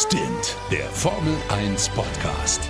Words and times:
Stint, 0.00 0.56
der 0.70 0.84
Formel 0.90 1.34
1 1.48 1.88
Podcast. 1.88 2.60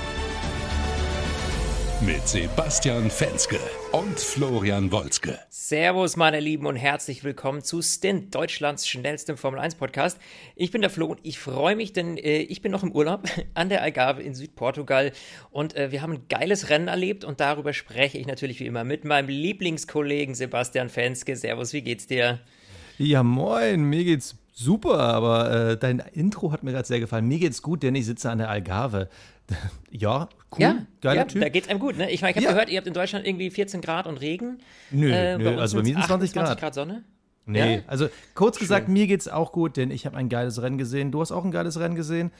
Mit 2.00 2.26
Sebastian 2.26 3.10
Fenske 3.10 3.58
und 3.92 4.18
Florian 4.18 4.90
Wolzke. 4.90 5.38
Servus, 5.50 6.16
meine 6.16 6.40
Lieben, 6.40 6.64
und 6.64 6.76
herzlich 6.76 7.24
willkommen 7.24 7.62
zu 7.62 7.82
Stint, 7.82 8.34
Deutschlands 8.34 8.88
schnellstem 8.88 9.36
Formel 9.36 9.60
1 9.60 9.74
Podcast. 9.74 10.18
Ich 10.56 10.70
bin 10.70 10.80
der 10.80 10.88
Flo 10.88 11.04
und 11.08 11.20
ich 11.22 11.38
freue 11.38 11.76
mich, 11.76 11.92
denn 11.92 12.16
äh, 12.16 12.38
ich 12.38 12.62
bin 12.62 12.72
noch 12.72 12.82
im 12.82 12.92
Urlaub 12.92 13.28
an 13.54 13.68
der 13.68 13.82
Algarve 13.82 14.22
in 14.22 14.34
Südportugal 14.34 15.12
und 15.50 15.76
äh, 15.76 15.92
wir 15.92 16.00
haben 16.00 16.14
ein 16.14 16.28
geiles 16.30 16.70
Rennen 16.70 16.88
erlebt 16.88 17.24
und 17.24 17.40
darüber 17.40 17.74
spreche 17.74 18.16
ich 18.16 18.26
natürlich 18.26 18.58
wie 18.58 18.66
immer 18.66 18.84
mit 18.84 19.04
meinem 19.04 19.28
Lieblingskollegen 19.28 20.34
Sebastian 20.34 20.88
Fenske. 20.88 21.36
Servus, 21.36 21.74
wie 21.74 21.82
geht's 21.82 22.06
dir? 22.06 22.40
Ja, 22.96 23.22
moin, 23.22 23.82
mir 23.82 24.04
geht's 24.04 24.34
super, 24.58 24.98
aber 24.98 25.50
äh, 25.70 25.76
dein 25.78 26.00
Intro 26.12 26.52
hat 26.52 26.62
mir 26.62 26.72
gerade 26.72 26.86
sehr 26.86 27.00
gefallen. 27.00 27.26
Mir 27.28 27.38
geht's 27.38 27.62
gut, 27.62 27.82
denn 27.82 27.94
ich 27.94 28.06
sitze 28.06 28.30
an 28.30 28.38
der 28.38 28.50
Algarve. 28.50 29.08
ja, 29.90 30.28
cool, 30.52 30.60
ja, 30.60 30.86
geiler 31.00 31.20
ja, 31.20 31.24
Typ. 31.24 31.40
Da 31.42 31.48
geht's 31.48 31.68
einem 31.68 31.80
gut, 31.80 31.96
ne? 31.96 32.10
Ich 32.10 32.20
meine, 32.22 32.32
ich 32.32 32.36
habe 32.36 32.44
Ja. 32.44 32.52
gehört, 32.52 32.68
ihr 32.70 32.76
habt 32.78 32.86
in 32.86 32.92
Deutschland 32.94 33.26
irgendwie 33.26 33.50
14 33.50 33.80
Grad 33.80 34.06
und 34.06 34.18
Regen. 34.18 34.58
Nö, 34.90 35.10
Äh, 35.10 35.38
nö, 35.38 35.56
also 35.58 35.76
bei 35.78 35.82
mir 35.84 35.94
sind 35.94 36.04
20 36.04 36.30
28 36.30 36.34
Grad. 36.34 36.60
Grad 36.60 36.74
Sonne. 36.74 37.04
Nee, 37.46 37.76
Ja? 37.76 37.82
also 37.86 38.08
kurz 38.34 38.58
gesagt, 38.58 38.86
Schön. 38.86 38.92
mir 38.92 39.06
geht's 39.06 39.26
auch 39.28 39.52
gut, 39.52 39.78
denn 39.78 39.90
ich 39.90 40.04
habe 40.04 40.16
ein 40.18 40.28
geiles 40.28 40.60
Rennen 40.60 40.76
gesehen. 40.76 41.12
Du 41.12 41.20
hast 41.22 41.32
auch 41.32 41.44
ein 41.44 41.50
geiles 41.50 41.78
Rennen 41.80 41.94
gesehen. 41.94 42.30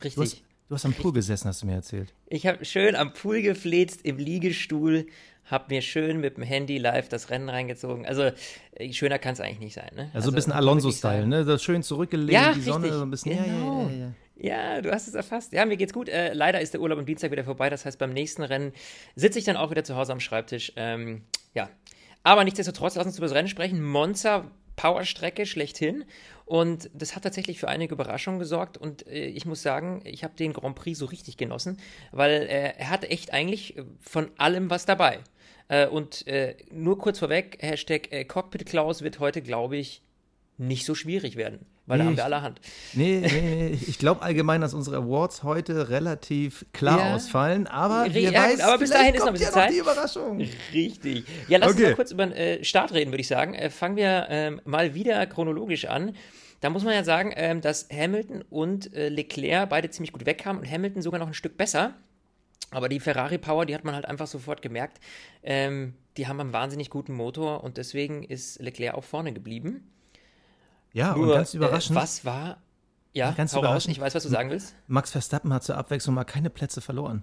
Du 0.00 0.06
hast, 0.08 0.18
Richtig. 0.18 0.44
du 0.68 0.74
hast 0.74 0.84
am 0.84 0.92
Pool 0.92 1.12
gesessen, 1.12 1.48
hast 1.48 1.62
du 1.62 1.66
mir 1.66 1.74
erzählt. 1.76 2.12
Ich 2.26 2.46
habe 2.46 2.62
schön 2.66 2.94
am 2.94 3.14
Pool 3.14 3.40
gefläzt, 3.40 4.00
im 4.04 4.18
Liegestuhl, 4.18 5.06
habe 5.46 5.66
mir 5.68 5.82
schön 5.82 6.20
mit 6.20 6.36
dem 6.36 6.44
Handy 6.44 6.78
live 6.78 7.08
das 7.08 7.30
Rennen 7.30 7.48
reingezogen. 7.48 8.06
Also 8.06 8.30
äh, 8.72 8.92
schöner 8.92 9.18
kann 9.18 9.34
es 9.34 9.40
eigentlich 9.40 9.60
nicht 9.60 9.74
sein. 9.74 9.90
Ne? 9.94 10.10
Also, 10.14 10.30
ein 10.30 10.34
bisschen 10.34 10.52
Alonso-Style, 10.52 11.26
ne? 11.26 11.44
Das 11.44 11.62
schön 11.62 11.82
zurückgelehnt, 11.82 12.32
Ja, 12.32 12.52
die 12.52 12.60
Sonne 12.60 12.84
richtig. 12.84 12.98
so 12.98 13.02
ein 13.04 13.10
bisschen. 13.10 13.44
Genau. 13.44 13.82
Ja, 13.82 13.90
ja, 13.90 13.92
ja, 13.92 13.98
ja. 13.98 14.12
Ja, 14.36 14.82
du 14.82 14.90
hast 14.90 15.06
es 15.06 15.14
erfasst. 15.14 15.52
Ja, 15.52 15.64
mir 15.64 15.76
geht's 15.76 15.92
gut. 15.92 16.08
Äh, 16.08 16.32
leider 16.32 16.60
ist 16.60 16.74
der 16.74 16.80
Urlaub 16.80 16.98
am 16.98 17.06
Dienstag 17.06 17.30
wieder 17.30 17.44
vorbei. 17.44 17.70
Das 17.70 17.84
heißt, 17.84 17.98
beim 17.98 18.12
nächsten 18.12 18.42
Rennen 18.42 18.72
sitze 19.14 19.38
ich 19.38 19.44
dann 19.44 19.56
auch 19.56 19.70
wieder 19.70 19.84
zu 19.84 19.94
Hause 19.96 20.12
am 20.12 20.20
Schreibtisch. 20.20 20.72
Ähm, 20.76 21.22
ja. 21.54 21.70
Aber 22.24 22.42
nichtsdestotrotz, 22.42 22.96
lass 22.96 23.06
uns 23.06 23.16
über 23.16 23.26
das 23.26 23.34
Rennen 23.36 23.48
sprechen. 23.48 23.82
Monza, 23.82 24.50
Powerstrecke 24.76 25.46
schlechthin. 25.46 26.04
Und 26.46 26.90
das 26.92 27.14
hat 27.14 27.22
tatsächlich 27.22 27.58
für 27.60 27.68
einige 27.68 27.94
Überraschungen 27.94 28.40
gesorgt. 28.40 28.76
Und 28.76 29.06
äh, 29.06 29.26
ich 29.26 29.46
muss 29.46 29.62
sagen, 29.62 30.02
ich 30.04 30.24
habe 30.24 30.34
den 30.34 30.52
Grand 30.52 30.74
Prix 30.74 30.98
so 30.98 31.06
richtig 31.06 31.36
genossen, 31.36 31.78
weil 32.10 32.32
äh, 32.32 32.72
er 32.76 32.90
hatte 32.90 33.10
echt 33.10 33.32
eigentlich 33.32 33.78
äh, 33.78 33.84
von 34.00 34.30
allem 34.36 34.68
was 34.68 34.84
dabei. 34.84 35.20
Äh, 35.68 35.86
und 35.86 36.26
äh, 36.26 36.56
nur 36.70 36.98
kurz 36.98 37.18
vorweg, 37.18 37.58
Hashtag 37.60 38.12
äh, 38.12 38.24
Cockpit 38.24 38.66
Klaus 38.66 39.02
wird 39.02 39.18
heute, 39.18 39.40
glaube 39.42 39.76
ich, 39.76 40.02
nicht 40.58 40.84
so 40.86 40.94
schwierig 40.94 41.36
werden. 41.36 41.66
Weil 41.86 41.98
da 41.98 42.04
Nee, 42.04 42.10
haben 42.10 42.16
wir 42.16 42.24
allerhand. 42.24 42.60
Nee, 42.94 43.20
nee, 43.20 43.40
nee. 43.40 43.78
Ich 43.86 43.98
glaube 43.98 44.22
allgemein, 44.22 44.62
dass 44.62 44.72
unsere 44.72 44.96
Awards 44.96 45.42
heute 45.42 45.90
relativ 45.90 46.64
klar 46.72 46.98
Ja. 46.98 47.14
ausfallen, 47.14 47.66
aber 47.66 48.14
wir 48.14 48.30
ja, 48.30 48.42
weiß, 48.42 48.60
aber 48.60 48.78
bis 48.78 48.90
dahin 48.90 49.14
ist 49.14 49.20
noch 49.20 49.26
ein 49.28 49.34
ja 49.36 49.48
bisschen 49.48 49.54
noch 49.60 49.66
die 49.68 49.74
Zeit. 49.74 49.82
Überraschung. 49.82 50.40
Richtig. 50.72 51.24
Ja, 51.48 51.58
lass 51.58 51.72
uns 51.72 51.80
Okay. 51.80 51.88
mal 51.90 51.94
kurz 51.96 52.10
über 52.12 52.26
den 52.26 52.32
äh, 52.36 52.64
Start 52.64 52.94
reden, 52.94 53.10
würde 53.10 53.20
ich 53.20 53.28
sagen. 53.28 53.52
Äh, 53.54 53.68
fangen 53.68 53.96
wir 53.96 54.26
ähm, 54.30 54.60
mal 54.64 54.94
wieder 54.94 55.26
chronologisch 55.26 55.84
an. 55.86 56.16
Da 56.60 56.70
muss 56.70 56.84
man 56.84 56.94
ja 56.94 57.04
sagen, 57.04 57.32
ähm, 57.36 57.60
dass 57.60 57.88
Hamilton 57.92 58.42
und 58.48 58.94
äh, 58.94 59.10
Leclerc 59.10 59.68
beide 59.68 59.90
ziemlich 59.90 60.12
gut 60.12 60.24
wegkamen 60.24 60.62
und 60.62 60.70
Hamilton 60.70 61.02
sogar 61.02 61.20
noch 61.20 61.26
ein 61.26 61.34
Stück 61.34 61.58
besser. 61.58 61.92
Aber 62.70 62.88
die 62.88 62.98
Ferrari 63.00 63.38
Power, 63.38 63.66
die 63.66 63.74
hat 63.74 63.84
man 63.84 63.94
halt 63.94 64.06
einfach 64.06 64.26
sofort 64.26 64.62
gemerkt. 64.62 64.98
Ähm, 65.42 65.94
die 66.16 66.26
haben 66.26 66.40
einen 66.40 66.52
wahnsinnig 66.52 66.90
guten 66.90 67.12
Motor 67.12 67.62
und 67.62 67.76
deswegen 67.76 68.22
ist 68.24 68.60
Leclerc 68.60 68.94
auch 68.94 69.04
vorne 69.04 69.32
geblieben. 69.32 69.90
Ja, 70.92 71.12
und 71.12 71.22
Nur, 71.22 71.34
ganz 71.34 71.54
überraschend, 71.54 71.98
Äh, 71.98 72.02
was 72.02 72.24
war. 72.24 72.62
Ja, 73.12 73.30
ganz 73.32 73.54
raus, 73.54 73.60
überraschend. 73.62 73.96
ich 73.96 74.00
weiß, 74.00 74.14
was 74.14 74.22
du 74.24 74.28
sagen 74.28 74.50
willst. 74.50 74.74
Max 74.88 75.12
Verstappen 75.12 75.52
hat 75.52 75.62
zur 75.62 75.76
Abwechslung 75.76 76.14
mal 76.14 76.24
keine 76.24 76.50
Plätze 76.50 76.80
verloren. 76.80 77.22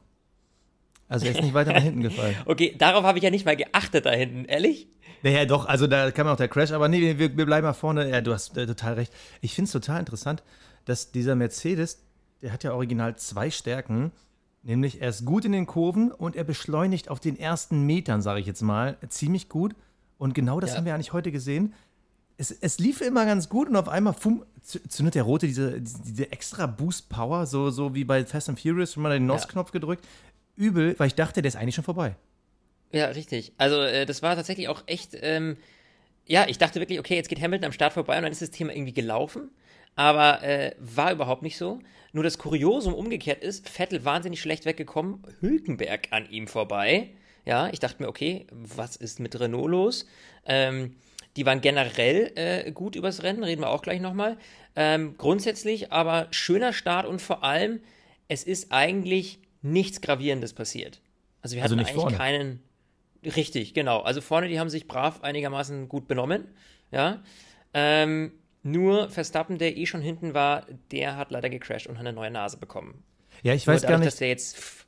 Also 1.10 1.26
er 1.26 1.34
ist 1.34 1.42
nicht 1.42 1.54
weiter 1.54 1.74
nach 1.74 1.82
hinten 1.82 2.02
gefallen. 2.02 2.36
Okay, 2.46 2.74
darauf 2.78 3.04
habe 3.04 3.18
ich 3.18 3.24
ja 3.26 3.30
nicht 3.30 3.46
mal 3.46 3.58
geachtet 3.58 4.06
da 4.06 4.12
hinten, 4.12 4.46
ehrlich? 4.46 4.88
Naja, 5.24 5.44
doch, 5.46 5.66
also 5.66 5.86
da 5.88 6.10
kam 6.12 6.28
auch 6.28 6.38
der 6.38 6.48
Crash, 6.48 6.72
aber 6.72 6.88
nee, 6.88 7.18
wir, 7.18 7.36
wir 7.36 7.46
bleiben 7.46 7.68
mal 7.68 7.74
vorne. 7.74 8.10
Ja, 8.10 8.22
du 8.22 8.34
hast 8.34 8.58
äh, 8.58 8.66
total 8.66 8.94
recht. 8.94 9.14
Ich 9.42 9.54
finde 9.54 9.66
es 9.68 9.74
total 9.74 10.00
interessant, 10.00 10.42
dass 10.86 11.12
dieser 11.12 11.36
Mercedes, 11.36 12.02
der 12.42 12.54
hat 12.54 12.64
ja 12.64 12.72
original 12.74 13.18
zwei 13.18 13.52
Stärken, 13.52 14.14
nämlich 14.64 15.02
er 15.02 15.10
ist 15.10 15.26
gut 15.26 15.46
in 15.46 15.52
den 15.52 15.66
Kurven 15.66 16.12
und 16.12 16.36
er 16.36 16.44
beschleunigt 16.44 17.10
auf 17.10 17.20
den 17.20 17.38
ersten 17.40 17.86
Metern, 17.86 18.22
sage 18.22 18.40
ich 18.40 18.46
jetzt 18.46 18.62
mal, 18.62 18.98
ziemlich 19.10 19.50
gut. 19.50 19.76
Und 20.18 20.34
genau 20.36 20.60
das 20.60 20.72
Ja. 20.72 20.78
haben 20.78 20.86
wir 20.86 20.94
eigentlich 20.94 21.14
heute 21.14 21.32
gesehen. 21.32 21.74
Es, 22.38 22.52
es 22.52 22.80
lief 22.80 23.02
immer 23.02 23.26
ganz 23.26 23.50
gut 23.50 23.70
und 23.70 23.76
auf 23.76 23.88
einmal 23.90 24.14
fumm, 24.14 24.44
zü- 24.66 24.88
zündet 24.88 25.16
der 25.16 25.24
Rote 25.24 25.48
diese, 25.48 25.80
diese 25.82 26.32
extra 26.32 26.66
Boost-Power, 26.66 27.46
so, 27.46 27.70
so 27.70 27.94
wie 27.94 28.04
bei 28.04 28.26
Fast 28.26 28.50
and 28.50 28.60
Furious, 28.60 28.96
wenn 28.96 29.04
man 29.04 29.12
den 29.12 29.26
NOS-Knopf 29.26 29.72
gedrückt. 29.72 30.06
Übel, 30.56 30.96
weil 31.00 31.08
ich 31.08 31.16
dachte, 31.16 31.42
der 31.42 31.50
ist 31.50 31.56
eigentlich 31.56 31.76
schon 31.76 31.84
vorbei. 31.84 32.16
Ja, 32.92 33.06
richtig. 33.08 33.54
Also 33.58 33.82
äh, 33.82 34.06
das 34.06 34.22
war 34.22 34.36
tatsächlich 34.36 34.68
auch 34.70 34.84
echt, 34.86 35.12
ähm, 35.22 35.58
ja, 36.28 36.46
ich 36.48 36.58
dachte 36.58 36.80
wirklich, 36.80 37.00
okay, 37.00 37.16
jetzt 37.16 37.30
geht 37.30 37.42
Hamilton 37.42 37.66
am 37.68 37.72
Start 37.72 37.94
vorbei 37.94 38.18
und 38.18 38.24
dann 38.24 38.32
ist 38.32 38.42
das 38.42 38.52
Thema 38.52 38.74
irgendwie 38.74 38.94
gelaufen. 38.94 39.50
Aber 39.96 40.42
äh, 40.44 40.74
war 40.80 41.12
überhaupt 41.12 41.42
nicht 41.42 41.58
so. 41.58 41.80
Nur 42.14 42.24
das 42.24 42.38
Kuriosum 42.38 42.94
umgekehrt 42.94 43.42
ist, 43.44 43.70
Vettel 43.70 44.04
wahnsinnig 44.04 44.42
schlecht 44.42 44.66
weggekommen, 44.66 45.24
Hülkenberg 45.40 46.10
an 46.12 46.30
ihm 46.30 46.48
vorbei. 46.48 47.10
Ja, 47.46 47.70
ich 47.70 47.80
dachte 47.80 48.04
mir, 48.04 48.10
okay, 48.10 48.46
was 48.52 48.96
ist 48.96 49.20
mit 49.20 49.40
Renault 49.40 49.70
los? 49.70 50.06
Ähm, 50.46 50.96
die 51.38 51.46
waren 51.46 51.62
generell 51.62 52.32
äh, 52.36 52.72
gut 52.72 52.96
übers 52.96 53.24
Rennen, 53.24 53.44
reden 53.44 53.62
wir 53.62 53.70
auch 53.70 53.82
gleich 53.82 54.02
nochmal. 54.02 54.38
Ähm, 54.76 55.16
grundsätzlich 55.18 55.92
aber 55.92 56.28
schöner 56.32 56.74
Start 56.74 57.06
und 57.06 57.22
vor 57.22 57.44
allem, 57.44 57.80
es 58.28 58.44
ist 58.44 58.72
eigentlich 58.72 59.40
nichts 59.62 60.02
Gravierendes 60.02 60.54
passiert. 60.54 61.02
Also 61.42 61.56
wir 61.56 61.64
Also 61.64 61.76
hatten 61.76 61.80
nicht 61.82 61.90
eigentlich 61.92 62.02
vorne. 62.02 62.18
keinen. 62.18 62.64
Richtig, 63.24 63.74
genau. 63.74 64.02
Also 64.02 64.20
vorne, 64.22 64.48
die 64.50 64.60
haben 64.60 64.70
sich 64.70 64.88
brav 64.88 65.24
einigermaßen 65.24 65.88
gut 65.88 66.08
benommen. 66.08 66.48
Ja. 66.92 67.24
Ähm, 67.74 68.32
nur 68.64 69.10
Verstappen, 69.10 69.58
der 69.58 69.78
eh 69.78 69.86
schon 69.86 70.02
hinten 70.02 70.34
war, 70.34 70.66
der 70.92 71.18
hat 71.18 71.32
leider 71.32 71.50
gecrashed 71.50 71.88
und 71.88 71.96
hat 71.96 72.06
eine 72.06 72.14
neue 72.14 72.32
Nase 72.32 72.58
bekommen. 72.58 73.04
Ja, 73.44 73.54
ich 73.54 73.66
weiß 73.66 73.82
gar 73.82 73.92
dadurch, 73.92 74.06
nicht. 74.06 74.14
Dass 74.14 74.20
der 74.20 74.28
jetzt, 74.28 74.86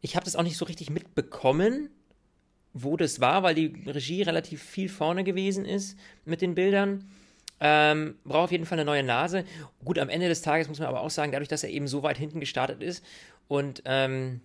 ich 0.00 0.14
habe 0.14 0.24
das 0.24 0.36
auch 0.36 0.42
nicht 0.42 0.56
so 0.56 0.64
richtig 0.64 0.90
mitbekommen, 0.90 1.90
wo 2.72 2.96
das 2.96 3.20
war, 3.20 3.42
weil 3.42 3.54
die 3.54 3.74
Regie 3.86 4.22
relativ 4.22 4.62
viel 4.62 4.88
vorne 4.88 5.24
gewesen 5.24 5.64
ist 5.64 5.98
mit 6.24 6.40
den 6.40 6.54
Bildern. 6.54 7.10
Ähm, 7.60 8.14
braucht 8.24 8.44
auf 8.44 8.52
jeden 8.52 8.66
Fall 8.66 8.78
eine 8.78 8.84
neue 8.84 9.02
Nase. 9.02 9.44
Gut, 9.84 9.98
am 9.98 10.08
Ende 10.08 10.28
des 10.28 10.42
Tages 10.42 10.68
muss 10.68 10.78
man 10.78 10.88
aber 10.88 11.00
auch 11.00 11.10
sagen, 11.10 11.32
dadurch, 11.32 11.48
dass 11.48 11.64
er 11.64 11.70
eben 11.70 11.88
so 11.88 12.04
weit 12.04 12.16
hinten 12.16 12.38
gestartet 12.38 12.82
ist 12.82 13.04
und 13.48 13.82
ähm, 13.84 14.40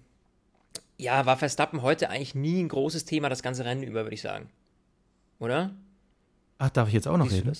ja, 0.97 1.25
war 1.25 1.37
Verstappen 1.37 1.83
heute 1.83 2.09
eigentlich 2.09 2.33
nie 2.33 2.63
ein 2.63 2.69
großes 2.69 3.05
Thema, 3.05 3.29
das 3.29 3.43
ganze 3.43 3.65
Rennen 3.65 3.83
über, 3.83 4.03
würde 4.03 4.15
ich 4.15 4.21
sagen. 4.21 4.49
Oder? 5.37 5.75
Ach, 6.57 6.69
darf 6.69 6.87
ich 6.87 6.93
jetzt 6.93 7.07
auch 7.07 7.17
noch 7.17 7.29
Siehst 7.29 7.45
reden? 7.45 7.57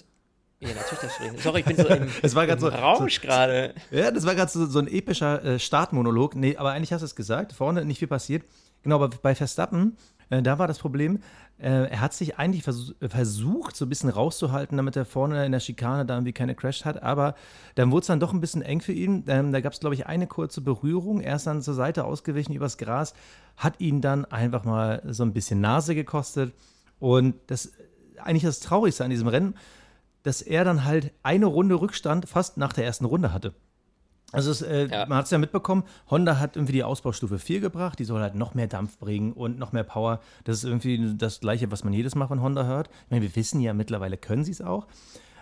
Das? 0.63 0.73
Ja, 0.73 0.75
natürlich 0.81 0.99
darfst 1.01 1.19
du 1.19 1.23
reden. 1.23 1.37
Sorry, 1.39 1.59
ich 1.59 1.65
bin 1.65 1.77
so 1.77 1.87
im, 1.87 2.07
Es 2.21 2.35
war 2.35 2.47
im 2.47 2.59
so- 2.59 2.67
Rausch 2.67 3.21
gerade. 3.21 3.73
Ja, 3.91 4.11
das 4.11 4.25
war 4.25 4.35
gerade 4.35 4.51
so, 4.51 4.65
so 4.65 4.79
ein 4.79 4.87
epischer 4.87 5.43
äh, 5.43 5.59
Startmonolog. 5.59 6.35
Nee, 6.35 6.57
aber 6.57 6.71
eigentlich 6.71 6.93
hast 6.93 7.01
du 7.01 7.05
es 7.05 7.15
gesagt. 7.15 7.53
Vorne 7.53 7.85
nicht 7.85 7.99
viel 7.99 8.07
passiert. 8.07 8.43
Genau, 8.83 8.95
aber 8.95 9.09
bei 9.09 9.33
Verstappen, 9.35 9.95
äh, 10.29 10.41
da 10.41 10.59
war 10.59 10.67
das 10.67 10.79
Problem, 10.79 11.19
äh, 11.57 11.87
er 11.89 12.01
hat 12.01 12.13
sich 12.13 12.37
eigentlich 12.37 12.63
vers 12.63 12.93
äh, 12.99 13.07
versucht, 13.07 13.77
so 13.77 13.85
ein 13.85 13.89
bisschen 13.89 14.09
rauszuhalten, 14.09 14.75
damit 14.75 14.95
er 14.97 15.05
vorne 15.05 15.45
in 15.45 15.53
der 15.53 15.61
Schikane 15.61 16.05
da 16.05 16.15
irgendwie 16.15 16.33
keine 16.33 16.53
Crash 16.55 16.83
hat. 16.83 17.01
Aber 17.01 17.35
dann 17.75 17.91
wurde 17.91 18.01
es 18.01 18.07
dann 18.07 18.19
doch 18.19 18.33
ein 18.33 18.41
bisschen 18.41 18.61
eng 18.61 18.81
für 18.81 18.91
ihn. 18.91 19.23
Ähm, 19.27 19.53
da 19.53 19.61
gab 19.61 19.71
es, 19.71 19.79
glaube 19.79 19.95
ich, 19.95 20.05
eine 20.07 20.27
kurze 20.27 20.59
Berührung. 20.61 21.21
Er 21.21 21.37
ist 21.37 21.47
dann 21.47 21.61
zur 21.61 21.75
Seite 21.75 22.03
ausgewichen 22.03 22.53
übers 22.53 22.77
Gras, 22.77 23.13
hat 23.55 23.79
ihn 23.79 24.01
dann 24.01 24.25
einfach 24.25 24.65
mal 24.65 25.01
so 25.09 25.23
ein 25.23 25.31
bisschen 25.33 25.61
Nase 25.61 25.95
gekostet. 25.95 26.53
Und 26.99 27.35
das 27.47 27.71
eigentlich 28.21 28.43
das 28.43 28.59
Traurigste 28.59 29.03
an 29.03 29.09
diesem 29.09 29.27
Rennen, 29.27 29.55
dass 30.23 30.41
er 30.41 30.63
dann 30.65 30.83
halt 30.85 31.11
eine 31.23 31.45
Runde 31.45 31.75
Rückstand 31.75 32.27
fast 32.27 32.57
nach 32.57 32.73
der 32.73 32.85
ersten 32.85 33.05
Runde 33.05 33.33
hatte. 33.33 33.53
Also 34.31 34.49
es, 34.49 34.63
äh, 34.63 34.87
Ja. 34.87 35.05
man 35.05 35.19
hat 35.19 35.25
es 35.25 35.31
ja 35.31 35.37
mitbekommen, 35.37 35.83
Honda 36.09 36.39
hat 36.39 36.55
irgendwie 36.55 36.73
die 36.73 36.83
Ausbaustufe 36.83 37.37
4 37.37 37.59
gebracht, 37.59 37.99
die 37.99 38.03
soll 38.03 38.19
halt 38.21 38.33
noch 38.33 38.55
mehr 38.55 38.65
Dampf 38.67 38.97
bringen 38.97 39.31
und 39.33 39.59
noch 39.59 39.73
mehr 39.73 39.83
Power. 39.83 40.19
Das 40.43 40.57
ist 40.57 40.63
irgendwie 40.63 41.15
das 41.15 41.39
Gleiche, 41.39 41.69
was 41.71 41.83
man 41.83 41.93
jedes 41.93 42.15
Mal 42.15 42.25
von 42.27 42.41
Honda 42.41 42.65
hört. 42.65 42.89
Ich 43.05 43.11
meine, 43.11 43.21
wir 43.21 43.35
wissen 43.35 43.61
ja 43.61 43.73
mittlerweile 43.73 44.17
können 44.17 44.43
sie 44.43 44.51
es 44.51 44.61
auch. 44.61 44.87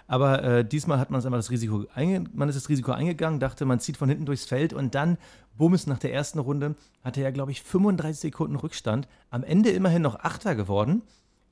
Aber 0.07 0.43
äh, 0.43 0.65
diesmal 0.65 0.99
hat 0.99 1.09
man 1.09 1.19
es 1.19 1.25
einfach 1.25 1.39
das 1.39 1.51
Risiko 1.51 1.85
einge 1.95 2.25
man 2.33 2.49
ist 2.49 2.55
das 2.55 2.67
Risiko 2.67 2.91
eingegangen, 2.91 3.39
dachte, 3.39 3.63
man 3.63 3.79
zieht 3.79 3.95
von 3.95 4.09
hinten 4.09 4.25
durchs 4.25 4.43
Feld 4.43 4.73
und 4.73 4.93
dann, 4.93 5.17
bums, 5.57 5.87
nach 5.87 5.99
der 5.99 6.13
ersten 6.13 6.39
Runde 6.39 6.75
hatte 7.01 7.21
er, 7.21 7.31
glaube 7.31 7.51
ich, 7.51 7.61
35 7.63 8.19
Sekunden 8.19 8.57
Rückstand. 8.57 9.07
Am 9.29 9.43
Ende 9.45 9.69
immerhin 9.69 10.01
noch 10.01 10.19
Achter 10.19 10.53
geworden. 10.53 11.01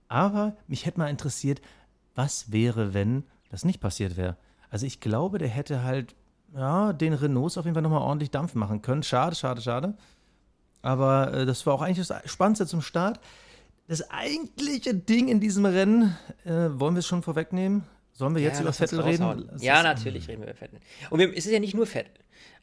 Aber 0.10 0.58
mich 0.68 0.86
hätte 0.86 1.00
mal 1.00 1.08
interessiert, 1.08 1.62
was 2.16 2.52
wäre, 2.52 2.94
wenn 2.94 3.24
das 3.50 3.66
nicht 3.66 3.80
passiert 3.80 4.18
wäre. 4.18 4.38
Also 4.70 4.86
ich 4.86 5.00
glaube, 5.00 5.38
der 5.38 5.48
hätte 5.48 5.84
halt 5.84 6.16
ja, 6.56 6.94
den 6.94 7.14
Renaults 7.14 7.58
auf 7.58 7.66
jeden 7.66 7.76
Fall 7.76 7.84
nochmal 7.84 8.02
ordentlich 8.02 8.32
Dampf 8.32 8.56
machen 8.56 8.82
können. 8.82 9.04
Schade, 9.04 9.36
schade, 9.36 9.62
schade. 9.62 9.96
Aber 10.82 11.34
äh, 11.34 11.46
das 11.46 11.66
war 11.66 11.74
auch 11.74 11.82
eigentlich 11.82 12.06
das 12.06 12.30
Spannendste 12.30 12.66
zum 12.66 12.82
Start. 12.82 13.20
Das 13.88 14.10
eigentliche 14.12 14.94
Ding 14.94 15.28
in 15.28 15.40
diesem 15.40 15.66
Rennen, 15.66 16.16
äh, 16.46 16.52
wollen 16.52 16.96
wir 16.96 17.00
es 17.00 17.08
schon 17.08 17.24
vorwegnehmen? 17.24 17.84
Sollen 18.14 18.36
wir 18.36 18.42
jetzt 18.42 18.58
Ja, 18.58 18.64
über 18.64 18.74
Vettel 18.74 19.00
reden? 19.00 19.50
Es 19.56 19.64
Ja, 19.64 19.82
natürlich 19.82 20.28
reden 20.28 20.42
wir 20.42 20.50
über 20.50 20.58
Vettel. 20.58 20.80
Und 21.10 21.20
wir, 21.20 21.30
es 21.30 21.46
ist 21.46 21.52
ja 21.52 21.60
nicht 21.60 21.74
nur 21.74 21.88
Vettel. 21.88 22.12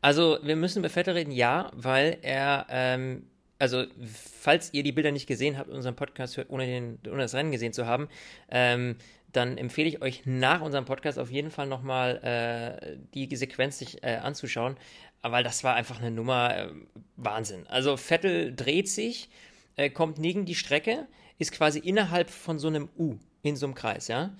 Also, 0.03 0.39
wir 0.43 0.55
müssen 0.55 0.81
über 0.81 0.91
Vettel 0.91 1.15
reden, 1.15 1.31
ja, 1.31 1.71
weil 1.75 2.19
er, 2.23 2.67
ähm, 2.69 3.27
also, 3.59 3.85
falls 4.05 4.73
ihr 4.75 4.83
die 4.83 4.93
Bilder 4.93 5.13
nicht 5.13 5.27
gesehen 5.27 5.59
habt, 5.59 5.71
unseren 5.71 5.97
Podcast 5.97 6.37
hört, 6.37 6.51
ohne, 6.51 6.67
den, 6.67 6.99
ohne 7.09 7.23
das 7.23 7.35
Rennen 7.35 7.53
gesehen 7.53 7.73
zu 7.73 7.87
haben, 7.87 8.09
ähm, 8.51 8.97
dann 9.33 9.59
empfehle 9.59 9.89
ich 9.89 10.03
euch 10.03 10.23
nach 10.25 10.61
unserem 10.61 10.85
Podcast 10.85 11.19
auf 11.19 11.31
jeden 11.31 11.51
Fall 11.51 11.67
nochmal 11.67 12.23
äh, 12.23 12.97
die 13.15 13.35
Sequenz 13.37 13.79
sich 13.79 14.03
äh, 14.03 14.17
anzuschauen, 14.17 14.77
weil 15.23 15.45
das 15.45 15.65
war 15.65 15.75
einfach 15.75 15.99
eine 16.01 16.11
Nummer 16.11 16.57
äh, 16.57 16.69
Wahnsinn. 17.17 17.67
Also, 17.67 17.97
Vettel 17.97 18.55
dreht 18.55 18.89
sich, 18.89 19.29
äh, 19.77 19.91
kommt 19.91 20.19
neben 20.19 20.45
die 20.47 20.55
Strecke, 20.55 21.07
ist 21.39 21.53
quasi 21.53 21.79
innerhalb 21.79 22.31
von 22.31 22.59
so 22.59 22.69
einem 22.69 22.89
U 22.99 23.19
in 23.43 23.57
so 23.57 23.67
einem 23.67 23.75
Kreis, 23.75 24.09
ja. 24.09 24.35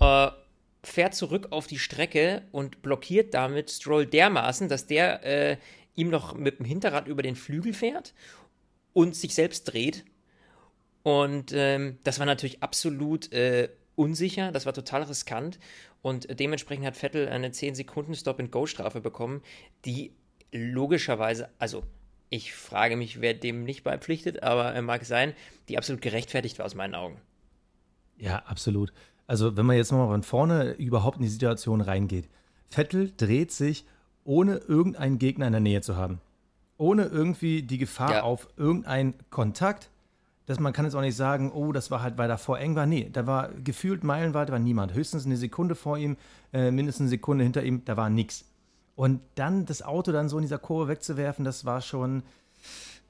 Äh, 0.00 0.30
fährt 0.84 1.14
zurück 1.14 1.48
auf 1.50 1.66
die 1.66 1.78
Strecke 1.78 2.42
und 2.50 2.82
blockiert 2.82 3.34
damit 3.34 3.70
Stroll 3.70 4.06
dermaßen, 4.06 4.68
dass 4.68 4.86
der 4.86 5.24
äh, 5.24 5.56
ihm 5.94 6.10
noch 6.10 6.34
mit 6.34 6.58
dem 6.58 6.66
Hinterrad 6.66 7.06
über 7.06 7.22
den 7.22 7.36
Flügel 7.36 7.72
fährt 7.72 8.14
und 8.92 9.14
sich 9.14 9.34
selbst 9.34 9.64
dreht. 9.64 10.04
Und 11.02 11.52
ähm, 11.52 11.98
das 12.04 12.18
war 12.18 12.26
natürlich 12.26 12.62
absolut 12.62 13.32
äh, 13.32 13.68
unsicher, 13.96 14.52
das 14.52 14.66
war 14.66 14.72
total 14.72 15.02
riskant. 15.04 15.58
Und 16.02 16.38
dementsprechend 16.40 16.86
hat 16.86 16.96
Vettel 16.96 17.28
eine 17.28 17.50
10 17.52 17.74
Sekunden 17.74 18.14
Stop-and-Go-Strafe 18.14 19.00
bekommen, 19.00 19.42
die 19.84 20.12
logischerweise, 20.52 21.48
also 21.58 21.84
ich 22.28 22.54
frage 22.54 22.96
mich, 22.96 23.20
wer 23.20 23.34
dem 23.34 23.64
nicht 23.64 23.84
beipflichtet, 23.84 24.42
aber 24.42 24.74
äh, 24.74 24.82
mag 24.82 25.04
sein, 25.04 25.34
die 25.68 25.76
absolut 25.76 26.00
gerechtfertigt 26.02 26.58
war 26.58 26.66
aus 26.66 26.74
meinen 26.74 26.94
Augen. 26.94 27.20
Ja, 28.16 28.38
absolut. 28.46 28.92
Also, 29.26 29.56
wenn 29.56 29.66
man 29.66 29.76
jetzt 29.76 29.92
nochmal 29.92 30.08
von 30.08 30.22
vorne 30.22 30.72
überhaupt 30.72 31.18
in 31.18 31.22
die 31.22 31.28
Situation 31.28 31.80
reingeht. 31.80 32.28
Vettel 32.70 33.12
dreht 33.16 33.52
sich, 33.52 33.84
ohne 34.24 34.56
irgendeinen 34.56 35.18
Gegner 35.18 35.46
in 35.46 35.52
der 35.52 35.60
Nähe 35.60 35.80
zu 35.82 35.96
haben. 35.96 36.20
Ohne 36.78 37.04
irgendwie 37.04 37.62
die 37.62 37.78
Gefahr 37.78 38.12
Ja. 38.12 38.22
auf 38.22 38.48
irgendeinen 38.56 39.14
Kontakt. 39.30 39.90
Dass 40.46 40.58
man 40.58 40.72
kann 40.72 40.84
jetzt 40.84 40.94
auch 40.94 41.00
nicht 41.00 41.16
sagen, 41.16 41.52
oh, 41.52 41.72
das 41.72 41.90
war 41.90 42.02
halt, 42.02 42.18
weil 42.18 42.28
davor 42.28 42.58
eng 42.58 42.74
war. 42.74 42.86
Nee, 42.86 43.08
da 43.12 43.26
war 43.26 43.50
gefühlt 43.62 44.02
meilenweit 44.02 44.50
war 44.50 44.58
niemand. 44.58 44.94
Höchstens 44.94 45.24
eine 45.24 45.36
Sekunde 45.36 45.74
vor 45.74 45.98
ihm, 45.98 46.16
äh, 46.52 46.70
mindestens 46.70 47.02
eine 47.02 47.10
Sekunde 47.10 47.44
hinter 47.44 47.62
ihm, 47.62 47.84
da 47.84 47.96
war 47.96 48.10
nichts. 48.10 48.44
Und 48.96 49.20
dann 49.36 49.66
das 49.66 49.82
Auto 49.82 50.12
dann 50.12 50.28
so 50.28 50.38
in 50.38 50.42
dieser 50.42 50.58
Kurve 50.58 50.88
wegzuwerfen, 50.88 51.44
das 51.44 51.64
war 51.64 51.80
schon, 51.80 52.22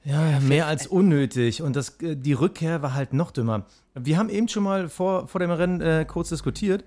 ja, 0.03 0.39
mehr 0.41 0.67
als 0.67 0.87
unnötig. 0.87 1.61
Und 1.61 1.75
das, 1.75 2.01
äh, 2.01 2.15
die 2.15 2.33
Rückkehr 2.33 2.81
war 2.81 2.93
halt 2.93 3.13
noch 3.13 3.31
dümmer. 3.31 3.65
Wir 3.95 4.17
haben 4.17 4.29
eben 4.29 4.47
schon 4.47 4.63
mal 4.63 4.89
vor, 4.89 5.27
vor 5.27 5.39
dem 5.39 5.51
Rennen 5.51 5.81
äh, 5.81 6.05
kurz 6.07 6.29
diskutiert, 6.29 6.83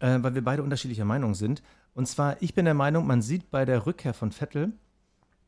äh, 0.00 0.18
weil 0.20 0.34
wir 0.34 0.42
beide 0.42 0.62
unterschiedlicher 0.62 1.04
Meinung 1.04 1.34
sind. 1.34 1.62
Und 1.94 2.06
zwar, 2.06 2.40
ich 2.40 2.54
bin 2.54 2.64
der 2.64 2.74
Meinung, 2.74 3.06
man 3.06 3.22
sieht 3.22 3.50
bei 3.50 3.64
der 3.64 3.86
Rückkehr 3.86 4.14
von 4.14 4.32
Vettel, 4.32 4.72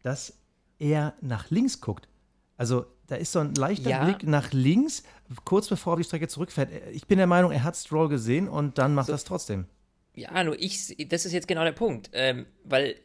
dass 0.03 0.35
er 0.79 1.15
nach 1.21 1.51
links 1.51 1.81
guckt. 1.81 2.09
Also 2.57 2.87
da 3.11 3.17
ist 3.17 3.33
so 3.33 3.41
ein 3.41 3.55
leichter 3.55 3.91
Ja. 3.91 4.05
Blick 4.05 4.23
nach 4.23 4.53
links, 4.53 5.03
kurz 5.45 5.69
bevor 5.69 5.93
er 5.93 5.95
auf 5.95 6.01
die 6.01 6.05
Strecke 6.05 6.29
zurückfährt. 6.29 6.71
Ich 6.93 7.07
bin 7.07 7.19
der 7.19 7.27
Meinung, 7.27 7.51
er 7.51 7.65
hat 7.65 7.77
Stroll 7.77 8.09
gesehen 8.09 8.49
und 8.49 8.79
dann 8.79 8.95
macht 8.95 9.09
er 9.09 9.17
es 9.17 9.25
trotzdem. 9.25 9.67
Ja, 10.15 10.43
nur 10.45 10.59
ich, 10.59 10.97
das 11.09 11.27
ist 11.27 11.33
jetzt 11.33 11.49
genau 11.49 11.65
der 11.65 11.73
Punkt, 11.73 12.11
ähm, 12.13 12.47
weil 12.65 12.97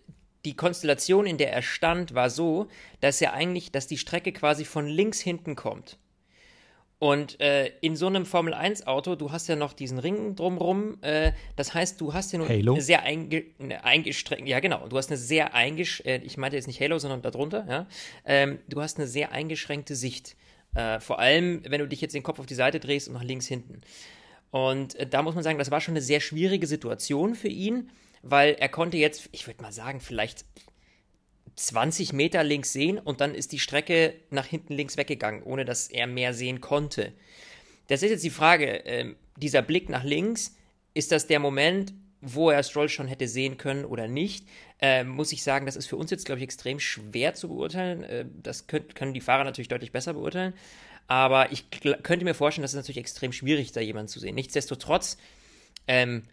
die 0.46 0.56
Konstellation, 0.56 1.25
in 1.25 1.38
der 1.40 1.52
er 1.52 1.63
stand, 1.63 2.13
war 2.13 2.30
so, 2.30 2.68
dass 3.00 3.19
er 3.19 3.34
eigentlich, 3.34 3.72
dass 3.72 3.88
die 3.88 3.98
Strecke 3.98 4.31
quasi 4.31 4.63
von 4.63 4.86
links 4.86 5.19
hinten 5.19 5.56
kommt. 5.56 5.98
Und 6.97 7.42
äh, 7.42 7.71
in 7.81 7.95
so 7.97 8.07
einem 8.07 8.25
Formel-1-Auto, 8.25 9.15
du 9.15 9.31
hast 9.31 9.47
ja 9.47 9.57
noch 9.57 9.74
diesen 9.74 10.00
Ring 10.00 10.36
drumrum, 10.36 10.97
äh, 11.01 11.33
das 11.57 11.74
heißt, 11.74 12.00
du 12.00 12.13
hast 12.13 12.31
ja 12.31 12.39
nur 12.39 12.47
Halo? 12.47 12.74
eine 12.74 12.81
sehr 12.81 13.03
einge 13.03 13.44
eine 13.59 13.83
eingeschränkte, 13.83 14.50
ja 14.50 14.62
genau, 14.62 14.88
du 14.88 14.97
hast 14.97 15.09
eine 15.09 15.18
sehr 15.18 15.53
eingeschränkte, 15.53 16.24
äh, 16.24 16.25
ich 16.25 16.38
meinte 16.38 16.56
jetzt 16.56 16.68
nicht 16.68 16.80
Halo, 16.80 16.97
sondern 16.97 17.21
darunter, 17.21 17.65
ja, 17.68 17.88
ähm, 18.24 18.59
du 18.69 18.81
hast 18.81 18.97
eine 18.97 19.07
sehr 19.07 19.33
eingeschränkte 19.33 19.94
Sicht. 19.95 20.38
Äh, 20.74 21.00
vor 21.00 21.19
allem, 21.19 21.63
wenn 21.68 21.80
du 21.80 21.88
dich 21.88 22.00
jetzt 22.01 22.15
den 22.15 22.24
Kopf 22.24 22.39
auf 22.39 22.45
die 22.45 22.56
Seite 22.56 22.80
drehst 22.80 23.07
und 23.07 23.13
nach 23.13 23.24
links 23.24 23.48
hinten. 23.48 23.81
Und 24.51 24.95
äh, 24.95 25.06
da 25.06 25.21
muss 25.21 25.36
man 25.36 25.44
sagen, 25.44 25.57
das 25.57 25.71
war 25.71 25.81
schon 25.81 25.94
eine 25.94 26.01
sehr 26.01 26.21
schwierige 26.21 26.65
Situation 26.65 27.36
für 27.36 27.50
ihn, 27.50 27.89
weil 28.21 28.53
er 28.53 28.69
konnte 28.69 28.98
jetzt, 28.98 29.27
ich 29.33 29.48
würde 29.48 29.62
mal 29.62 29.74
sagen, 29.74 30.00
vielleicht 30.00 30.45
20 31.56 32.13
Meter 32.13 32.44
links 32.44 32.74
sehen 32.74 33.00
und 33.00 33.22
dann 33.22 33.34
ist 33.34 33.52
die 33.52 33.60
Strecke 33.60 34.16
nach 34.30 34.46
hinten 34.46 34.74
links 34.74 34.98
weggegangen, 34.98 35.44
ohne 35.44 35.66
dass 35.66 35.88
er 35.88 36.07
mehr 36.07 36.34
sehen 36.34 36.62
konnte. 36.62 37.13
Das 37.88 38.04
ist 38.04 38.10
jetzt 38.10 38.24
die 38.24 38.30
Frage, 38.30 38.68
ähm, 38.86 39.16
dieser 39.38 39.62
Blick 39.62 39.90
nach 39.90 40.04
links, 40.04 40.56
ist 40.94 41.12
das 41.12 41.28
der 41.28 41.40
Moment, 41.40 41.94
wo 42.22 42.50
er 42.50 42.63
Stroll 42.63 42.90
schon 42.90 43.07
hätte 43.07 43.28
sehen 43.28 43.57
können 43.57 43.86
oder 43.86 44.07
nicht? 44.07 44.48
Ähm, 44.80 45.10
muss 45.10 45.31
ich 45.31 45.44
sagen, 45.44 45.66
das 45.66 45.75
ist 45.75 45.88
für 45.88 45.98
uns 45.98 46.12
jetzt, 46.12 46.25
glaube 46.25 46.40
ich, 46.40 46.44
extrem 46.44 46.80
schwer 46.80 47.34
zu 47.34 47.50
beurteilen. 47.50 48.04
Äh, 48.04 48.25
das 48.42 48.68
könnt, 48.68 48.96
können 48.96 49.13
die 49.13 49.22
Fahrer 49.22 49.44
natürlich 49.44 49.68
deutlich 49.68 49.92
besser 49.92 50.13
beurteilen. 50.13 50.54
Aber 51.08 51.51
ich 51.51 51.69
könnte 51.69 52.25
mir 52.25 52.34
vorstellen, 52.34 52.63
das 52.63 52.72
ist 52.72 52.78
natürlich 52.78 52.98
extrem 52.98 53.31
schwierig, 53.31 53.72
da 53.72 53.81
jemanden 53.81 54.08
zu 54.08 54.19
sehen. 54.19 54.34
Nichtsdestotrotz, 54.36 55.18
ähm, 55.88 56.24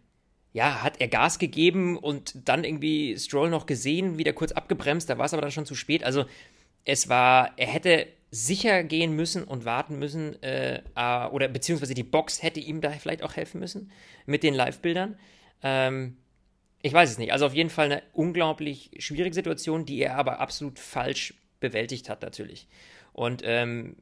ja, 0.52 0.82
hat 0.82 1.00
er 1.00 1.08
Gas 1.08 1.38
gegeben 1.38 1.96
und 1.96 2.48
dann 2.48 2.64
irgendwie 2.64 3.18
Stroll 3.18 3.50
noch 3.50 3.66
gesehen, 3.66 4.18
wieder 4.18 4.32
kurz 4.32 4.52
abgebremst, 4.52 5.08
da 5.08 5.18
war 5.18 5.24
es 5.24 5.32
aber 5.32 5.42
dann 5.42 5.50
schon 5.50 5.66
zu 5.66 5.74
spät. 5.74 6.04
Also 6.04 6.24
es 6.84 7.08
war, 7.08 7.52
er 7.56 7.68
hätte 7.68 8.06
sicher 8.30 8.82
gehen 8.82 9.14
müssen 9.14 9.44
und 9.44 9.64
warten 9.64 9.98
müssen, 9.98 10.42
äh, 10.42 10.82
äh, 10.96 11.26
oder 11.26 11.48
beziehungsweise 11.48 11.94
die 11.94 12.02
Box 12.02 12.42
hätte 12.42 12.60
ihm 12.60 12.80
da 12.80 12.90
vielleicht 12.90 13.22
auch 13.22 13.36
helfen 13.36 13.60
müssen 13.60 13.90
mit 14.26 14.42
den 14.42 14.54
Live-Bildern. 14.54 15.18
Ähm, 15.62 16.16
ich 16.82 16.92
weiß 16.92 17.10
es 17.10 17.18
nicht. 17.18 17.32
Also 17.32 17.46
auf 17.46 17.54
jeden 17.54 17.70
Fall 17.70 17.86
eine 17.86 18.02
unglaublich 18.12 18.90
schwierige 18.98 19.34
Situation, 19.34 19.84
die 19.84 20.00
er 20.00 20.16
aber 20.16 20.40
absolut 20.40 20.78
falsch 20.78 21.34
bewältigt 21.60 22.08
hat, 22.08 22.22
natürlich. 22.22 22.68
Und 23.12 23.42
ähm, 23.44 23.96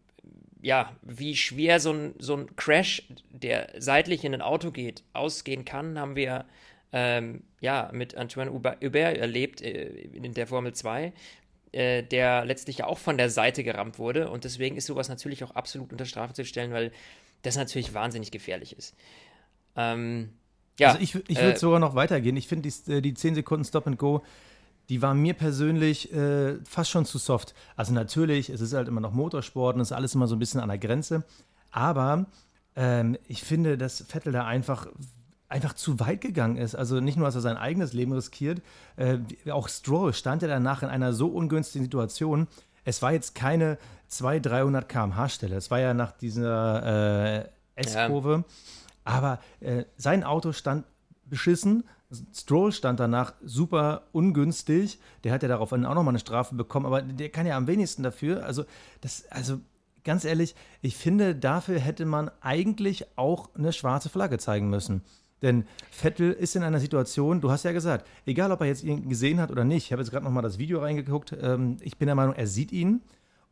ja, 0.62 0.92
wie 1.02 1.36
schwer 1.36 1.80
so 1.80 1.92
ein, 1.92 2.14
so 2.18 2.36
ein 2.36 2.56
Crash, 2.56 3.02
der 3.30 3.70
seitlich 3.78 4.24
in 4.24 4.34
ein 4.34 4.42
Auto 4.42 4.70
geht, 4.70 5.02
ausgehen 5.12 5.64
kann, 5.64 5.98
haben 5.98 6.16
wir 6.16 6.44
ähm, 6.92 7.42
ja 7.60 7.90
mit 7.92 8.14
Antoine 8.16 8.52
Hubert 8.52 8.82
erlebt 8.82 9.62
äh, 9.62 9.88
in 9.88 10.34
der 10.34 10.46
Formel 10.46 10.74
2, 10.74 11.12
äh, 11.72 12.02
der 12.02 12.44
letztlich 12.44 12.78
ja 12.78 12.86
auch 12.86 12.98
von 12.98 13.16
der 13.16 13.30
Seite 13.30 13.64
gerammt 13.64 13.98
wurde. 13.98 14.30
Und 14.30 14.44
deswegen 14.44 14.76
ist 14.76 14.86
sowas 14.86 15.08
natürlich 15.08 15.44
auch 15.44 15.52
absolut 15.52 15.92
unter 15.92 16.04
Strafe 16.04 16.34
zu 16.34 16.44
stellen, 16.44 16.72
weil 16.72 16.92
das 17.42 17.56
natürlich 17.56 17.94
wahnsinnig 17.94 18.30
gefährlich 18.30 18.76
ist. 18.76 18.94
Ähm, 19.76 20.30
ja, 20.78 20.88
also 20.88 21.00
ich, 21.00 21.14
ich 21.28 21.36
würde 21.38 21.54
äh, 21.54 21.58
sogar 21.58 21.78
noch 21.78 21.94
weitergehen. 21.94 22.36
Ich 22.36 22.48
finde 22.48 22.68
die, 22.68 22.92
äh, 22.92 23.00
die 23.00 23.14
10 23.14 23.36
Sekunden 23.36 23.64
Stop 23.64 23.86
and 23.86 23.98
Go, 23.98 24.22
die 24.90 25.00
waren 25.00 25.18
mir 25.18 25.34
persönlich 25.34 26.12
äh, 26.12 26.56
fast 26.64 26.90
schon 26.90 27.06
zu 27.06 27.18
soft. 27.18 27.54
Also 27.76 27.94
natürlich, 27.94 28.50
es 28.50 28.60
ist 28.60 28.74
halt 28.74 28.88
immer 28.88 29.00
noch 29.00 29.12
Motorsport 29.12 29.76
und 29.76 29.80
es 29.80 29.88
ist 29.88 29.96
alles 29.96 30.14
immer 30.16 30.26
so 30.26 30.34
ein 30.34 30.40
bisschen 30.40 30.60
an 30.60 30.68
der 30.68 30.78
Grenze. 30.78 31.24
Aber 31.70 32.26
ähm, 32.74 33.16
ich 33.28 33.44
finde, 33.44 33.78
dass 33.78 34.04
Vettel 34.08 34.32
da 34.32 34.44
einfach 34.44 34.88
einfach 35.48 35.74
zu 35.74 35.98
weit 36.00 36.20
gegangen 36.20 36.56
ist. 36.56 36.74
Also 36.74 37.00
nicht 37.00 37.16
nur, 37.16 37.26
dass 37.26 37.34
er 37.34 37.40
sein 37.40 37.56
eigenes 37.56 37.92
Leben 37.92 38.12
riskiert, 38.12 38.62
äh, 38.96 39.18
auch 39.50 39.68
Stroll 39.68 40.12
stand 40.12 40.42
ja 40.42 40.48
danach 40.48 40.82
in 40.82 40.88
einer 40.88 41.12
so 41.12 41.28
ungünstigen 41.28 41.84
Situation. 41.84 42.48
Es 42.84 43.00
war 43.02 43.12
jetzt 43.12 43.34
keine 43.34 43.78
200, 44.08 44.52
300 44.52 44.88
km/h 44.88 45.28
Stelle. 45.28 45.56
Es 45.56 45.70
war 45.70 45.78
ja 45.80 45.94
nach 45.94 46.12
dieser 46.12 47.42
äh, 47.42 47.48
S-Kurve. 47.76 48.44
Aber 49.04 49.38
äh, 49.60 49.84
sein 49.96 50.24
Auto 50.24 50.52
stand 50.52 50.84
beschissen. 51.26 51.84
Stroll 52.34 52.72
stand 52.72 52.98
danach 52.98 53.34
super 53.44 54.02
ungünstig. 54.12 54.98
Der 55.24 55.32
hat 55.32 55.42
ja 55.42 55.48
daraufhin 55.48 55.84
auch 55.84 55.94
nochmal 55.94 56.12
eine 56.12 56.18
Strafe 56.18 56.54
bekommen, 56.54 56.86
aber 56.86 57.02
der 57.02 57.28
kann 57.28 57.46
ja 57.46 57.56
am 57.56 57.66
wenigsten 57.66 58.02
dafür. 58.02 58.44
Also, 58.44 58.64
das, 59.00 59.26
also 59.30 59.60
ganz 60.04 60.24
ehrlich, 60.24 60.54
ich 60.82 60.96
finde, 60.96 61.34
dafür 61.34 61.78
hätte 61.78 62.06
man 62.06 62.30
eigentlich 62.40 63.06
auch 63.16 63.54
eine 63.54 63.72
schwarze 63.72 64.08
Flagge 64.08 64.38
zeigen 64.38 64.70
müssen. 64.70 65.02
Denn 65.42 65.64
Vettel 65.90 66.32
ist 66.32 66.56
in 66.56 66.62
einer 66.62 66.80
Situation, 66.80 67.40
du 67.40 67.50
hast 67.50 67.64
ja 67.64 67.72
gesagt, 67.72 68.06
egal 68.26 68.52
ob 68.52 68.60
er 68.60 68.66
jetzt 68.66 68.82
ihn 68.82 69.08
gesehen 69.08 69.40
hat 69.40 69.50
oder 69.50 69.64
nicht, 69.64 69.86
ich 69.86 69.92
habe 69.92 70.02
jetzt 70.02 70.10
gerade 70.10 70.24
nochmal 70.24 70.42
das 70.42 70.58
Video 70.58 70.80
reingeguckt, 70.80 71.34
ähm, 71.40 71.78
ich 71.80 71.96
bin 71.96 72.06
der 72.06 72.14
Meinung, 72.14 72.34
er 72.34 72.46
sieht 72.46 72.72
ihn 72.72 73.02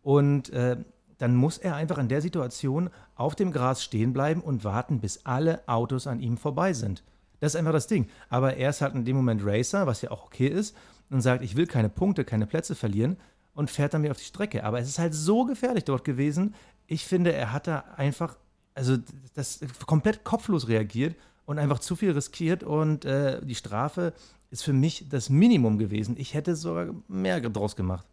und 0.02 0.50
äh, 0.50 0.76
dann 1.16 1.34
muss 1.34 1.58
er 1.58 1.74
einfach 1.74 1.98
in 1.98 2.08
der 2.08 2.20
Situation 2.20 2.90
auf 3.14 3.34
dem 3.34 3.52
Gras 3.52 3.82
stehen 3.82 4.12
bleiben 4.12 4.40
und 4.40 4.64
warten, 4.64 5.00
bis 5.00 5.24
alle 5.24 5.66
Autos 5.66 6.06
an 6.06 6.20
ihm 6.20 6.36
vorbei 6.36 6.72
sind. 6.72 7.02
Das 7.40 7.54
ist 7.54 7.56
einfach 7.58 7.72
das 7.72 7.86
Ding. 7.86 8.08
Aber 8.28 8.56
er 8.56 8.70
ist 8.70 8.80
halt 8.80 8.94
in 8.94 9.04
dem 9.04 9.16
Moment 9.16 9.42
Racer, 9.44 9.86
was 9.86 10.02
ja 10.02 10.10
auch 10.10 10.26
okay 10.26 10.48
ist, 10.48 10.76
und 11.10 11.20
sagt, 11.20 11.42
ich 11.42 11.56
will 11.56 11.66
keine 11.66 11.88
Punkte, 11.88 12.24
keine 12.24 12.46
Plätze 12.46 12.74
verlieren 12.74 13.16
und 13.54 13.70
fährt 13.70 13.94
dann 13.94 14.02
wieder 14.02 14.12
auf 14.12 14.18
die 14.18 14.24
Strecke. 14.24 14.64
Aber 14.64 14.78
es 14.78 14.88
ist 14.88 14.98
halt 14.98 15.14
so 15.14 15.44
gefährlich 15.44 15.84
dort 15.84 16.04
gewesen. 16.04 16.54
Ich 16.86 17.04
finde, 17.04 17.32
er 17.32 17.52
hat 17.52 17.66
da 17.66 17.84
einfach, 17.96 18.36
also 18.74 18.96
das 19.34 19.60
komplett 19.86 20.24
kopflos 20.24 20.68
reagiert 20.68 21.16
und 21.46 21.58
einfach 21.58 21.78
zu 21.78 21.96
viel 21.96 22.10
riskiert 22.12 22.62
und 22.62 23.04
äh, 23.04 23.40
die 23.44 23.54
Strafe 23.54 24.12
ist 24.50 24.64
für 24.64 24.72
mich 24.72 25.08
das 25.08 25.30
Minimum 25.30 25.78
gewesen. 25.78 26.16
Ich 26.18 26.34
hätte 26.34 26.56
sogar 26.56 26.94
mehr 27.08 27.40
draus 27.40 27.76
gemacht. 27.76 28.06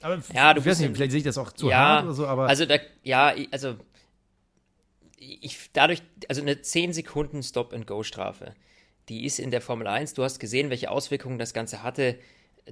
Aber 0.00 0.20
Ja, 0.34 0.52
du 0.52 0.60
ich 0.60 0.66
weiß 0.66 0.70
bist 0.72 0.80
nicht, 0.80 0.96
vielleicht 0.96 1.12
sehe 1.12 1.18
ich 1.18 1.24
das 1.24 1.38
auch 1.38 1.52
zu 1.52 1.68
ja, 1.68 1.76
hart 1.78 2.04
oder 2.04 2.14
so, 2.14 2.26
aber 2.26 2.48
also 2.48 2.66
da, 2.66 2.76
ja, 3.02 3.32
also 3.50 3.76
ich 5.18 5.70
dadurch, 5.72 6.02
also 6.28 6.42
eine 6.42 6.60
10 6.60 6.92
Sekunden 6.92 7.42
Stop-and-Go-Strafe, 7.42 8.54
die 9.08 9.24
ist 9.24 9.38
in 9.38 9.50
der 9.50 9.60
Formel 9.60 9.86
1. 9.86 10.14
Du 10.14 10.24
hast 10.24 10.38
gesehen, 10.38 10.70
welche 10.70 10.90
Auswirkungen 10.90 11.38
das 11.38 11.54
Ganze 11.54 11.82
hatte. 11.82 12.18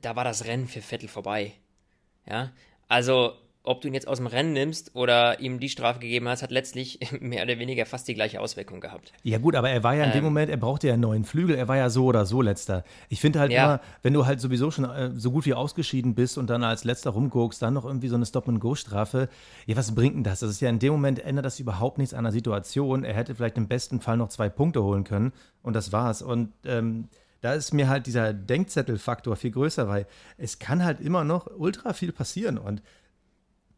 Da 0.00 0.16
war 0.16 0.24
das 0.24 0.44
Rennen 0.44 0.68
für 0.68 0.82
Vettel 0.82 1.08
vorbei. 1.08 1.52
Ja, 2.26 2.52
also 2.88 3.34
ob 3.62 3.82
du 3.82 3.88
ihn 3.88 3.94
jetzt 3.94 4.08
aus 4.08 4.16
dem 4.16 4.26
Rennen 4.26 4.52
nimmst 4.52 4.94
oder 4.94 5.40
ihm 5.40 5.60
die 5.60 5.68
Strafe 5.68 6.00
gegeben 6.00 6.28
hast, 6.28 6.42
hat 6.42 6.50
letztlich 6.50 6.98
mehr 7.20 7.42
oder 7.42 7.58
weniger 7.58 7.84
fast 7.84 8.08
die 8.08 8.14
gleiche 8.14 8.40
Auswirkung 8.40 8.80
gehabt. 8.80 9.12
Ja 9.22 9.38
gut, 9.38 9.54
aber 9.54 9.70
er 9.70 9.82
war 9.82 9.94
ja 9.94 10.04
in 10.04 10.10
ähm, 10.10 10.16
dem 10.16 10.24
Moment, 10.24 10.50
er 10.50 10.56
brauchte 10.56 10.86
ja 10.86 10.94
einen 10.94 11.02
neuen 11.02 11.24
Flügel, 11.24 11.56
er 11.56 11.68
war 11.68 11.76
ja 11.76 11.90
so 11.90 12.06
oder 12.06 12.24
so 12.24 12.40
letzter. 12.40 12.84
Ich 13.08 13.20
finde 13.20 13.38
halt 13.40 13.52
ja. 13.52 13.64
immer, 13.64 13.80
wenn 14.02 14.14
du 14.14 14.24
halt 14.24 14.40
sowieso 14.40 14.70
schon 14.70 14.84
äh, 14.84 15.10
so 15.14 15.30
gut 15.30 15.44
wie 15.44 15.54
ausgeschieden 15.54 16.14
bist 16.14 16.38
und 16.38 16.48
dann 16.48 16.64
als 16.64 16.84
letzter 16.84 17.10
rumguckst, 17.10 17.60
dann 17.60 17.74
noch 17.74 17.84
irgendwie 17.84 18.08
so 18.08 18.14
eine 18.16 18.24
Stop-and-Go-Strafe, 18.26 19.28
ja, 19.66 19.76
was 19.76 19.94
bringt 19.94 20.16
denn 20.16 20.24
das? 20.24 20.40
Das 20.40 20.50
ist 20.50 20.60
ja 20.60 20.70
in 20.70 20.78
dem 20.78 20.92
Moment, 20.92 21.18
ändert 21.18 21.44
das 21.44 21.60
überhaupt 21.60 21.98
nichts 21.98 22.14
an 22.14 22.24
der 22.24 22.32
Situation. 22.32 23.04
Er 23.04 23.14
hätte 23.14 23.34
vielleicht 23.34 23.58
im 23.58 23.68
besten 23.68 24.00
Fall 24.00 24.16
noch 24.16 24.28
zwei 24.28 24.48
Punkte 24.48 24.82
holen 24.82 25.04
können 25.04 25.32
und 25.62 25.74
das 25.74 25.92
war's. 25.92 26.22
Und 26.22 26.52
ähm, 26.64 27.08
da 27.40 27.54
ist 27.54 27.72
mir 27.72 27.88
halt 27.88 28.06
dieser 28.06 28.32
Denkzettelfaktor 28.32 29.36
viel 29.36 29.50
größer, 29.50 29.88
weil 29.88 30.06
es 30.36 30.58
kann 30.58 30.84
halt 30.84 31.00
immer 31.00 31.24
noch 31.24 31.46
ultra 31.56 31.92
viel 31.92 32.12
passieren 32.12 32.58
und 32.58 32.82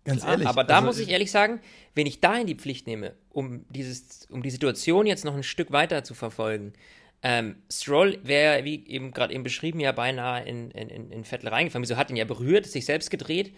Ganz 0.05 0.25
ehrlich. 0.25 0.49
Aber 0.49 0.65
da 0.65 0.77
also, 0.77 0.87
muss 0.87 0.99
ich 0.99 1.09
ehrlich 1.09 1.31
sagen, 1.31 1.61
wenn 1.95 2.07
ich 2.07 2.21
da 2.21 2.37
in 2.37 2.47
die 2.47 2.57
Pflicht 2.57 2.87
nehme, 2.87 3.15
um, 3.31 3.65
dieses, 3.69 4.27
um 4.31 4.43
die 4.43 4.51
Situation 4.51 5.07
jetzt 5.07 5.25
noch 5.25 5.35
ein 5.35 5.43
Stück 5.43 5.71
weiter 5.71 6.03
zu 6.03 6.15
verfolgen, 6.15 6.73
ähm, 7.23 7.57
Stroll 7.71 8.19
wäre, 8.25 8.65
wie 8.65 8.85
eben 8.89 9.13
gerade 9.13 9.33
eben 9.33 9.45
beschrieben, 9.45 9.79
ja 9.79 9.93
beinahe 9.93 10.45
in, 10.45 10.73
in, 10.73 11.13
in 11.13 11.25
Vettel 11.25 11.49
reingefangen. 11.49 11.85
Wieso 11.85 11.97
hat 11.97 12.11
ihn 12.11 12.17
ja 12.17 12.25
berührt, 12.25 12.67
sich 12.67 12.85
selbst 12.85 13.11
gedreht. 13.11 13.53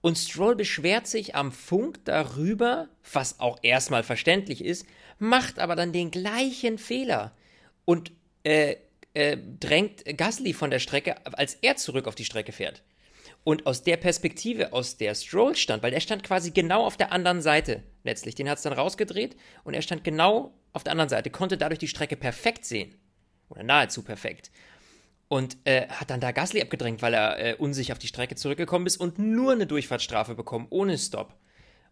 Und 0.00 0.18
Stroll 0.18 0.54
beschwert 0.54 1.08
sich 1.08 1.34
am 1.34 1.50
Funk 1.50 2.04
darüber, 2.04 2.88
was 3.12 3.40
auch 3.40 3.58
erstmal 3.62 4.04
verständlich 4.04 4.64
ist, 4.64 4.86
macht 5.18 5.58
aber 5.58 5.74
dann 5.74 5.92
den 5.92 6.12
gleichen 6.12 6.78
Fehler 6.78 7.32
und 7.84 8.12
äh, 8.44 8.76
äh, 9.14 9.36
drängt 9.58 10.04
Gasly 10.16 10.52
von 10.52 10.70
der 10.70 10.78
Strecke, 10.78 11.16
als 11.36 11.54
er 11.54 11.74
zurück 11.76 12.06
auf 12.06 12.14
die 12.14 12.24
Strecke 12.24 12.52
fährt. 12.52 12.82
Und 13.46 13.64
aus 13.64 13.84
der 13.84 13.96
Perspektive, 13.96 14.72
aus 14.72 14.96
der 14.96 15.14
Stroll 15.14 15.54
stand, 15.54 15.84
weil 15.84 15.92
er 15.92 16.00
stand 16.00 16.24
quasi 16.24 16.50
genau 16.50 16.84
auf 16.84 16.96
der 16.96 17.12
anderen 17.12 17.40
Seite 17.40 17.84
letztlich, 18.02 18.34
den 18.34 18.50
hat 18.50 18.56
es 18.56 18.64
dann 18.64 18.72
rausgedreht 18.72 19.36
und 19.62 19.72
er 19.72 19.82
stand 19.82 20.02
genau 20.02 20.52
auf 20.72 20.82
der 20.82 20.90
anderen 20.90 21.08
Seite, 21.08 21.30
konnte 21.30 21.56
dadurch 21.56 21.78
die 21.78 21.86
Strecke 21.86 22.16
perfekt 22.16 22.64
sehen. 22.64 22.96
Oder 23.48 23.62
nahezu 23.62 24.02
perfekt. 24.02 24.50
Und 25.28 25.58
äh, 25.62 25.86
hat 25.86 26.10
dann 26.10 26.18
da 26.18 26.32
Gasly 26.32 26.60
abgedrängt, 26.60 27.02
weil 27.02 27.14
er 27.14 27.38
äh, 27.38 27.54
unsicher 27.54 27.92
auf 27.92 28.00
die 28.00 28.08
Strecke 28.08 28.34
zurückgekommen 28.34 28.86
ist 28.86 28.96
und 28.96 29.20
nur 29.20 29.52
eine 29.52 29.68
Durchfahrtsstrafe 29.68 30.34
bekommen, 30.34 30.66
ohne 30.70 30.98
Stopp. 30.98 31.36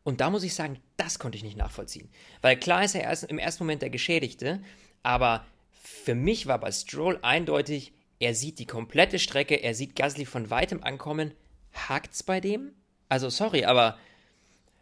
Und 0.03 0.21
da 0.21 0.31
muss 0.31 0.43
ich 0.43 0.55
sagen, 0.55 0.81
das 0.97 1.21
konnte 1.21 1.39
ich 1.39 1.45
nicht 1.45 1.57
nachvollziehen. 1.57 2.11
Weil 2.43 2.57
klar 2.59 2.83
ist 2.83 2.97
er 2.97 3.03
erst 3.03 3.23
im 3.23 3.39
ersten 3.39 3.63
Moment 3.63 3.81
der 3.81 3.91
Geschädigte, 3.91 4.61
aber 5.05 5.47
für 5.71 6.17
mich 6.17 6.49
war 6.49 6.59
bei 6.59 6.73
Stroll 6.73 7.21
eindeutig, 7.23 7.93
er 8.19 8.35
sieht 8.35 8.59
die 8.59 8.67
komplette 8.67 9.21
Strecke, 9.21 9.55
er 9.55 9.75
sieht 9.77 9.95
Gasly 9.95 10.25
von 10.25 10.51
weitem 10.51 10.83
ankommen 10.83 11.31
hakt's 11.75 12.23
bei 12.23 12.41
dem? 12.41 12.73
Also, 13.09 13.29
sorry, 13.29 13.65
aber 13.65 13.97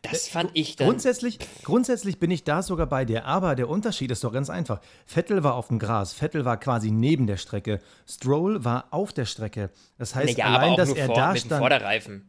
das 0.02 0.26
fand 0.26 0.50
ich 0.54 0.74
dann. 0.76 0.88
Grundsätzlich, 0.88 1.38
grundsätzlich 1.62 2.18
bin 2.18 2.30
ich 2.30 2.42
da 2.42 2.62
sogar 2.62 2.86
bei 2.86 3.04
dir, 3.04 3.24
aber 3.24 3.54
der 3.54 3.68
Unterschied 3.68 4.10
ist 4.10 4.24
doch 4.24 4.32
ganz 4.32 4.50
einfach. 4.50 4.80
Vettel 5.06 5.44
war 5.44 5.54
auf 5.54 5.68
dem 5.68 5.78
Gras, 5.78 6.12
Vettel 6.12 6.44
war 6.44 6.56
quasi 6.56 6.90
neben 6.90 7.28
der 7.28 7.36
Strecke, 7.36 7.80
Stroll 8.06 8.64
war 8.64 8.86
auf 8.90 9.12
der 9.12 9.26
Strecke. 9.26 9.70
Das 9.98 10.14
heißt, 10.14 10.36
ja, 10.36 10.46
allein, 10.46 10.76
dass 10.76 10.92
er 10.92 11.06
vor, 11.06 11.14
da 11.14 11.32
mit 11.32 11.42
stand. 11.42 11.60
Vorderreifen. 11.60 12.28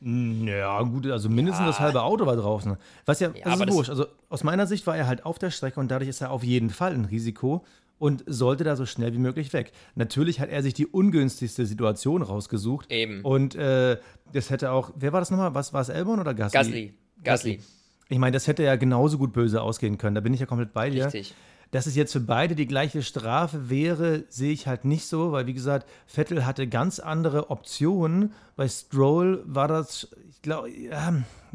Ja, 0.00 0.80
gut, 0.82 1.06
also 1.06 1.28
mindestens 1.28 1.64
ja. 1.64 1.66
das 1.66 1.80
halbe 1.80 2.02
Auto 2.02 2.24
war 2.24 2.36
draußen. 2.36 2.76
Was 3.04 3.18
ja, 3.20 3.30
ja 3.34 3.56
das 3.56 3.60
ist 3.60 3.72
wurscht. 3.72 3.90
Also 3.90 4.06
aus 4.28 4.44
meiner 4.44 4.66
Sicht 4.66 4.86
war 4.86 4.96
er 4.96 5.06
halt 5.06 5.24
auf 5.24 5.38
der 5.38 5.50
Strecke 5.50 5.80
und 5.80 5.88
dadurch 5.90 6.08
ist 6.08 6.20
er 6.20 6.30
auf 6.30 6.44
jeden 6.44 6.70
Fall 6.70 6.92
ein 6.92 7.06
Risiko 7.06 7.64
und 7.98 8.24
sollte 8.26 8.64
da 8.64 8.76
so 8.76 8.86
schnell 8.86 9.12
wie 9.12 9.18
möglich 9.18 9.52
weg. 9.52 9.72
Natürlich 9.94 10.40
hat 10.40 10.50
er 10.50 10.62
sich 10.62 10.74
die 10.74 10.86
ungünstigste 10.86 11.66
Situation 11.66 12.22
rausgesucht. 12.22 12.90
Eben. 12.90 13.22
Und 13.22 13.54
äh, 13.54 13.98
das 14.32 14.50
hätte 14.50 14.70
auch, 14.70 14.92
wer 14.96 15.12
war 15.12 15.20
das 15.20 15.30
nochmal? 15.30 15.54
Was 15.54 15.72
war 15.72 15.80
es, 15.80 15.88
Elbon 15.88 16.20
oder 16.20 16.34
Gasly? 16.34 16.58
Gasly. 16.58 16.94
Gasly. 17.24 17.60
Ich 18.08 18.18
meine, 18.18 18.32
das 18.32 18.46
hätte 18.46 18.62
ja 18.62 18.76
genauso 18.76 19.18
gut 19.18 19.32
böse 19.32 19.60
ausgehen 19.60 19.98
können. 19.98 20.14
Da 20.14 20.20
bin 20.20 20.32
ich 20.32 20.40
ja 20.40 20.46
komplett 20.46 20.72
bei 20.72 20.90
dir. 20.90 21.06
Richtig. 21.06 21.34
Dass 21.70 21.86
es 21.86 21.94
jetzt 21.96 22.12
für 22.12 22.20
beide 22.20 22.54
die 22.54 22.66
gleiche 22.66 23.02
Strafe 23.02 23.68
wäre, 23.68 24.24
sehe 24.30 24.52
ich 24.52 24.66
halt 24.66 24.86
nicht 24.86 25.04
so, 25.04 25.32
weil 25.32 25.46
wie 25.46 25.52
gesagt, 25.52 25.86
Vettel 26.06 26.46
hatte 26.46 26.66
ganz 26.66 26.98
andere 26.98 27.50
Optionen. 27.50 28.32
Bei 28.56 28.66
Stroll 28.68 29.42
war 29.44 29.68
das, 29.68 30.08
ich 30.30 30.40
glaube, 30.40 30.70
ja, 30.70 31.14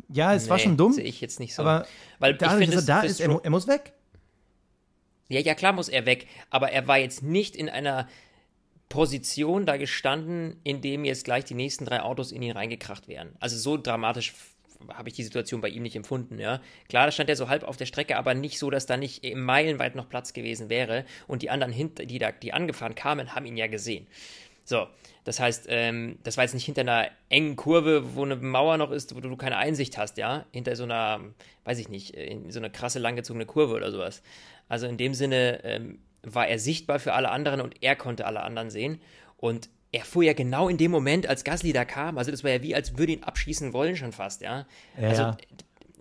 ja, 0.10 0.36
es 0.36 0.44
nee, 0.44 0.50
war 0.52 0.60
schon 0.60 0.78
dumm. 0.78 0.94
Sehe 0.94 1.04
ich 1.04 1.20
jetzt 1.20 1.40
nicht 1.40 1.56
so. 1.56 1.64
Aber 1.64 1.88
weil 2.20 2.36
dadurch, 2.36 2.70
ich 2.70 2.76
dass 2.76 2.88
er 2.88 3.02
da 3.02 3.02
ist, 3.02 3.22
er, 3.22 3.44
er 3.44 3.50
muss 3.50 3.68
weg. 3.68 3.94
Ja, 5.30 5.40
ja, 5.40 5.56
klar 5.56 5.74
muss 5.74 5.90
er 5.90 6.06
weg, 6.06 6.28
aber 6.50 6.72
er 6.72 6.88
war 6.88 6.98
jetzt 6.98 7.24
nicht 7.24 7.56
in 7.56 7.70
einer 7.70 8.08
Position 8.90 9.66
da 9.66 9.78
gestanden, 9.78 10.60
in 10.64 10.82
dem 10.82 11.06
jetzt 11.06 11.26
gleich 11.26 11.46
die 11.46 11.56
nächsten 11.56 11.86
drei 11.86 12.02
Autos 12.02 12.32
in 12.32 12.42
ihn 12.42 12.52
reingekracht 12.52 13.08
wären. 13.08 13.36
Also 13.40 13.58
so 13.58 13.78
dramatisch 13.78 14.34
habe 14.94 15.10
ich 15.10 15.16
die 15.16 15.24
Situation 15.24 15.62
bei 15.62 15.70
ihm 15.70 15.84
nicht 15.84 15.96
empfunden, 15.96 16.40
ja. 16.40 16.62
Klar, 16.90 17.06
da 17.06 17.12
stand 17.12 17.30
er 17.30 17.36
so 17.36 17.50
halb 17.50 17.64
auf 17.64 17.78
der 17.78 17.86
Strecke, 17.86 18.18
aber 18.18 18.34
nicht 18.34 18.60
so, 18.60 18.70
dass 18.70 18.86
da 18.86 18.98
nicht 18.98 19.24
meilenweit 19.36 19.96
noch 19.96 20.10
Platz 20.10 20.34
gewesen 20.34 20.70
wäre 20.70 21.06
und 21.28 21.42
die 21.42 21.50
anderen, 21.50 21.74
die 21.96 22.20
da, 22.20 22.32
die 22.32 22.54
angefahren 22.54 22.94
kamen, 22.96 23.34
haben 23.34 23.46
ihn 23.46 23.58
ja 23.58 23.68
gesehen. 23.68 24.08
So, 24.66 24.88
das 25.26 25.40
heißt, 25.40 25.66
ähm, 25.70 26.20
das 26.24 26.38
war 26.38 26.46
jetzt 26.46 26.54
nicht 26.54 26.66
hinter 26.66 26.82
einer 26.82 27.10
engen 27.30 27.56
Kurve, 27.56 28.16
wo 28.16 28.24
eine 28.24 28.36
Mauer 28.36 28.78
noch 28.78 28.92
ist, 28.92 29.16
wo 29.16 29.20
du 29.20 29.36
keine 29.36 29.58
Einsicht 29.58 29.98
hast, 29.98 30.18
ja, 30.18 30.46
hinter 30.52 30.76
so 30.76 30.84
einer, 30.84 31.20
weiß 31.66 31.80
ich 31.80 31.90
nicht, 31.90 32.12
in 32.12 32.50
so 32.50 32.60
eine 32.60 32.70
krasse 32.70 33.00
langgezogene 33.00 33.46
Kurve 33.46 33.74
oder 33.74 33.92
sowas. 33.92 34.22
Also 34.68 34.88
in 34.88 34.98
dem 34.98 35.14
Sinne 35.14 35.64
ähm, 35.64 36.00
war 36.24 36.48
er 36.48 36.60
sichtbar 36.60 37.00
für 37.00 37.14
alle 37.14 37.30
anderen 37.30 37.62
und 37.62 37.84
er 37.84 37.96
konnte 37.96 38.26
alle 38.26 38.42
anderen 38.42 38.70
sehen. 38.70 39.00
Und 39.38 39.70
er 39.92 40.06
fuhr 40.06 40.24
ja 40.24 40.34
genau 40.34 40.70
in 40.70 40.78
dem 40.78 40.92
Moment, 40.92 41.28
als 41.28 41.44
Gasly 41.44 41.74
da 41.74 41.86
kam. 41.86 42.18
Also 42.18 42.32
das 42.32 42.44
war 42.44 42.52
ja 42.52 42.62
wie, 42.64 42.74
als 42.74 42.98
würde 42.98 43.14
ihn 43.14 43.24
abschießen 43.24 43.74
wollen 43.74 43.96
schon 43.96 44.12
fast, 44.12 44.42
ja. 44.42 44.66
ja. 45.00 45.08
Also 45.08 45.38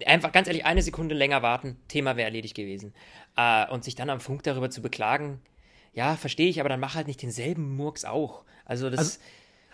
einfach 0.07 0.33
ganz 0.33 0.49
ehrlich, 0.49 0.65
eine 0.65 0.83
Sekunde 0.83 1.15
länger 1.15 1.43
warten, 1.43 1.77
Thema 1.89 2.17
wäre 2.17 2.27
erledigt 2.27 2.55
gewesen. 2.55 2.95
Äh, 3.37 3.69
und 3.71 3.85
sich 3.85 3.95
dann 3.95 4.11
am 4.11 4.21
Funk 4.21 4.43
darüber 4.45 4.71
zu 4.71 4.81
beklagen, 4.81 5.41
ja, 5.93 6.17
verstehe 6.17 6.49
ich, 6.49 6.61
aber 6.61 6.69
dann 6.69 6.81
mach 6.81 6.95
halt 6.95 7.07
nicht 7.07 7.21
denselben 7.23 7.77
Murks 7.77 8.05
auch. 8.05 8.45
Also 8.65 8.89
das. 8.89 8.99
Also, 8.99 9.19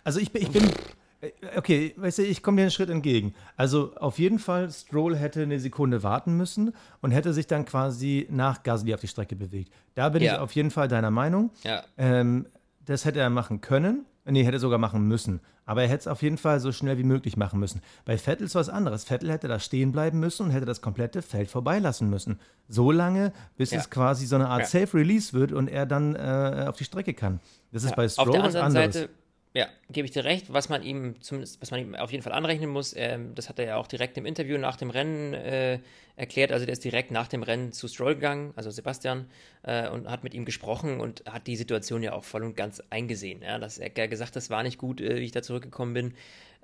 also 0.04 0.21
ich, 0.21 0.33
bin, 0.33 0.42
ich 0.42 0.50
bin 0.50 0.62
okay, 1.57 1.95
weißt 1.97 2.19
du, 2.19 2.23
ich 2.23 2.43
komme 2.43 2.57
dir 2.57 2.63
einen 2.63 2.71
Schritt 2.71 2.91
entgegen. 2.91 3.35
Also 3.57 3.95
auf 3.97 4.19
jeden 4.19 4.39
Fall, 4.39 4.71
Stroll 4.71 5.17
hätte 5.17 5.43
eine 5.43 5.59
Sekunde 5.59 6.03
warten 6.03 6.37
müssen 6.37 6.75
und 7.01 7.11
hätte 7.11 7.33
sich 7.33 7.47
dann 7.47 7.65
quasi 7.65 8.27
nach 8.31 8.63
Gasly 8.63 8.95
auf 8.95 9.01
die 9.01 9.09
Strecke 9.09 9.37
bewegt. 9.37 9.73
Da 9.95 10.09
bin 10.11 10.23
ja. 10.23 10.35
ich 10.35 10.39
auf 10.39 10.53
jeden 10.53 10.71
Fall 10.71 10.89
deiner 10.89 11.11
Meinung. 11.11 11.51
Ja. 11.65 11.83
Ähm, 11.97 12.47
das 12.85 13.05
hätte 13.05 13.21
er 13.21 13.31
machen 13.31 13.61
können. 13.61 14.07
Nee, 14.25 14.45
hätte 14.45 14.59
sogar 14.59 14.79
machen 14.79 15.09
müssen. 15.09 15.41
Aber 15.65 15.83
er 15.83 15.89
hätte 15.89 16.01
es 16.01 16.07
auf 16.07 16.23
jeden 16.23 16.39
Fall 16.39 16.61
so 16.61 16.71
schnell 16.71 16.99
wie 16.99 17.03
möglich 17.03 17.37
machen 17.37 17.59
müssen. 17.59 17.83
Bei 18.05 18.17
Vettel 18.17 18.47
ist 18.47 18.55
was 18.55 18.69
anderes. 18.69 19.05
Vettel 19.05 19.31
hätte 19.31 19.49
da 19.49 19.59
stehen 19.59 19.91
bleiben 19.91 20.21
müssen 20.21 20.45
und 20.45 20.51
hätte 20.51 20.67
das 20.67 20.81
komplette 20.81 21.23
Feld 21.23 21.51
vorbeilassen 21.51 22.09
müssen. 22.11 22.39
So 22.69 22.91
lange, 22.91 23.33
bis 23.57 23.71
ja. 23.71 23.79
es 23.79 23.91
quasi 23.91 24.27
so 24.27 24.37
eine 24.37 24.49
Art. 24.49 24.67
Safe 24.67 24.97
Release 24.97 25.33
wird 25.33 25.53
und 25.53 25.69
er 25.69 25.87
dann 25.87 26.15
äh, 26.15 26.67
auf 26.69 26.77
die 26.77 26.85
Strecke 26.85 27.15
kann. 27.15 27.41
Das 27.73 27.85
ist 27.85 27.97
bei 27.97 28.09
Stroll 28.09 28.43
was 28.43 28.55
anderes. 28.55 28.95
Seite 28.95 29.09
ja, 29.55 29.67
gebe 29.90 30.07
ich 30.07 30.12
dir 30.12 30.25
recht. 30.25 30.52
Was 30.52 30.69
man 30.69 30.83
ihm 30.83 31.21
zumindest, 31.21 31.61
was 31.61 31.71
man 31.71 31.81
ihm 31.81 31.95
auf 31.95 32.12
jeden 32.12 32.23
Fall 32.23 32.33
anrechnen 32.33 32.69
muss, 32.69 32.95
ähm, 32.97 33.35
das 33.35 33.49
hat 33.49 33.59
er 33.59 33.67
ja 33.67 33.76
auch 33.76 33.87
direkt 33.87 34.17
im 34.19 34.26
Interview 34.26 34.59
nach 34.59 34.76
dem 34.76 34.90
Rennen 34.90 35.35
äh, 35.35 35.81
erklärt. 36.17 36.52
Also 36.52 36.67
der 36.67 36.75
ist 36.75 36.85
direkt 36.85 37.11
nach 37.11 37.28
dem 37.28 37.43
Rennen 37.43 37.73
zu 37.73 37.88
Stroll 37.88 38.14
gegangen, 38.14 38.52
also 38.57 38.71
Sebastian, 38.71 39.26
äh, 39.62 39.88
und 39.88 40.09
hat 40.11 40.23
mit 40.23 40.35
ihm 40.35 40.45
gesprochen 40.45 41.00
und 41.00 41.25
hat 41.26 41.47
die 41.47 41.57
Situation 41.57 42.02
ja 42.02 42.12
auch 42.12 42.25
voll 42.25 42.45
und 42.45 42.57
ganz 42.57 42.83
eingesehen. 42.90 43.43
Ja, 43.43 43.59
dass 43.59 43.78
er 43.78 43.90
gesagt, 43.90 44.37
das 44.37 44.50
war 44.50 44.62
nicht 44.62 44.78
gut, 44.78 45.00
äh, 45.00 45.17
wie 45.17 45.25
ich 45.25 45.33
da 45.33 45.43
zurückgekommen 45.43 45.95
bin, 45.95 46.14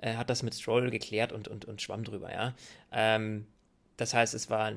hat 0.01 0.29
das 0.29 0.43
mit 0.43 0.53
Stroll 0.53 0.91
geklärt 0.91 1.31
und, 1.31 1.47
und, 1.47 1.63
und 1.65 1.81
schwamm 1.81 2.03
drüber. 2.03 2.31
Ja, 2.31 2.53
ähm, 2.91 3.47
das 3.95 4.13
heißt, 4.13 4.33
es 4.33 4.49
war 4.49 4.71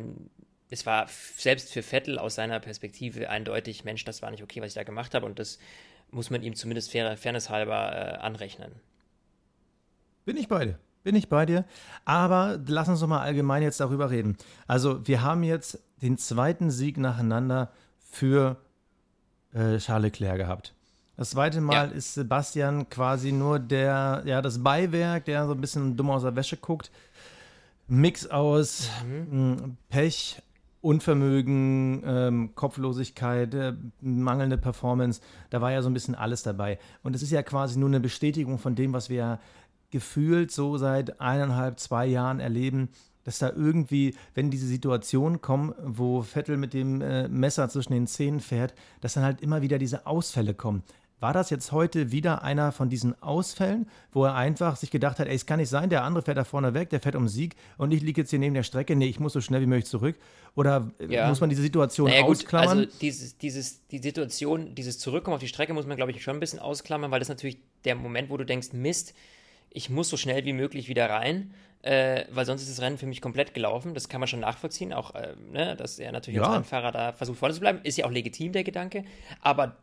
es 0.71 0.87
war 0.87 1.09
selbst 1.09 1.73
für 1.73 1.83
Vettel 1.83 2.19
aus 2.19 2.35
seiner 2.35 2.61
Perspektive 2.61 3.31
eindeutig, 3.31 3.85
Mensch, 3.85 4.05
das 4.05 4.23
war 4.23 4.31
nicht 4.31 4.43
okay, 4.43 4.61
was 4.61 4.69
ich 4.69 4.75
da 4.75 4.85
gemacht 4.85 5.15
habe 5.15 5.27
und 5.27 5.39
das 5.39 5.59
muss 6.11 6.31
man 6.31 6.43
ihm 6.43 6.55
zumindest 6.55 6.91
fair, 6.91 7.17
Fairness 7.17 7.51
halber 7.51 7.93
äh, 7.93 8.19
anrechnen. 8.19 8.73
Bin 10.25 10.37
ich 10.37 10.49
bei 10.49 10.67
dir. 10.67 10.79
Bin 11.05 11.15
ich 11.15 11.29
bei 11.29 11.47
dir. 11.47 11.65
Aber 12.05 12.59
lass 12.67 12.89
uns 12.89 13.01
doch 13.01 13.07
mal 13.07 13.21
allgemein 13.21 13.63
jetzt 13.63 13.81
darüber 13.81 14.11
reden. 14.11 14.37
Also, 14.67 15.07
wir 15.07 15.23
haben 15.23 15.43
jetzt 15.43 15.81
den 16.03 16.19
zweiten 16.19 16.71
Sieg 16.71 16.99
nacheinander 16.99 17.71
für 17.99 18.57
äh, 19.55 19.79
Charles 19.79 20.13
Leclerc 20.13 20.39
gehabt. 20.39 20.75
Das 21.17 21.31
zweite 21.31 21.61
Mal 21.61 21.75
ja. 21.75 21.85
ist 21.85 22.15
Sebastian 22.15 22.89
quasi 22.89 23.33
nur 23.33 23.59
der, 23.59 24.23
ja, 24.25 24.41
das 24.41 24.63
Beiwerk, 24.63 25.25
der 25.25 25.47
so 25.47 25.53
ein 25.53 25.61
bisschen 25.61 25.97
dumm 25.97 26.11
aus 26.11 26.23
der 26.23 26.37
Wäsche 26.37 26.57
guckt. 26.57 26.93
Mix 27.89 28.27
aus 28.27 28.89
mhm. 29.05 29.77
Pech, 29.89 30.41
Unvermögen, 30.81 32.03
ähm, 32.05 32.55
Kopflosigkeit, 32.55 33.55
äh, 33.55 33.75
mangelnde 34.01 34.59
Performance, 34.59 35.21
da 35.51 35.61
war 35.61 35.73
ja 35.73 35.83
so 35.83 35.91
ein 35.91 35.95
bisschen 35.95 36.15
alles 36.15 36.43
dabei. 36.43 36.79
Und 37.03 37.17
es 37.17 37.23
ist 37.23 37.33
ja 37.33 37.43
quasi 37.43 37.79
nur 37.79 37.89
eine 37.89 38.01
Bestätigung 38.01 38.59
von 38.59 38.75
dem, 38.75 38.93
was 38.93 39.11
wir 39.11 39.41
gefühlt 39.91 40.53
so 40.53 40.77
seit 40.77 41.21
eineinhalb, 41.21 41.81
zwei 41.81 42.07
Jahren 42.07 42.41
erleben, 42.41 42.91
dass 43.25 43.39
da 43.39 43.51
irgendwie, 43.51 44.15
wenn 44.35 44.51
diese 44.51 44.67
Situationen 44.67 45.41
kommen, 45.41 45.75
wo 45.85 46.23
Vettel 46.23 46.57
mit 46.57 46.73
dem 46.73 47.03
äh, 47.03 47.29
Messer 47.29 47.69
zwischen 47.69 47.93
den 47.93 48.07
Zähnen 48.07 48.41
fährt, 48.41 48.75
dass 49.01 49.15
dann 49.15 49.25
halt 49.25 49.43
immer 49.43 49.61
wieder 49.63 49.79
diese 49.79 50.07
Ausfälle 50.07 50.55
kommen. 50.55 50.83
War 51.21 51.33
das 51.33 51.51
jetzt 51.51 51.73
heute 51.73 52.13
wieder 52.13 52.43
einer 52.43 52.71
von 52.71 52.89
diesen 52.89 53.21
Ausfällen, 53.23 53.89
wo 54.13 54.25
er 54.25 54.35
einfach 54.35 54.77
sich 54.77 54.91
gedacht 54.91 55.19
hat, 55.19 55.27
ey, 55.27 55.35
es 55.35 55.47
kann 55.47 55.59
nicht 55.59 55.69
sein, 55.69 55.91
der 55.91 56.05
andere 56.05 56.23
fährt 56.23 56.39
da 56.39 56.45
vorne 56.45 56.75
weg, 56.75 56.91
der 56.91 57.01
fährt 57.01 57.17
um 57.17 57.27
Sieg 57.27 57.57
und 57.77 57.93
ich 57.93 58.03
liege 58.03 58.21
jetzt 58.21 58.31
hier 58.31 58.39
neben 58.39 58.55
der 58.55 58.63
Strecke, 58.63 58.95
nee, 58.95 59.07
ich 59.07 59.19
muss 59.19 59.33
so 59.33 59.41
schnell 59.41 59.61
wie 59.61 59.67
möglich 59.67 59.87
zurück? 59.87 60.17
Oder 60.55 60.91
äh, 61.01 61.13
ja. 61.13 61.29
muss 61.29 61.41
man 61.41 61.51
diese 61.51 61.63
Situation 61.63 62.09
naja, 62.09 62.25
ausklammern? 62.25 62.79
also 62.79 62.99
dieses, 63.01 63.37
dieses, 63.37 63.87
die 63.89 63.99
Situation, 63.99 64.75
dieses 64.75 64.99
Zurückkommen 64.99 65.35
auf 65.35 65.41
die 65.41 65.49
Strecke 65.49 65.75
muss 65.75 65.87
man, 65.87 65.97
glaube 65.97 66.13
ich, 66.13 66.23
schon 66.23 66.37
ein 66.37 66.41
bisschen 66.41 66.61
ausklammern, 66.61 67.11
weil 67.11 67.19
das 67.19 67.29
natürlich 67.29 67.59
der 67.85 67.97
Moment, 67.97 68.31
wo 68.31 68.37
du 68.37 68.45
denkst, 68.45 68.73
Mist, 68.73 69.15
ich 69.71 69.91
muss 69.91 70.09
so 70.09 70.17
schnell 70.17 70.45
wie 70.45 70.53
möglich 70.53 70.89
wieder 70.89 71.11
rein, 71.11 71.53
äh, 71.83 72.25
weil 72.31 72.47
sonst 72.47 72.63
ist 72.63 72.71
das 72.71 72.81
Rennen 72.81 72.99
für 72.99 73.07
mich 73.07 73.21
komplett 73.21 73.55
gelaufen. 73.55 73.95
Das 73.95 74.09
kann 74.09 74.21
man 74.21 74.29
schon 74.29 74.41
nachvollziehen, 74.41 74.93
auch, 74.93 75.15
äh, 75.15 75.35
ne, 75.51 75.77
dass 75.77 75.99
er 75.99 76.13
natürlich 76.13 76.41
ja. 76.41 76.49
als 76.49 76.69
Fahrer 76.69 76.93
da 76.93 77.13
versucht 77.13 77.39
vorne 77.39 77.55
zu 77.55 77.61
bleiben, 77.61 77.81
ist 77.83 77.99
ja 77.99 78.07
auch 78.07 78.11
legitim, 78.11 78.53
der 78.53 78.65
Gedanke. 78.65 79.05
Aber 79.43 79.77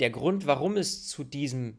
der 0.00 0.10
Grund, 0.10 0.46
warum 0.46 0.76
es 0.76 1.06
zu 1.06 1.24
diesem 1.24 1.78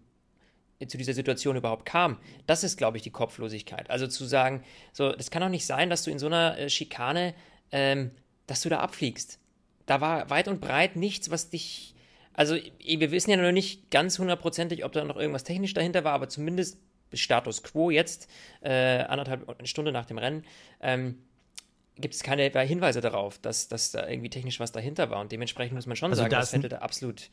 zu 0.85 0.97
dieser 0.97 1.13
Situation 1.13 1.55
überhaupt 1.55 1.85
kam, 1.85 2.19
das 2.45 2.63
ist, 2.63 2.77
glaube 2.77 2.97
ich, 2.97 3.03
die 3.03 3.09
Kopflosigkeit. 3.09 3.89
Also 3.89 4.05
zu 4.05 4.25
sagen, 4.25 4.63
so, 4.93 5.11
das 5.11 5.31
kann 5.31 5.41
doch 5.41 5.49
nicht 5.49 5.65
sein, 5.65 5.89
dass 5.89 6.03
du 6.03 6.11
in 6.11 6.19
so 6.19 6.27
einer 6.27 6.57
äh, 6.57 6.69
Schikane, 6.69 7.33
ähm, 7.71 8.11
dass 8.45 8.61
du 8.61 8.69
da 8.69 8.79
abfliegst. 8.79 9.39
Da 9.87 10.01
war 10.01 10.29
weit 10.29 10.47
und 10.47 10.61
breit 10.61 10.95
nichts, 10.95 11.31
was 11.31 11.49
dich, 11.49 11.95
also 12.33 12.55
wir 12.55 13.11
wissen 13.11 13.31
ja 13.31 13.37
noch 13.37 13.51
nicht 13.51 13.89
ganz 13.89 14.19
hundertprozentig, 14.19 14.85
ob 14.85 14.91
da 14.91 15.03
noch 15.03 15.17
irgendwas 15.17 15.43
technisch 15.43 15.73
dahinter 15.73 16.03
war, 16.03 16.13
aber 16.13 16.29
zumindest 16.29 16.77
Status 17.13 17.63
Quo 17.63 17.89
jetzt, 17.89 18.29
äh, 18.61 18.99
anderthalb 18.99 19.67
Stunden 19.67 19.93
nach 19.93 20.05
dem 20.05 20.19
Rennen, 20.19 20.45
ähm, 20.81 21.17
gibt 21.95 22.13
es 22.13 22.21
keine 22.21 22.51
Hinweise 22.51 23.01
darauf, 23.01 23.39
dass, 23.39 23.69
dass 23.69 23.91
da 23.91 24.07
irgendwie 24.07 24.29
technisch 24.29 24.59
was 24.59 24.71
dahinter 24.71 25.09
war. 25.09 25.21
Und 25.21 25.31
dementsprechend 25.31 25.73
muss 25.73 25.87
man 25.87 25.95
schon 25.95 26.11
also 26.11 26.21
sagen, 26.21 26.31
dass 26.31 26.51
Vettel 26.51 26.69
da 26.69 26.79
absolut 26.79 27.21
äh, 27.23 27.29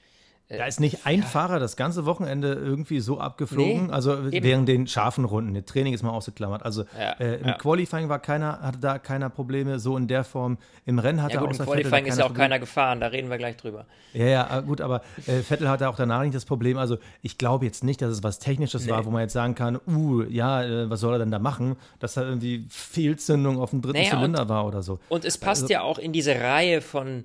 da 0.48 0.66
ist 0.66 0.78
nicht 0.78 1.06
ein 1.06 1.20
ja. 1.20 1.24
Fahrer 1.24 1.58
das 1.58 1.76
ganze 1.76 2.04
Wochenende 2.04 2.52
irgendwie 2.52 3.00
so 3.00 3.18
abgeflogen, 3.18 3.86
nee, 3.86 3.92
also 3.92 4.28
eben. 4.28 4.44
während 4.44 4.68
den 4.68 4.86
scharfen 4.86 5.24
Runden. 5.24 5.54
Das 5.54 5.64
Training 5.64 5.94
ist 5.94 6.02
mal 6.02 6.10
ausgeklammert. 6.10 6.64
Also 6.64 6.84
ja, 6.98 7.12
äh, 7.12 7.36
im 7.36 7.46
ja. 7.46 7.54
Qualifying 7.54 8.10
war 8.10 8.18
keiner, 8.18 8.60
hatte 8.60 8.78
da 8.78 8.98
keiner 8.98 9.30
Probleme, 9.30 9.78
so 9.78 9.96
in 9.96 10.06
der 10.06 10.22
Form. 10.22 10.58
Im 10.84 10.98
Rennen 10.98 11.22
hatte 11.22 11.34
ja, 11.34 11.40
gut, 11.40 11.50
außer 11.50 11.64
im 11.64 11.70
Qualifying 11.70 12.06
ist 12.06 12.18
ja 12.18 12.24
auch 12.24 12.28
Probleme. 12.28 12.44
keiner 12.44 12.58
gefahren, 12.58 13.00
da 13.00 13.06
reden 13.06 13.30
wir 13.30 13.38
gleich 13.38 13.56
drüber. 13.56 13.86
Ja, 14.12 14.26
ja, 14.26 14.46
ah, 14.50 14.60
gut, 14.60 14.82
aber 14.82 15.00
äh, 15.26 15.40
Vettel 15.40 15.68
hatte 15.68 15.88
auch 15.88 15.96
danach 15.96 16.22
nicht 16.22 16.34
das 16.34 16.44
Problem. 16.44 16.76
Also 16.76 16.98
ich 17.22 17.38
glaube 17.38 17.64
jetzt 17.64 17.82
nicht, 17.82 18.02
dass 18.02 18.10
es 18.10 18.22
was 18.22 18.38
Technisches 18.38 18.84
nee. 18.84 18.92
war, 18.92 19.06
wo 19.06 19.10
man 19.10 19.22
jetzt 19.22 19.32
sagen 19.32 19.54
kann, 19.54 19.80
uh, 19.86 20.22
ja, 20.24 20.62
äh, 20.62 20.90
was 20.90 21.00
soll 21.00 21.14
er 21.14 21.18
denn 21.20 21.30
da 21.30 21.38
machen? 21.38 21.76
Dass 22.00 22.14
da 22.14 22.22
irgendwie 22.22 22.66
Fehlzündung 22.68 23.58
auf 23.58 23.70
dem 23.70 23.80
dritten 23.80 23.98
naja, 23.98 24.10
Zylinder 24.10 24.42
und, 24.42 24.48
war 24.50 24.66
oder 24.66 24.82
so. 24.82 24.98
Und 25.08 25.24
es 25.24 25.38
passt 25.38 25.62
also, 25.62 25.72
ja 25.72 25.80
auch 25.80 25.98
in 25.98 26.12
diese 26.12 26.38
Reihe 26.38 26.82
von 26.82 27.24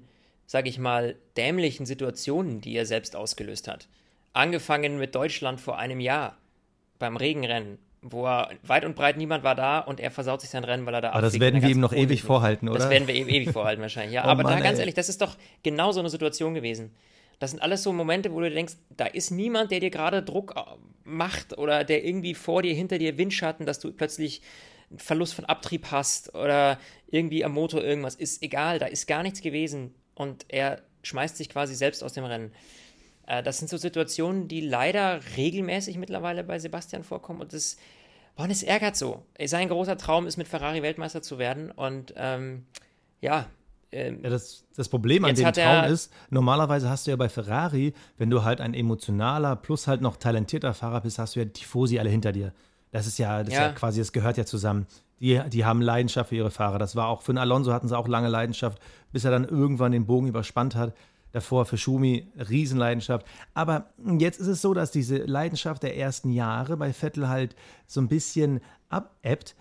sage 0.50 0.68
ich 0.68 0.80
mal, 0.80 1.16
dämlichen 1.38 1.86
Situationen, 1.86 2.60
die 2.60 2.76
er 2.76 2.88
selbst 2.88 3.16
ausgelöst 3.16 3.68
hat. 3.68 3.88
Angefangen 4.34 4.98
mit 4.98 5.14
Deutschland 5.14 5.62
vor 5.62 5.78
einem 5.78 6.00
Jahr 6.00 6.40
beim 6.98 7.18
Regenrennen, 7.18 7.78
wo 8.02 8.26
er 8.26 8.50
weit 8.64 8.84
und 8.84 8.96
breit 8.96 9.16
niemand 9.16 9.44
war 9.44 9.54
da 9.54 9.78
und 9.78 10.00
er 10.00 10.10
versaut 10.10 10.42
sich 10.42 10.50
sein 10.50 10.64
Rennen, 10.64 10.88
weil 10.88 10.96
er 10.96 11.02
da 11.02 11.12
Aber 11.12 11.22
das 11.22 11.40
werden 11.40 11.62
wir 11.62 11.70
ihm 11.70 11.80
noch 11.80 11.94
ewig 11.94 12.24
vorhalten, 12.24 12.68
oder? 12.68 12.80
Das 12.80 12.90
werden 12.90 13.08
wir 13.08 13.14
ihm 13.14 13.28
ewig 13.30 13.52
vorhalten 13.52 13.84
wahrscheinlich, 13.84 14.16
ja. 14.16 14.24
oh 14.26 14.30
Aber 14.30 14.42
Mann, 14.42 14.58
da 14.58 14.64
ganz 14.64 14.80
ey. 14.80 14.82
ehrlich, 14.82 14.96
das 14.96 15.08
ist 15.08 15.22
doch 15.22 15.38
genau 15.62 15.92
so 15.92 16.00
eine 16.00 16.10
Situation 16.10 16.56
gewesen. 16.56 16.96
Das 17.38 17.52
sind 17.52 17.62
alles 17.62 17.84
so 17.84 17.94
Momente, 17.94 18.34
wo 18.34 18.40
du 18.40 18.50
denkst, 18.50 18.74
da 18.90 19.06
ist 19.06 19.30
niemand, 19.30 19.70
der 19.70 19.82
dir 19.82 19.92
gerade 19.92 20.24
Druck 20.24 20.56
äh, 20.58 20.62
macht 21.04 21.60
oder 21.60 21.84
der 21.84 22.04
irgendwie 22.04 22.34
vor 22.34 22.64
dir, 22.64 22.74
hinter 22.74 22.98
dir 22.98 23.20
Windschatten, 23.20 23.68
dass 23.68 23.78
du 23.78 23.92
plötzlich 23.92 24.42
einen 24.90 24.98
Verlust 24.98 25.36
von 25.36 25.46
Abtrieb 25.46 25.92
hast 25.92 26.34
oder 26.34 26.80
irgendwie 27.06 27.46
am 27.46 27.52
Motor 27.52 27.84
irgendwas. 27.84 28.16
Ist 28.16 28.42
egal, 28.42 28.80
da 28.80 28.88
ist 28.88 29.06
gar 29.06 29.22
nichts 29.22 29.42
gewesen 29.42 29.94
und 30.20 30.46
er 30.50 30.82
schmeißt 31.04 31.38
sich 31.38 31.50
quasi 31.50 31.74
selbst 31.76 32.04
aus 32.04 32.14
dem 32.14 32.26
Rennen. 32.26 32.52
Äh, 33.26 33.42
das 33.42 33.58
sind 33.58 33.70
so 33.70 33.78
Situationen, 33.78 34.48
die 34.48 34.62
leider 34.62 35.22
regelmäßig 35.38 35.98
mittlerweile 35.98 36.44
bei 36.44 36.60
Sebastian 36.60 37.04
vorkommen 37.04 37.42
und 37.42 37.54
das, 37.54 37.78
boah, 38.36 38.48
das 38.48 38.62
ärgert 38.62 38.98
so. 38.98 39.24
Sein 39.46 39.70
großer 39.70 39.98
Traum 39.98 40.28
ist, 40.28 40.38
mit 40.38 40.48
Ferrari 40.48 40.84
Weltmeister 40.84 41.22
zu 41.22 41.40
werden 41.40 41.72
und 41.72 42.14
ähm, 42.18 42.66
ja, 43.22 43.48
ähm, 43.92 44.20
ja, 44.22 44.30
das, 44.30 44.66
das 44.76 44.90
Problem 44.90 45.24
an 45.24 45.34
dem 45.36 45.52
Traum 45.52 45.86
ist, 45.86 46.12
normalerweise 46.30 46.90
hast 46.90 47.08
du 47.08 47.12
ja 47.12 47.18
bei 47.18 47.30
Ferrari, 47.30 47.94
wenn 48.18 48.30
du 48.30 48.44
halt 48.44 48.60
ein 48.62 48.74
emotionaler 48.74 49.56
plus 49.56 49.88
halt 49.88 50.02
noch 50.02 50.18
talentierter 50.18 50.74
Fahrer 50.74 51.02
bist, 51.02 51.18
hast 51.18 51.36
du 51.36 51.40
ja 51.40 51.46
die 51.46 51.54
Tifosi 51.54 51.98
alle 51.98 52.10
hinter 52.10 52.34
dir. 52.34 52.54
Das 52.92 53.08
ist 53.08 53.20
ja, 53.20 53.44
das 53.44 53.54
ja. 53.54 53.68
ja 53.68 53.72
quasi, 53.72 54.00
das 54.00 54.12
gehört 54.12 54.38
ja 54.38 54.46
zusammen. 54.46 54.86
Die, 55.20 55.42
die 55.50 55.66
haben 55.66 55.82
Leidenschaft 55.82 56.30
für 56.30 56.36
ihre 56.36 56.52
Fahrer. 56.52 56.80
Das 56.80 56.96
war 56.96 57.08
auch 57.08 57.22
für 57.22 57.34
den 57.34 57.38
Alonso 57.38 57.74
hatten 57.74 57.88
sie 57.88 57.98
auch 57.98 58.08
lange 58.08 58.30
Leidenschaft, 58.30 58.82
bis 59.12 59.26
er 59.26 59.32
dann 59.32 59.46
irgendwann 59.46 59.92
den 59.92 60.06
Bogen 60.06 60.28
überspannt 60.28 60.76
hat. 60.76 60.94
Davor 61.32 61.66
für 61.66 61.78
Schumi 61.78 62.28
Riesenleidenschaft. 62.50 63.26
Aber 63.54 63.92
jetzt 64.18 64.40
ist 64.40 64.48
es 64.48 64.62
so, 64.62 64.74
dass 64.74 64.90
diese 64.90 65.18
Leidenschaft 65.18 65.84
der 65.84 65.96
ersten 65.96 66.32
Jahre 66.32 66.76
bei 66.76 66.92
Vettel 66.92 67.30
halt 67.30 67.56
so 67.86 68.02
ein 68.02 68.08
bisschen 68.08 68.62
abebbt. 68.90 69.56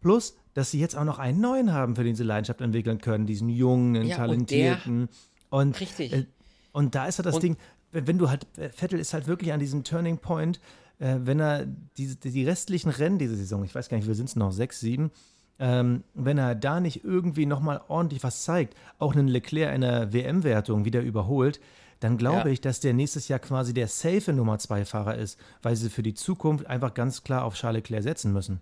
Plus, 0.00 0.36
dass 0.54 0.72
sie 0.72 0.80
jetzt 0.80 0.96
auch 0.96 1.04
noch 1.04 1.20
einen 1.20 1.40
neuen 1.40 1.72
haben, 1.72 1.94
für 1.94 2.02
den 2.02 2.16
sie 2.16 2.24
Leidenschaft 2.24 2.60
entwickeln 2.60 2.98
können. 2.98 3.26
Diesen 3.26 3.48
jungen, 3.48 4.04
ja, 4.04 4.16
talentierten. 4.16 5.08
Und, 5.48 5.68
und 5.68 5.80
richtig. 5.80 6.12
Äh, 6.12 6.26
und 6.72 6.96
da 6.96 7.06
ist 7.06 7.18
halt 7.18 7.26
das 7.26 7.36
und, 7.36 7.42
Ding, 7.44 7.56
wenn 7.92 8.18
du 8.18 8.28
halt, 8.28 8.46
Vettel 8.74 8.98
ist 8.98 9.14
halt 9.14 9.26
wirklich 9.28 9.52
an 9.52 9.60
diesem 9.60 9.84
Turning 9.84 10.18
Point, 10.18 10.60
äh, 11.02 11.18
wenn 11.26 11.40
er 11.40 11.66
die, 11.66 12.14
die 12.16 12.44
restlichen 12.44 12.90
Rennen 12.90 13.18
diese 13.18 13.36
Saison, 13.36 13.64
ich 13.64 13.74
weiß 13.74 13.88
gar 13.88 13.96
nicht, 13.96 14.06
wir 14.06 14.14
sind 14.14 14.28
es 14.28 14.36
noch, 14.36 14.52
sechs, 14.52 14.80
sieben, 14.80 15.10
ähm, 15.58 16.04
wenn 16.14 16.38
er 16.38 16.54
da 16.54 16.80
nicht 16.80 17.04
irgendwie 17.04 17.46
nochmal 17.46 17.80
ordentlich 17.88 18.22
was 18.22 18.42
zeigt, 18.44 18.76
auch 18.98 19.12
einen 19.12 19.28
Leclerc 19.28 19.74
in 19.74 19.80
der 19.80 20.12
WM-Wertung 20.12 20.84
wieder 20.84 21.00
überholt, 21.00 21.60
dann 22.00 22.16
glaube 22.16 22.48
ja. 22.48 22.52
ich, 22.52 22.60
dass 22.60 22.80
der 22.80 22.94
nächstes 22.94 23.28
Jahr 23.28 23.38
quasi 23.38 23.74
der 23.74 23.88
safe 23.88 24.32
Nummer 24.32 24.58
zwei 24.58 24.84
Fahrer 24.84 25.16
ist, 25.16 25.38
weil 25.60 25.76
sie 25.76 25.90
für 25.90 26.02
die 26.02 26.14
Zukunft 26.14 26.66
einfach 26.66 26.94
ganz 26.94 27.22
klar 27.22 27.44
auf 27.44 27.54
Charles 27.54 27.82
Leclerc 27.82 28.02
setzen 28.02 28.32
müssen. 28.32 28.60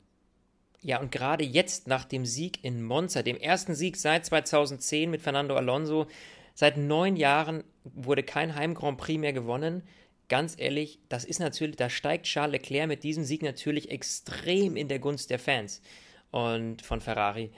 Ja, 0.82 0.98
und 0.98 1.12
gerade 1.12 1.44
jetzt 1.44 1.88
nach 1.88 2.04
dem 2.04 2.24
Sieg 2.24 2.64
in 2.64 2.82
Monza, 2.82 3.22
dem 3.22 3.36
ersten 3.36 3.74
Sieg 3.74 3.96
seit 3.96 4.24
2010 4.24 5.10
mit 5.10 5.20
Fernando 5.20 5.56
Alonso, 5.56 6.06
seit 6.54 6.78
neun 6.78 7.16
Jahren 7.16 7.64
wurde 7.84 8.22
kein 8.22 8.54
Heim 8.54 8.74
Grand 8.74 8.96
Prix 8.96 9.20
mehr 9.20 9.34
gewonnen 9.34 9.82
ganz 10.30 10.54
ehrlich, 10.56 10.98
das 11.10 11.24
ist 11.26 11.40
natürlich, 11.40 11.76
da 11.76 11.90
steigt 11.90 12.24
Charles 12.24 12.52
Leclerc 12.52 12.88
mit 12.88 13.04
diesem 13.04 13.24
Sieg 13.24 13.42
natürlich 13.42 13.90
extrem 13.90 14.76
in 14.76 14.88
der 14.88 14.98
Gunst 14.98 15.28
der 15.28 15.38
Fans 15.38 15.82
und 16.30 16.80
von 16.80 17.02
Ferrari. 17.02 17.50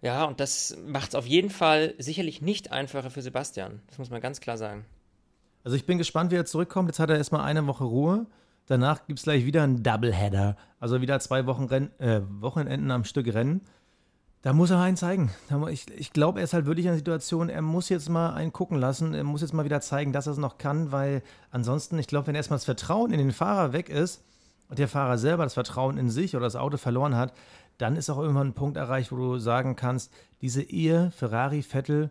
Ja, 0.00 0.24
und 0.24 0.40
das 0.40 0.76
macht 0.84 1.10
es 1.10 1.14
auf 1.14 1.26
jeden 1.26 1.50
Fall 1.50 1.94
sicherlich 1.98 2.42
nicht 2.42 2.72
einfacher 2.72 3.10
für 3.10 3.22
Sebastian. 3.22 3.80
Das 3.86 3.98
muss 3.98 4.10
man 4.10 4.20
ganz 4.20 4.40
klar 4.40 4.58
sagen. 4.58 4.84
Also 5.62 5.76
ich 5.76 5.86
bin 5.86 5.98
gespannt, 5.98 6.32
wie 6.32 6.36
er 6.36 6.44
zurückkommt. 6.44 6.88
Jetzt 6.88 6.98
hat 6.98 7.10
er 7.10 7.16
erstmal 7.16 7.42
eine 7.42 7.64
Woche 7.68 7.84
Ruhe. 7.84 8.26
Danach 8.66 9.06
gibt 9.06 9.20
es 9.20 9.24
gleich 9.24 9.44
wieder 9.44 9.62
einen 9.62 9.84
Doubleheader. 9.84 10.56
Also 10.80 11.00
wieder 11.00 11.20
zwei 11.20 11.46
Wochen 11.46 11.64
Renn, 11.64 11.90
äh, 12.00 12.20
Wochenenden 12.40 12.90
am 12.90 13.04
Stück 13.04 13.32
Rennen. 13.32 13.60
Da 14.42 14.52
muss 14.52 14.70
er 14.70 14.80
einen 14.80 14.96
zeigen. 14.96 15.30
Ich, 15.70 15.88
ich 15.96 16.12
glaube, 16.12 16.40
er 16.40 16.44
ist 16.44 16.52
halt 16.52 16.66
wirklich 16.66 16.86
in 16.86 16.90
der 16.90 16.98
Situation, 16.98 17.48
er 17.48 17.62
muss 17.62 17.88
jetzt 17.88 18.08
mal 18.08 18.34
einen 18.34 18.52
gucken 18.52 18.76
lassen. 18.76 19.14
Er 19.14 19.22
muss 19.22 19.40
jetzt 19.40 19.54
mal 19.54 19.64
wieder 19.64 19.80
zeigen, 19.80 20.12
dass 20.12 20.26
er 20.26 20.32
es 20.32 20.38
noch 20.38 20.58
kann, 20.58 20.90
weil 20.90 21.22
ansonsten, 21.52 21.96
ich 22.00 22.08
glaube, 22.08 22.26
wenn 22.26 22.34
erstmal 22.34 22.56
das 22.56 22.64
Vertrauen 22.64 23.12
in 23.12 23.18
den 23.18 23.30
Fahrer 23.30 23.72
weg 23.72 23.88
ist 23.88 24.24
und 24.68 24.80
der 24.80 24.88
Fahrer 24.88 25.16
selber 25.16 25.44
das 25.44 25.54
Vertrauen 25.54 25.96
in 25.96 26.10
sich 26.10 26.34
oder 26.34 26.44
das 26.44 26.56
Auto 26.56 26.76
verloren 26.76 27.16
hat, 27.16 27.32
dann 27.78 27.94
ist 27.94 28.10
auch 28.10 28.18
irgendwann 28.18 28.48
ein 28.48 28.54
Punkt 28.54 28.76
erreicht, 28.76 29.12
wo 29.12 29.16
du 29.16 29.38
sagen 29.38 29.76
kannst, 29.76 30.12
diese 30.40 30.62
Ehe 30.62 31.12
Ferrari, 31.12 31.62
Vettel, 31.62 32.10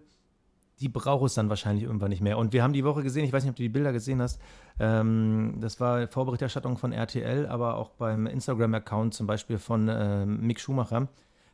die 0.80 0.88
braucht 0.88 1.26
es 1.26 1.34
dann 1.34 1.50
wahrscheinlich 1.50 1.84
irgendwann 1.84 2.10
nicht 2.10 2.22
mehr. 2.22 2.38
Und 2.38 2.54
wir 2.54 2.64
haben 2.64 2.74
die 2.74 2.86
Woche 2.86 3.04
gesehen, 3.04 3.26
ich 3.26 3.34
weiß 3.34 3.44
nicht, 3.44 3.52
ob 3.52 3.58
du 3.58 3.64
die 3.64 3.70
Bilder 3.70 3.92
gesehen 3.92 4.22
hast, 4.22 4.40
ähm, 4.80 5.58
das 5.60 5.82
war 5.82 6.08
Vorberichterstattung 6.08 6.78
von 6.78 6.94
RTL, 6.94 7.46
aber 7.48 7.76
auch 7.76 7.90
beim 7.90 8.26
Instagram-Account 8.26 9.14
zum 9.14 9.28
Beispiel 9.28 9.58
von 9.58 9.90
äh, 9.90 10.26
Mick 10.26 10.62
Schumacher 10.62 11.10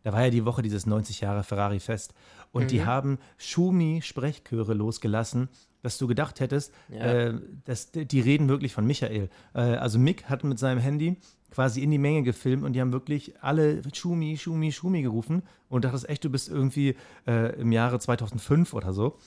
da 0.08 0.14
war 0.14 0.24
ja 0.24 0.30
die 0.30 0.46
Woche 0.46 0.62
dieses 0.62 0.86
90 0.86 1.20
Jahre 1.20 1.44
Ferrari-Fest. 1.44 2.14
Und 2.54 2.64
mhm. 2.64 2.68
die 2.70 2.86
haben 2.86 3.18
Schumi-Sprechchöre 3.38 4.74
losgelassen, 4.74 5.50
dass 5.82 5.98
du 5.98 6.08
gedacht 6.08 6.40
hättest, 6.40 6.74
ja. 6.88 7.02
äh, 7.02 7.34
dass, 7.66 7.92
die 7.92 8.22
reden 8.22 8.48
wirklich 8.48 8.72
von 8.72 8.88
Michael. 8.88 9.30
Äh, 9.54 9.60
also 9.60 10.00
Mick 10.00 10.30
hat 10.30 10.46
mit 10.46 10.60
seinem 10.60 10.80
Handy 10.80 11.18
quasi 11.52 11.84
in 11.84 11.92
die 11.92 11.98
Menge 11.98 12.24
gefilmt 12.24 12.64
und 12.64 12.72
die 12.72 12.80
haben 12.80 12.94
wirklich 12.94 13.34
alle 13.42 13.82
Schumi, 13.94 14.38
Schumi, 14.38 14.72
Schumi 14.72 15.02
gerufen 15.02 15.44
und 15.68 15.84
dachtest 15.84 16.08
echt, 16.08 16.24
du 16.24 16.30
bist 16.30 16.48
irgendwie 16.48 16.96
äh, 17.28 17.60
im 17.60 17.74
Jahre 17.74 18.00
2005 18.00 18.74
oder 18.74 18.94
so. 18.94 19.18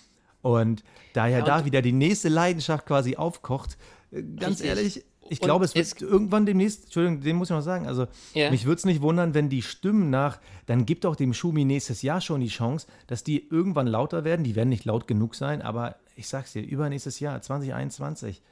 Und 0.40 0.82
da 1.12 1.26
ja, 1.26 1.40
ja 1.40 1.44
da 1.44 1.66
wieder 1.66 1.82
die 1.82 1.92
nächste 1.92 2.30
Leidenschaft 2.30 2.86
quasi 2.86 3.16
aufkocht, 3.16 3.76
ganz 4.10 4.60
richtig. 4.60 4.66
ehrlich, 4.66 5.04
ich 5.30 5.40
glaube, 5.40 5.64
es 5.64 5.74
wird 5.76 5.86
es 5.86 6.00
irgendwann 6.00 6.44
demnächst, 6.44 6.84
Entschuldigung, 6.84 7.20
den 7.20 7.36
muss 7.36 7.50
ich 7.50 7.54
noch 7.54 7.62
sagen, 7.62 7.86
also 7.86 8.08
ja. 8.34 8.50
mich 8.50 8.64
würde 8.64 8.78
es 8.78 8.84
nicht 8.84 9.00
wundern, 9.00 9.32
wenn 9.32 9.48
die 9.48 9.62
Stimmen 9.62 10.10
nach, 10.10 10.40
dann 10.66 10.86
gibt 10.86 11.06
auch 11.06 11.14
dem 11.14 11.32
Schumi 11.32 11.64
nächstes 11.64 12.02
Jahr 12.02 12.20
schon 12.20 12.40
die 12.40 12.48
Chance, 12.48 12.88
dass 13.06 13.22
die 13.22 13.48
irgendwann 13.48 13.86
lauter 13.86 14.24
werden. 14.24 14.42
Die 14.42 14.56
werden 14.56 14.70
nicht 14.70 14.84
laut 14.84 15.06
genug 15.06 15.36
sein, 15.36 15.62
aber 15.62 15.96
ich 16.16 16.26
sag's 16.26 16.52
dir, 16.52 16.62
übernächstes 16.62 17.20
Jahr, 17.20 17.40
2021. 17.40 18.42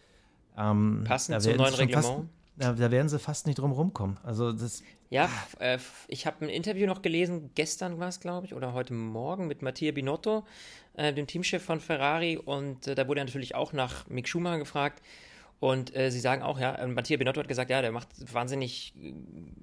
Ähm, 0.56 1.02
Passend 1.04 1.42
zum 1.42 1.56
neuen 1.56 1.74
Reglement? 1.74 2.04
Fast, 2.04 2.22
da, 2.56 2.72
da, 2.72 2.90
werden 2.92 3.08
sie 3.08 3.18
fast 3.18 3.46
nicht 3.46 3.58
drum 3.58 3.72
rumkommen. 3.72 4.18
Also 4.22 4.52
das. 4.52 4.82
Ja, 5.10 5.28
äh, 5.58 5.78
ich 6.06 6.26
habe 6.26 6.44
ein 6.44 6.48
Interview 6.48 6.86
noch 6.86 7.02
gelesen, 7.02 7.50
gestern 7.54 7.98
war 7.98 8.08
es, 8.08 8.20
glaube 8.20 8.46
ich, 8.46 8.54
oder 8.54 8.72
heute 8.72 8.94
Morgen 8.94 9.48
mit 9.48 9.62
Mattia 9.62 9.90
Binotto, 9.90 10.44
äh, 10.94 11.12
dem 11.12 11.26
Teamchef 11.26 11.62
von 11.62 11.80
Ferrari. 11.80 12.36
Und 12.36 12.86
äh, 12.86 12.94
da 12.94 13.08
wurde 13.08 13.20
er 13.20 13.24
natürlich 13.24 13.54
auch 13.54 13.72
nach 13.72 14.06
Mick 14.08 14.28
Schumacher 14.28 14.58
gefragt. 14.58 15.02
Und 15.60 15.94
äh, 15.96 16.10
sie 16.10 16.20
sagen 16.20 16.42
auch, 16.42 16.60
ja, 16.60 16.74
äh, 16.76 16.86
Mattia 16.86 17.16
Binotto 17.16 17.40
hat 17.40 17.48
gesagt, 17.48 17.70
ja, 17.70 17.82
der 17.82 17.90
macht 17.90 18.08
wahnsinnig 18.32 18.94
äh, 18.96 19.12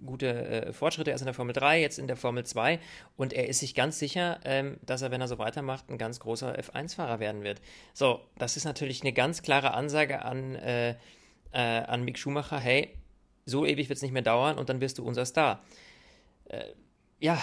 gute 0.05 0.27
äh, 0.27 0.73
Fortschritte 0.73 1.11
erst 1.11 1.21
in 1.21 1.25
der 1.25 1.33
Formel 1.33 1.53
3, 1.53 1.79
jetzt 1.79 1.99
in 1.99 2.07
der 2.07 2.17
Formel 2.17 2.45
2. 2.45 2.79
Und 3.15 3.31
er 3.31 3.47
ist 3.47 3.59
sich 3.59 3.75
ganz 3.75 3.97
sicher, 3.97 4.39
ähm, 4.43 4.77
dass 4.85 5.01
er, 5.01 5.11
wenn 5.11 5.21
er 5.21 5.29
so 5.29 5.37
weitermacht, 5.37 5.89
ein 5.89 5.97
ganz 5.97 6.19
großer 6.19 6.59
F1-Fahrer 6.59 7.19
werden 7.19 7.43
wird. 7.43 7.61
So, 7.93 8.19
das 8.37 8.57
ist 8.57 8.65
natürlich 8.65 9.01
eine 9.01 9.13
ganz 9.13 9.41
klare 9.41 9.73
Ansage 9.73 10.23
an, 10.23 10.55
äh, 10.55 10.91
äh, 10.91 10.95
an 11.53 12.03
Mick 12.03 12.19
Schumacher, 12.19 12.59
hey, 12.59 12.89
so 13.45 13.65
ewig 13.65 13.87
wird 13.87 13.97
es 13.97 14.03
nicht 14.03 14.11
mehr 14.11 14.21
dauern 14.21 14.57
und 14.57 14.69
dann 14.69 14.81
wirst 14.81 14.97
du 14.97 15.05
unser 15.05 15.25
Star. 15.25 15.61
ja, 17.19 17.39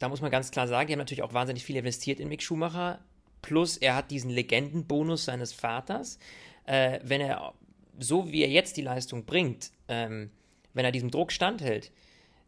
da 0.00 0.08
muss 0.08 0.20
man 0.20 0.30
ganz 0.30 0.50
klar 0.50 0.66
sagen, 0.66 0.88
die 0.88 0.92
haben 0.92 0.98
natürlich 0.98 1.22
auch 1.22 1.32
wahnsinnig 1.32 1.64
viel 1.64 1.76
investiert 1.76 2.18
in 2.18 2.28
Mick 2.28 2.42
Schumacher. 2.42 2.98
Plus, 3.42 3.76
er 3.76 3.94
hat 3.94 4.10
diesen 4.10 4.30
Legendenbonus 4.30 5.24
seines 5.24 5.52
Vaters. 5.52 6.18
wenn 6.66 7.20
er 7.20 7.54
so 7.98 8.30
wie 8.30 8.42
er 8.42 8.50
jetzt 8.50 8.76
die 8.76 8.82
Leistung 8.82 9.24
bringt, 9.24 9.70
ähm, 9.88 10.30
wenn 10.74 10.84
er 10.84 10.92
diesem 10.92 11.10
Druck 11.10 11.32
standhält, 11.32 11.92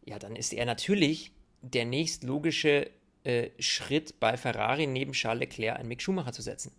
ja, 0.05 0.19
dann 0.19 0.35
ist 0.35 0.53
er 0.53 0.65
natürlich 0.65 1.31
der 1.61 1.85
nächstlogische 1.85 2.89
äh, 3.23 3.49
Schritt 3.59 4.19
bei 4.19 4.37
Ferrari 4.37 4.87
neben 4.87 5.11
Charles 5.11 5.41
Leclerc 5.41 5.77
einen 5.77 5.89
Mick 5.89 6.01
Schumacher 6.01 6.31
zu 6.31 6.41
setzen. 6.41 6.71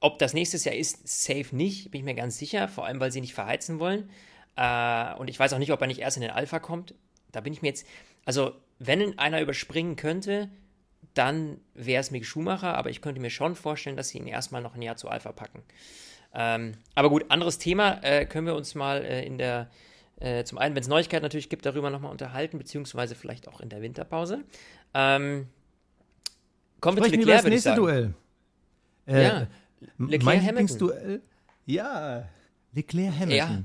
Ob 0.00 0.18
das 0.18 0.34
nächstes 0.34 0.64
Jahr 0.64 0.74
ist, 0.74 1.06
safe 1.06 1.54
nicht, 1.54 1.90
bin 1.90 2.00
ich 2.00 2.04
mir 2.04 2.14
ganz 2.14 2.38
sicher, 2.38 2.68
vor 2.68 2.86
allem 2.86 3.00
weil 3.00 3.12
sie 3.12 3.20
nicht 3.20 3.34
verheizen 3.34 3.78
wollen. 3.78 4.10
Äh, 4.56 5.14
und 5.14 5.28
ich 5.28 5.38
weiß 5.38 5.52
auch 5.52 5.58
nicht, 5.58 5.72
ob 5.72 5.80
er 5.80 5.86
nicht 5.86 6.00
erst 6.00 6.16
in 6.16 6.22
den 6.22 6.30
Alpha 6.30 6.58
kommt. 6.58 6.94
Da 7.30 7.40
bin 7.40 7.52
ich 7.52 7.62
mir 7.62 7.68
jetzt, 7.68 7.86
also 8.24 8.52
wenn 8.78 9.18
einer 9.18 9.40
überspringen 9.40 9.96
könnte, 9.96 10.50
dann 11.14 11.60
wäre 11.74 12.00
es 12.00 12.10
Mick 12.10 12.26
Schumacher, 12.26 12.76
aber 12.76 12.90
ich 12.90 13.00
könnte 13.00 13.20
mir 13.20 13.30
schon 13.30 13.54
vorstellen, 13.54 13.96
dass 13.96 14.08
sie 14.08 14.18
ihn 14.18 14.26
erstmal 14.26 14.62
noch 14.62 14.74
ein 14.74 14.82
Jahr 14.82 14.96
zu 14.96 15.08
Alpha 15.08 15.32
packen. 15.32 15.62
Ähm, 16.34 16.72
aber 16.94 17.10
gut, 17.10 17.26
anderes 17.30 17.58
Thema 17.58 18.02
äh, 18.02 18.24
können 18.24 18.46
wir 18.46 18.54
uns 18.54 18.74
mal 18.74 19.04
äh, 19.04 19.24
in 19.24 19.38
der, 19.38 19.68
äh, 20.20 20.44
zum 20.44 20.58
einen, 20.58 20.74
wenn 20.74 20.82
es 20.82 20.88
Neuigkeiten 20.88 21.22
natürlich 21.22 21.48
gibt, 21.48 21.66
darüber 21.66 21.90
nochmal 21.90 22.10
unterhalten, 22.10 22.58
beziehungsweise 22.58 23.14
vielleicht 23.14 23.48
auch 23.48 23.60
in 23.60 23.68
der 23.68 23.82
Winterpause. 23.82 24.44
Ähm, 24.94 25.48
kommen 26.80 26.96
wir 26.96 27.04
zu 27.04 27.10
Leclerc, 27.10 27.24
über 27.24 27.32
das 27.34 27.44
nächste 27.44 27.74
Duell. 27.74 28.14
Äh, 29.06 29.22
ja, 29.22 29.46
Leclerc 29.98 30.22
mein 30.22 30.44
Lieblingsduell. 30.44 31.20
Ja, 31.66 32.28
Leclerc 32.72 33.14
Hamilton. 33.14 33.36
Ja. 33.36 33.64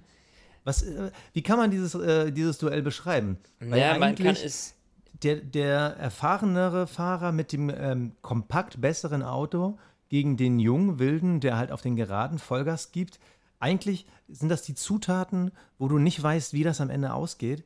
Was, 0.64 0.84
äh, 0.84 1.12
wie 1.32 1.42
kann 1.44 1.58
man 1.58 1.72
dieses, 1.72 1.96
äh, 1.96 2.32
dieses 2.32 2.58
Duell 2.58 2.82
beschreiben? 2.82 3.38
Weil 3.60 3.80
ja, 3.80 3.98
man 3.98 4.16
kann 4.16 4.36
es 4.36 4.76
der, 5.24 5.38
der 5.38 5.96
erfahrenere 5.98 6.88
Fahrer 6.88 7.32
mit 7.32 7.52
dem 7.54 7.70
ähm, 7.70 8.12
kompakt 8.22 8.82
besseren 8.82 9.24
Auto 9.24 9.78
gegen 10.10 10.38
den 10.38 10.60
jungen 10.60 11.00
Wilden, 11.00 11.40
der 11.40 11.58
halt 11.58 11.72
auf 11.72 11.82
den 11.82 11.96
Geraden 11.96 12.40
Vollgas 12.40 12.92
gibt. 12.92 13.20
Eigentlich 13.60 14.06
sind 14.28 14.50
das 14.50 14.62
die 14.62 14.76
Zutaten, 14.76 15.52
wo 15.78 15.88
du 15.88 15.98
nicht 15.98 16.22
weißt, 16.22 16.54
wie 16.54 16.64
das 16.64 16.82
am 16.82 16.90
Ende 16.90 17.14
ausgeht. 17.14 17.64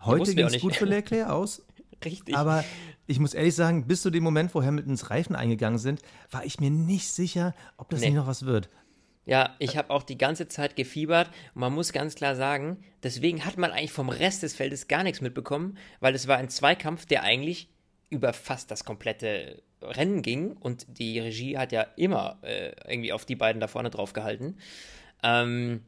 Heute 0.00 0.34
ging 0.34 0.46
es 0.46 0.60
gut 0.60 0.76
für 0.76 0.84
Leclerc 0.84 1.28
aus. 1.30 1.62
Richtig. 2.04 2.36
Aber 2.36 2.64
ich 3.06 3.18
muss 3.18 3.34
ehrlich 3.34 3.54
sagen, 3.54 3.86
bis 3.86 4.02
zu 4.02 4.10
dem 4.10 4.24
Moment, 4.24 4.54
wo 4.54 4.62
Hamiltons 4.62 5.10
Reifen 5.10 5.36
eingegangen 5.36 5.78
sind, 5.78 6.00
war 6.30 6.44
ich 6.44 6.60
mir 6.60 6.70
nicht 6.70 7.10
sicher, 7.10 7.54
ob 7.76 7.90
das 7.90 8.00
nee. 8.00 8.06
nicht 8.06 8.16
noch 8.16 8.26
was 8.26 8.44
wird. 8.44 8.68
Ja, 9.26 9.54
ich 9.58 9.78
habe 9.78 9.90
auch 9.90 10.02
die 10.02 10.18
ganze 10.18 10.48
Zeit 10.48 10.76
gefiebert 10.76 11.28
und 11.54 11.60
man 11.60 11.72
muss 11.72 11.92
ganz 11.92 12.14
klar 12.14 12.36
sagen, 12.36 12.84
deswegen 13.02 13.46
hat 13.46 13.56
man 13.56 13.70
eigentlich 13.70 13.92
vom 13.92 14.10
Rest 14.10 14.42
des 14.42 14.54
Feldes 14.54 14.86
gar 14.86 15.02
nichts 15.02 15.22
mitbekommen, 15.22 15.78
weil 16.00 16.14
es 16.14 16.28
war 16.28 16.36
ein 16.36 16.50
Zweikampf, 16.50 17.06
der 17.06 17.22
eigentlich 17.22 17.70
über 18.10 18.34
fast 18.34 18.70
das 18.70 18.84
komplette 18.84 19.62
Rennen 19.88 20.22
ging 20.22 20.52
und 20.52 20.86
die 20.98 21.18
Regie 21.18 21.58
hat 21.58 21.72
ja 21.72 21.86
immer 21.96 22.38
äh, 22.42 22.72
irgendwie 22.88 23.12
auf 23.12 23.24
die 23.24 23.36
beiden 23.36 23.60
da 23.60 23.68
vorne 23.68 23.90
drauf 23.90 24.12
gehalten. 24.12 24.56
Ähm, 25.22 25.82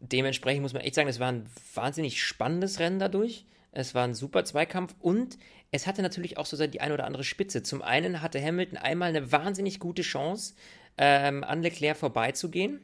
dementsprechend 0.00 0.62
muss 0.62 0.72
man 0.72 0.82
echt 0.82 0.94
sagen, 0.94 1.08
es 1.08 1.20
war 1.20 1.32
ein 1.32 1.46
wahnsinnig 1.74 2.22
spannendes 2.22 2.78
Rennen 2.80 2.98
dadurch. 2.98 3.44
Es 3.72 3.94
war 3.94 4.04
ein 4.04 4.14
super 4.14 4.44
Zweikampf 4.44 4.94
und 5.00 5.38
es 5.70 5.86
hatte 5.86 6.02
natürlich 6.02 6.38
auch 6.38 6.46
so 6.46 6.66
die 6.66 6.80
ein 6.80 6.92
oder 6.92 7.04
andere 7.04 7.24
Spitze. 7.24 7.62
Zum 7.62 7.82
einen 7.82 8.22
hatte 8.22 8.42
Hamilton 8.42 8.78
einmal 8.78 9.10
eine 9.10 9.30
wahnsinnig 9.30 9.80
gute 9.80 10.02
Chance, 10.02 10.54
ähm, 10.96 11.44
an 11.44 11.62
Leclerc 11.62 11.96
vorbeizugehen. 11.96 12.80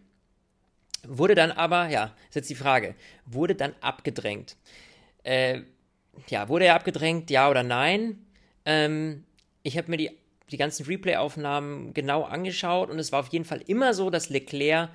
Wurde 1.07 1.35
dann 1.35 1.51
aber, 1.51 1.89
ja, 1.89 2.15
ist 2.29 2.37
jetzt 2.37 2.51
die 2.51 2.55
Frage, 2.55 2.95
wurde 3.27 3.55
dann 3.55 3.75
abgedrängt. 3.81 4.57
Äh, 5.23 5.63
ja, 6.29 6.49
wurde 6.49 6.67
er 6.67 6.77
abgedrängt, 6.77 7.31
ja 7.31 7.51
oder 7.51 7.63
nein? 7.63 8.25
Ähm, 8.65 9.25
ich 9.63 9.77
habe 9.77 9.91
mir 9.91 9.97
die 9.97 10.11
die 10.51 10.57
ganzen 10.57 10.87
Replay-Aufnahmen 10.87 11.95
genau 11.95 12.23
angeschaut 12.23 12.91
und 12.91 12.99
es 12.99 13.13
war 13.13 13.21
auf 13.21 13.29
jeden 13.29 13.45
Fall 13.45 13.63
immer 13.67 13.95
so, 13.95 14.11
dass 14.11 14.29
Leclerc 14.29 14.91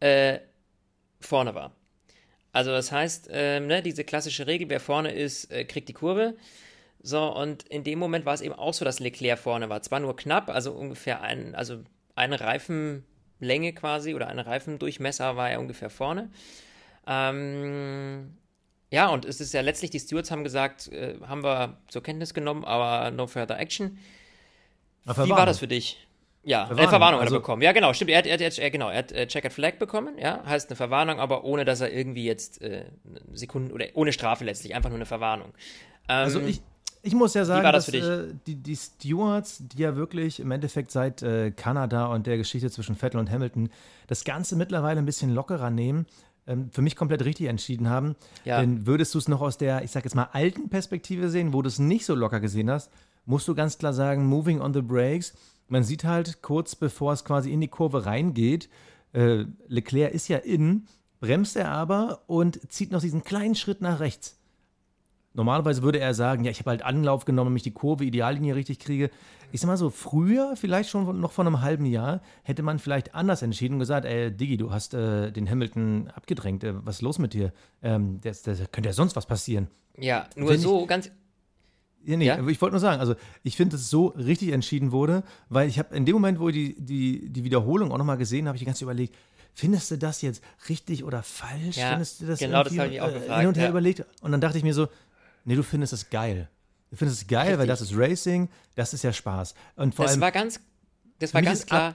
äh, 0.00 0.38
vorne 1.20 1.54
war. 1.54 1.72
Also 2.52 2.70
das 2.70 2.90
heißt, 2.90 3.28
äh, 3.30 3.60
ne, 3.60 3.82
diese 3.82 4.04
klassische 4.04 4.46
Regel, 4.46 4.70
wer 4.70 4.80
vorne 4.80 5.12
ist, 5.12 5.50
äh, 5.52 5.64
kriegt 5.64 5.88
die 5.88 5.92
Kurve. 5.92 6.36
So, 7.02 7.22
und 7.36 7.64
in 7.64 7.84
dem 7.84 7.98
Moment 7.98 8.24
war 8.24 8.34
es 8.34 8.40
eben 8.40 8.54
auch 8.54 8.74
so, 8.74 8.84
dass 8.84 8.98
Leclerc 8.98 9.38
vorne 9.38 9.68
war. 9.68 9.82
Zwar 9.82 10.00
nur 10.00 10.16
knapp, 10.16 10.48
also 10.48 10.72
ungefähr 10.72 11.20
ein, 11.20 11.54
also 11.54 11.84
eine 12.14 12.40
Reifenlänge 12.40 13.74
quasi 13.74 14.14
oder 14.14 14.28
eine 14.28 14.46
Reifendurchmesser 14.46 15.36
war 15.36 15.50
er 15.50 15.60
ungefähr 15.60 15.90
vorne. 15.90 16.30
Ähm, 17.06 18.36
ja, 18.90 19.08
und 19.08 19.24
es 19.24 19.40
ist 19.40 19.52
ja 19.52 19.60
letztlich, 19.60 19.90
die 19.90 20.00
Stewards 20.00 20.30
haben 20.30 20.42
gesagt, 20.44 20.88
äh, 20.88 21.16
haben 21.26 21.44
wir 21.44 21.78
zur 21.88 22.02
Kenntnis 22.02 22.34
genommen, 22.34 22.64
aber 22.64 23.10
no 23.10 23.26
further 23.26 23.58
action. 23.58 23.98
Wie 25.06 25.30
war 25.30 25.46
das 25.46 25.58
für 25.60 25.68
dich? 25.68 26.06
Ja, 26.42 26.66
Verwarnung, 26.66 26.84
äh, 26.84 26.88
Verwarnung 26.88 27.20
hat 27.20 27.26
er 27.26 27.32
also, 27.32 27.36
bekommen. 27.36 27.62
Ja, 27.62 27.72
genau, 27.72 27.92
stimmt. 27.92 28.12
Er 28.12 28.18
hat, 28.18 28.26
er 28.26 28.34
hat, 28.34 28.58
er, 28.58 28.70
genau, 28.70 28.88
er 28.88 28.98
hat 28.98 29.10
äh, 29.10 29.26
Checkered 29.26 29.52
Flag 29.52 29.78
bekommen, 29.78 30.16
ja, 30.16 30.44
heißt 30.46 30.70
eine 30.70 30.76
Verwarnung, 30.76 31.18
aber 31.18 31.42
ohne, 31.42 31.64
dass 31.64 31.80
er 31.80 31.92
irgendwie 31.92 32.24
jetzt 32.24 32.62
äh, 32.62 32.84
Sekunden 33.32 33.72
oder 33.72 33.86
ohne 33.94 34.12
Strafe 34.12 34.44
letztlich, 34.44 34.72
einfach 34.74 34.88
nur 34.88 34.98
eine 34.98 35.06
Verwarnung. 35.06 35.48
Ähm, 36.08 36.24
also 36.24 36.40
ich, 36.40 36.62
ich 37.02 37.14
muss 37.14 37.34
ja 37.34 37.44
sagen, 37.44 37.64
das 37.64 37.86
dass 37.86 37.94
äh, 37.94 38.34
die, 38.46 38.54
die 38.54 38.76
Stewards, 38.76 39.58
die 39.60 39.82
ja 39.82 39.96
wirklich 39.96 40.38
im 40.38 40.52
Endeffekt 40.52 40.92
seit 40.92 41.20
äh, 41.22 41.50
Kanada 41.50 42.06
und 42.06 42.28
der 42.28 42.36
Geschichte 42.36 42.70
zwischen 42.70 42.94
Vettel 42.94 43.18
und 43.18 43.28
Hamilton 43.28 43.68
das 44.06 44.22
Ganze 44.22 44.54
mittlerweile 44.54 45.00
ein 45.00 45.06
bisschen 45.06 45.34
lockerer 45.34 45.70
nehmen, 45.70 46.06
ähm, 46.46 46.70
für 46.70 46.82
mich 46.82 46.94
komplett 46.94 47.24
richtig 47.24 47.46
entschieden 47.46 47.90
haben. 47.90 48.14
Ja. 48.44 48.60
Denn 48.60 48.86
würdest 48.86 49.14
du 49.14 49.18
es 49.18 49.26
noch 49.26 49.40
aus 49.40 49.58
der, 49.58 49.82
ich 49.82 49.90
sag 49.90 50.04
jetzt 50.04 50.14
mal, 50.14 50.28
alten 50.32 50.68
Perspektive 50.68 51.28
sehen, 51.28 51.52
wo 51.52 51.62
du 51.62 51.68
es 51.68 51.80
nicht 51.80 52.06
so 52.06 52.14
locker 52.14 52.38
gesehen 52.38 52.70
hast, 52.70 52.90
musst 53.26 53.46
du 53.48 53.54
ganz 53.54 53.76
klar 53.76 53.92
sagen, 53.92 54.26
moving 54.26 54.60
on 54.60 54.72
the 54.72 54.82
brakes. 54.82 55.34
Man 55.68 55.84
sieht 55.84 56.04
halt 56.04 56.42
kurz 56.42 56.74
bevor 56.74 57.12
es 57.12 57.24
quasi 57.24 57.52
in 57.52 57.60
die 57.60 57.68
Kurve 57.68 58.06
reingeht, 58.06 58.68
äh, 59.12 59.44
Leclerc 59.68 60.12
ist 60.12 60.28
ja 60.28 60.38
innen, 60.38 60.88
bremst 61.20 61.56
er 61.56 61.70
aber 61.70 62.22
und 62.26 62.60
zieht 62.70 62.92
noch 62.92 63.00
diesen 63.00 63.24
kleinen 63.24 63.54
Schritt 63.54 63.80
nach 63.80 64.00
rechts. 64.00 64.38
Normalerweise 65.32 65.82
würde 65.82 65.98
er 65.98 66.14
sagen, 66.14 66.44
ja, 66.44 66.50
ich 66.50 66.60
habe 66.60 66.70
halt 66.70 66.82
Anlauf 66.82 67.26
genommen, 67.26 67.50
damit 67.50 67.58
ich 67.58 67.64
die 67.64 67.74
Kurve 67.74 68.04
Ideallinie 68.04 68.54
richtig 68.54 68.78
kriege. 68.78 69.10
Ich 69.52 69.60
sag 69.60 69.68
mal 69.68 69.76
so, 69.76 69.90
früher, 69.90 70.56
vielleicht 70.56 70.88
schon 70.88 71.20
noch 71.20 71.32
vor 71.32 71.46
einem 71.46 71.60
halben 71.60 71.84
Jahr, 71.84 72.22
hätte 72.42 72.62
man 72.62 72.78
vielleicht 72.78 73.14
anders 73.14 73.42
entschieden 73.42 73.74
und 73.74 73.80
gesagt, 73.80 74.06
ey, 74.06 74.34
Diggi, 74.34 74.56
du 74.56 74.72
hast 74.72 74.94
äh, 74.94 75.30
den 75.30 75.48
Hamilton 75.48 76.10
abgedrängt, 76.14 76.64
äh, 76.64 76.74
was 76.86 76.96
ist 76.96 77.02
los 77.02 77.18
mit 77.18 77.34
dir? 77.34 77.52
Ähm, 77.82 78.18
das, 78.22 78.42
das 78.42 78.60
könnte 78.72 78.88
ja 78.88 78.92
sonst 78.94 79.14
was 79.14 79.26
passieren. 79.26 79.68
Ja, 79.98 80.26
nur 80.36 80.48
Wenn 80.48 80.60
so, 80.60 80.82
ich, 80.82 80.88
ganz, 80.88 81.10
ja, 82.06 82.16
nee, 82.16 82.26
ja? 82.26 82.46
ich 82.46 82.60
wollte 82.60 82.74
nur 82.74 82.80
sagen, 82.80 83.00
also 83.00 83.16
ich 83.42 83.56
finde, 83.56 83.72
dass 83.72 83.82
es 83.82 83.90
so 83.90 84.08
richtig 84.08 84.52
entschieden 84.52 84.92
wurde, 84.92 85.24
weil 85.48 85.68
ich 85.68 85.78
habe 85.78 85.94
in 85.94 86.06
dem 86.06 86.14
Moment, 86.14 86.38
wo 86.38 86.48
ich 86.48 86.54
die, 86.54 86.76
die, 86.78 87.28
die 87.28 87.44
Wiederholung 87.44 87.90
auch 87.90 87.98
nochmal 87.98 88.16
gesehen 88.16 88.46
habe, 88.46 88.56
ich 88.56 88.60
die 88.60 88.66
ganze 88.66 88.84
überlegt, 88.84 89.14
findest 89.54 89.90
du 89.90 89.98
das 89.98 90.22
jetzt 90.22 90.42
richtig 90.68 91.02
oder 91.02 91.22
falsch? 91.22 91.76
Ja, 91.76 91.90
findest 91.90 92.20
du 92.20 92.26
das 92.26 92.38
genau 92.38 92.62
das 92.62 92.78
habe 92.78 92.88
ich 92.88 93.00
auch 93.00 93.08
äh, 93.08 93.12
gefragt. 93.12 93.40
Hin 93.40 93.48
und 93.48 93.56
her 93.56 93.64
ja. 93.64 93.70
überlegt 93.70 94.04
und 94.20 94.32
dann 94.32 94.40
dachte 94.40 94.56
ich 94.58 94.64
mir 94.64 94.74
so, 94.74 94.88
nee, 95.44 95.56
du 95.56 95.62
findest 95.62 95.92
es 95.92 96.08
geil. 96.10 96.48
Du 96.90 96.96
findest 96.96 97.22
es 97.22 97.26
geil, 97.26 97.40
richtig. 97.40 97.58
weil 97.58 97.66
das 97.66 97.80
ist 97.80 97.96
Racing, 97.96 98.48
das 98.76 98.94
ist 98.94 99.02
ja 99.02 99.12
Spaß. 99.12 99.54
Und 99.74 99.94
vor 99.94 100.04
das 100.04 100.12
allem, 100.12 100.20
war 100.20 100.30
ganz, 100.30 100.60
das 101.18 101.34
war 101.34 101.42
ganz 101.42 101.66
klar. 101.66 101.88
Ab, 101.90 101.94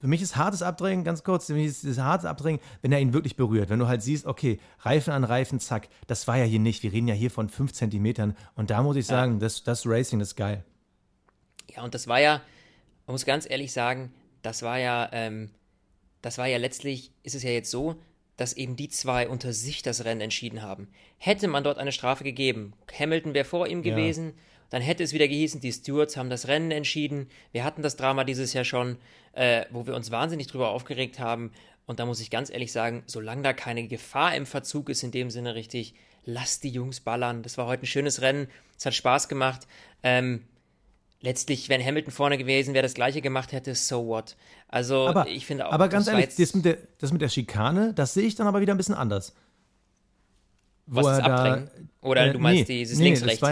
für 0.00 0.06
mich 0.06 0.22
ist 0.22 0.36
hartes 0.36 0.62
Abdrängen, 0.62 1.04
ganz 1.04 1.22
kurz, 1.24 1.46
für 1.46 1.52
mich 1.52 1.66
ist 1.66 1.84
das 1.84 1.98
hartes 1.98 2.24
Abdrängen, 2.24 2.58
wenn 2.80 2.90
er 2.90 3.00
ihn 3.00 3.12
wirklich 3.12 3.36
berührt. 3.36 3.68
Wenn 3.68 3.78
du 3.78 3.86
halt 3.86 4.02
siehst, 4.02 4.24
okay, 4.24 4.58
Reifen 4.80 5.12
an 5.12 5.24
Reifen, 5.24 5.60
zack, 5.60 5.88
das 6.06 6.26
war 6.26 6.38
ja 6.38 6.44
hier 6.44 6.58
nicht. 6.58 6.82
Wir 6.82 6.92
reden 6.92 7.06
ja 7.06 7.14
hier 7.14 7.30
von 7.30 7.50
fünf 7.50 7.72
Zentimetern. 7.72 8.34
Und 8.54 8.70
da 8.70 8.82
muss 8.82 8.96
ich 8.96 9.06
sagen, 9.06 9.34
ja. 9.34 9.38
das, 9.40 9.62
das 9.62 9.86
Racing 9.86 10.18
das 10.18 10.28
ist 10.28 10.36
geil. 10.36 10.64
Ja, 11.74 11.82
und 11.82 11.94
das 11.94 12.08
war 12.08 12.18
ja, 12.18 12.40
man 13.06 13.14
muss 13.14 13.26
ganz 13.26 13.48
ehrlich 13.48 13.72
sagen, 13.72 14.12
das 14.40 14.62
war 14.62 14.78
ja, 14.78 15.10
ähm, 15.12 15.50
das 16.22 16.38
war 16.38 16.46
ja 16.46 16.56
letztlich, 16.56 17.12
ist 17.22 17.34
es 17.34 17.42
ja 17.42 17.50
jetzt 17.50 17.70
so, 17.70 17.96
dass 18.38 18.54
eben 18.54 18.76
die 18.76 18.88
zwei 18.88 19.28
unter 19.28 19.52
sich 19.52 19.82
das 19.82 20.06
Rennen 20.06 20.22
entschieden 20.22 20.62
haben. 20.62 20.88
Hätte 21.18 21.46
man 21.46 21.62
dort 21.62 21.76
eine 21.76 21.92
Strafe 21.92 22.24
gegeben, 22.24 22.72
Hamilton 22.98 23.34
wäre 23.34 23.44
vor 23.44 23.66
ihm 23.66 23.82
gewesen, 23.82 24.28
ja 24.28 24.32
dann 24.70 24.82
hätte 24.82 25.02
es 25.02 25.12
wieder 25.12 25.28
gehießen, 25.28 25.60
die 25.60 25.72
Stewards 25.72 26.16
haben 26.16 26.30
das 26.30 26.48
Rennen 26.48 26.70
entschieden. 26.70 27.28
Wir 27.52 27.64
hatten 27.64 27.82
das 27.82 27.96
Drama 27.96 28.24
dieses 28.24 28.52
Jahr 28.52 28.64
schon, 28.64 28.96
äh, 29.32 29.64
wo 29.70 29.86
wir 29.86 29.94
uns 29.94 30.10
wahnsinnig 30.10 30.46
drüber 30.46 30.70
aufgeregt 30.70 31.18
haben. 31.18 31.52
Und 31.86 31.98
da 31.98 32.06
muss 32.06 32.20
ich 32.20 32.30
ganz 32.30 32.50
ehrlich 32.50 32.70
sagen, 32.70 33.02
solange 33.06 33.42
da 33.42 33.52
keine 33.52 33.86
Gefahr 33.88 34.34
im 34.36 34.46
Verzug 34.46 34.88
ist, 34.88 35.02
in 35.02 35.10
dem 35.10 35.30
Sinne 35.30 35.56
richtig, 35.56 35.94
lass 36.24 36.60
die 36.60 36.70
Jungs 36.70 37.00
ballern. 37.00 37.42
Das 37.42 37.58
war 37.58 37.66
heute 37.66 37.82
ein 37.82 37.86
schönes 37.86 38.20
Rennen. 38.20 38.46
Es 38.78 38.86
hat 38.86 38.94
Spaß 38.94 39.28
gemacht. 39.28 39.66
Ähm, 40.04 40.44
letztlich, 41.20 41.68
wenn 41.68 41.84
Hamilton 41.84 42.12
vorne 42.12 42.38
gewesen 42.38 42.72
wäre, 42.72 42.84
das 42.84 42.94
gleiche 42.94 43.20
gemacht 43.20 43.50
hätte, 43.50 43.74
so 43.74 44.06
what? 44.06 44.36
Also 44.68 45.08
aber, 45.08 45.26
ich 45.26 45.46
finde 45.46 45.66
auch. 45.66 45.72
Aber 45.72 45.88
ganz 45.88 46.06
ehrlich, 46.06 46.28
das 46.36 46.54
mit, 46.54 46.64
der, 46.64 46.78
das 46.98 47.10
mit 47.10 47.20
der 47.22 47.28
Schikane, 47.28 47.92
das 47.92 48.14
sehe 48.14 48.24
ich 48.24 48.36
dann 48.36 48.46
aber 48.46 48.60
wieder 48.60 48.72
ein 48.72 48.76
bisschen 48.76 48.94
anders. 48.94 49.34
Was 50.86 51.18
ist 51.18 51.24
Abdrängen? 51.24 51.70
Oder 52.02 52.26
äh, 52.26 52.32
du 52.32 52.38
meinst 52.38 52.68
nee, 52.68 52.78
dieses 52.78 52.98
nee, 52.98 53.06
links-rechts? 53.06 53.42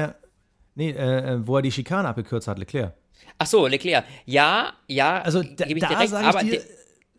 Nee, 0.79 0.91
äh, 0.91 1.33
äh, 1.35 1.45
wo 1.45 1.57
er 1.57 1.63
die 1.63 1.73
Schikane 1.73 2.09
abgekürzt 2.09 2.47
hat, 2.47 2.57
Leclerc. 2.57 2.95
Ach 3.37 3.47
so, 3.47 3.67
Leclerc. 3.67 4.05
Ja, 4.27 4.75
ja, 4.87 5.21
also 5.23 5.43
da, 5.43 5.67
ich 5.67 5.81
da 5.81 5.89
direkt, 5.89 6.13
aber 6.13 6.45
dir, 6.45 6.63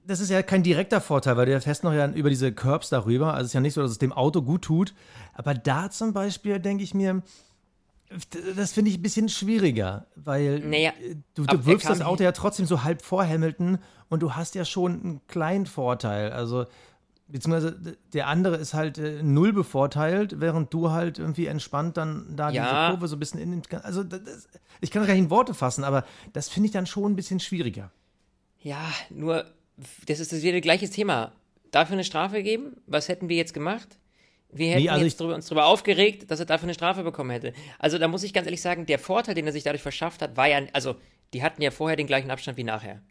das 0.06 0.22
ist 0.22 0.30
ja 0.30 0.41
kein 0.43 0.63
direkter 0.63 1.02
Vorteil, 1.02 1.36
weil 1.36 1.45
der 1.45 1.60
fährst 1.60 1.84
noch 1.84 1.91
ja 1.91 2.08
über 2.08 2.30
diese 2.30 2.54
Curbs 2.54 2.88
darüber. 2.88 3.34
Also 3.34 3.41
es 3.41 3.48
ist 3.48 3.54
ja 3.56 3.60
nicht 3.60 3.74
so, 3.74 3.82
dass 3.82 3.91
es 3.91 3.98
dem 3.98 4.13
Auto 4.13 4.41
gut 4.43 4.62
tut. 4.62 4.93
Aber 5.34 5.54
da 5.54 5.89
zum 5.89 6.13
Beispiel 6.13 6.62
denke 6.62 6.86
ich 6.86 6.93
mir, 6.93 7.22
das 8.56 8.72
finde 8.72 8.91
ich 8.91 8.98
ein 8.98 9.02
bisschen 9.02 9.28
schwieriger, 9.28 10.08
weil 10.15 10.62
Naja, 10.62 10.93
du, 11.36 11.43
du 11.45 11.65
wirfst 11.65 11.89
das 11.89 12.02
Auto 12.02 12.24
ja 12.24 12.32
trotzdem 12.32 12.65
so 12.65 12.84
halb 12.84 13.02
vor 13.02 13.28
Hamilton 13.28 13.80
und 14.08 14.24
du 14.24 14.36
hast 14.36 14.56
ja 14.56 14.63
schon 14.63 14.93
einen 14.93 15.22
kleinen 15.28 15.65
Vorteil. 15.65 16.32
Also, 16.32 16.65
beziehungsweise 17.31 17.97
der 18.13 18.27
andere 18.27 18.57
ist 18.57 18.73
halt 18.73 18.97
äh, 18.97 19.23
null 19.23 19.53
bevorteilt, 19.53 20.39
während 20.39 20.73
du 20.73 20.91
halt 20.91 21.19
irgendwie 21.19 21.47
entspannt 21.47 21.97
dann 21.97 22.35
da 22.35 22.49
Ja. 22.49 22.63
diese 22.63 22.91
Kurve 22.91 23.07
so 23.07 23.15
ein 23.15 23.19
bisschen 23.19 23.39
in 23.39 23.51
den. 23.51 23.61
Also, 23.83 24.03
das, 24.03 24.47
ich 24.81 24.91
kann 24.91 25.01
das 25.01 25.07
gar 25.07 25.13
nicht 25.13 25.23
in 25.23 25.29
Worte 25.29 25.53
fassen, 25.53 25.83
aber 25.83 26.05
das 26.33 26.49
finde 26.49 26.67
ich 26.67 26.73
dann 26.73 26.85
schon 26.85 27.11
ein 27.11 27.15
bisschen 27.15 27.39
schwieriger. 27.39 27.91
Ja, 28.61 28.81
nur, 29.09 29.45
das 30.07 30.19
ist 30.19 30.31
das 30.33 30.41
wieder 30.41 30.59
gleiches 30.61 30.91
Thema. 30.91 31.31
Dafür 31.71 31.93
eine 31.93 32.03
Strafe 32.03 32.43
geben? 32.43 32.77
Was 32.87 33.07
hätten 33.09 33.29
wir 33.29 33.37
jetzt 33.37 33.53
gemacht? 33.53 33.97
Wir 34.51 34.71
hätten 34.71 34.81
Nee, 34.83 34.89
also 34.89 35.17
drüber, 35.17 35.35
uns 35.35 35.45
darüber 35.45 35.67
aufgeregt, 35.67 36.31
dass 36.31 36.39
er 36.39 36.47
dafür 36.47 36.65
eine 36.65 36.73
Strafe 36.73 37.03
bekommen 37.03 37.29
hätte. 37.29 37.53
Also 37.77 37.99
da 37.99 38.07
muss 38.07 38.23
ich 38.23 38.33
ganz 38.33 38.47
ehrlich 38.47 38.61
sagen, 38.61 38.87
der 38.87 38.97
Vorteil, 38.97 39.35
den 39.35 39.45
er 39.45 39.53
sich 39.53 39.63
dadurch 39.63 39.83
verschafft 39.83 40.23
hat, 40.23 40.35
war 40.35 40.47
ja, 40.47 40.61
also 40.73 40.95
die 41.33 41.43
hatten 41.43 41.61
ja 41.61 41.69
vorher 41.69 41.95
den 41.95 42.07
gleichen 42.07 42.31
Abstand 42.31 42.57
wie 42.57 42.63
nachher. 42.63 43.01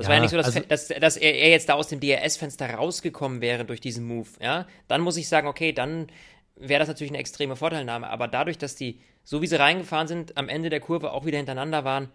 Es 0.00 0.04
Ja, 0.04 0.08
war 0.10 0.16
ja 0.16 0.20
nicht 0.22 0.30
so, 0.30 0.36
dass, 0.36 0.46
also- 0.46 0.60
dass, 0.60 0.88
dass 0.88 1.16
er, 1.16 1.34
er 1.34 1.50
jetzt 1.50 1.68
da 1.68 1.74
aus 1.74 1.88
dem 1.88 2.00
DRS-Fenster 2.00 2.68
rausgekommen 2.74 3.40
wäre 3.40 3.64
durch 3.64 3.80
diesen 3.80 4.06
Move. 4.06 4.28
Ja, 4.40 4.66
dann 4.88 5.00
muss 5.00 5.16
ich 5.16 5.28
sagen, 5.28 5.48
okay, 5.48 5.72
dann 5.72 6.08
wäre 6.56 6.80
das 6.80 6.88
natürlich 6.88 7.10
eine 7.10 7.18
extreme 7.18 7.56
Vorteilnahme. 7.56 8.08
Aber 8.08 8.28
dadurch, 8.28 8.58
dass 8.58 8.74
die, 8.74 9.00
so 9.24 9.42
wie 9.42 9.46
sie 9.46 9.56
reingefahren 9.58 10.06
sind, 10.08 10.36
am 10.36 10.48
Ende 10.48 10.70
der 10.70 10.80
Kurve 10.80 11.12
auch 11.12 11.24
wieder 11.24 11.38
hintereinander 11.38 11.84
waren, 11.84 12.08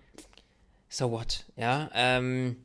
so 0.90 1.12
what? 1.12 1.46
Ja, 1.56 1.90
ähm, 1.94 2.58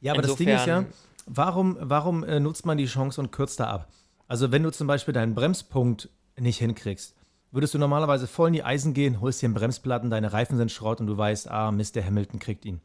Ja, 0.00 0.12
aber 0.12 0.22
das 0.22 0.36
Ding 0.36 0.48
ist 0.48 0.66
ja, 0.66 0.78
Insofern- 0.78 0.92
warum, 1.26 1.76
warum 1.80 2.24
äh, 2.24 2.40
nutzt 2.40 2.64
man 2.66 2.78
die 2.78 2.86
Chance 2.86 3.20
und 3.20 3.30
kürzt 3.32 3.60
da 3.60 3.68
ab? 3.70 3.88
Also, 4.28 4.50
wenn 4.52 4.62
du 4.62 4.70
zum 4.70 4.86
Beispiel 4.86 5.12
deinen 5.14 5.34
Bremspunkt 5.34 6.08
nicht 6.38 6.58
hinkriegst, 6.58 7.14
würdest 7.50 7.74
du 7.74 7.78
normalerweise 7.78 8.26
voll 8.26 8.48
in 8.48 8.54
die 8.54 8.62
Eisen 8.64 8.94
gehen, 8.94 9.20
holst 9.20 9.42
dir 9.42 9.46
einen 9.46 9.54
Bremsplatten, 9.54 10.08
deine 10.10 10.32
Reifen 10.32 10.56
sind 10.56 10.72
Schrott 10.72 11.00
und 11.00 11.06
du 11.06 11.16
weißt, 11.18 11.50
ah, 11.50 11.70
Mist, 11.70 11.96
der 11.96 12.04
Hamilton 12.06 12.38
kriegt 12.40 12.64
ihn. 12.64 12.80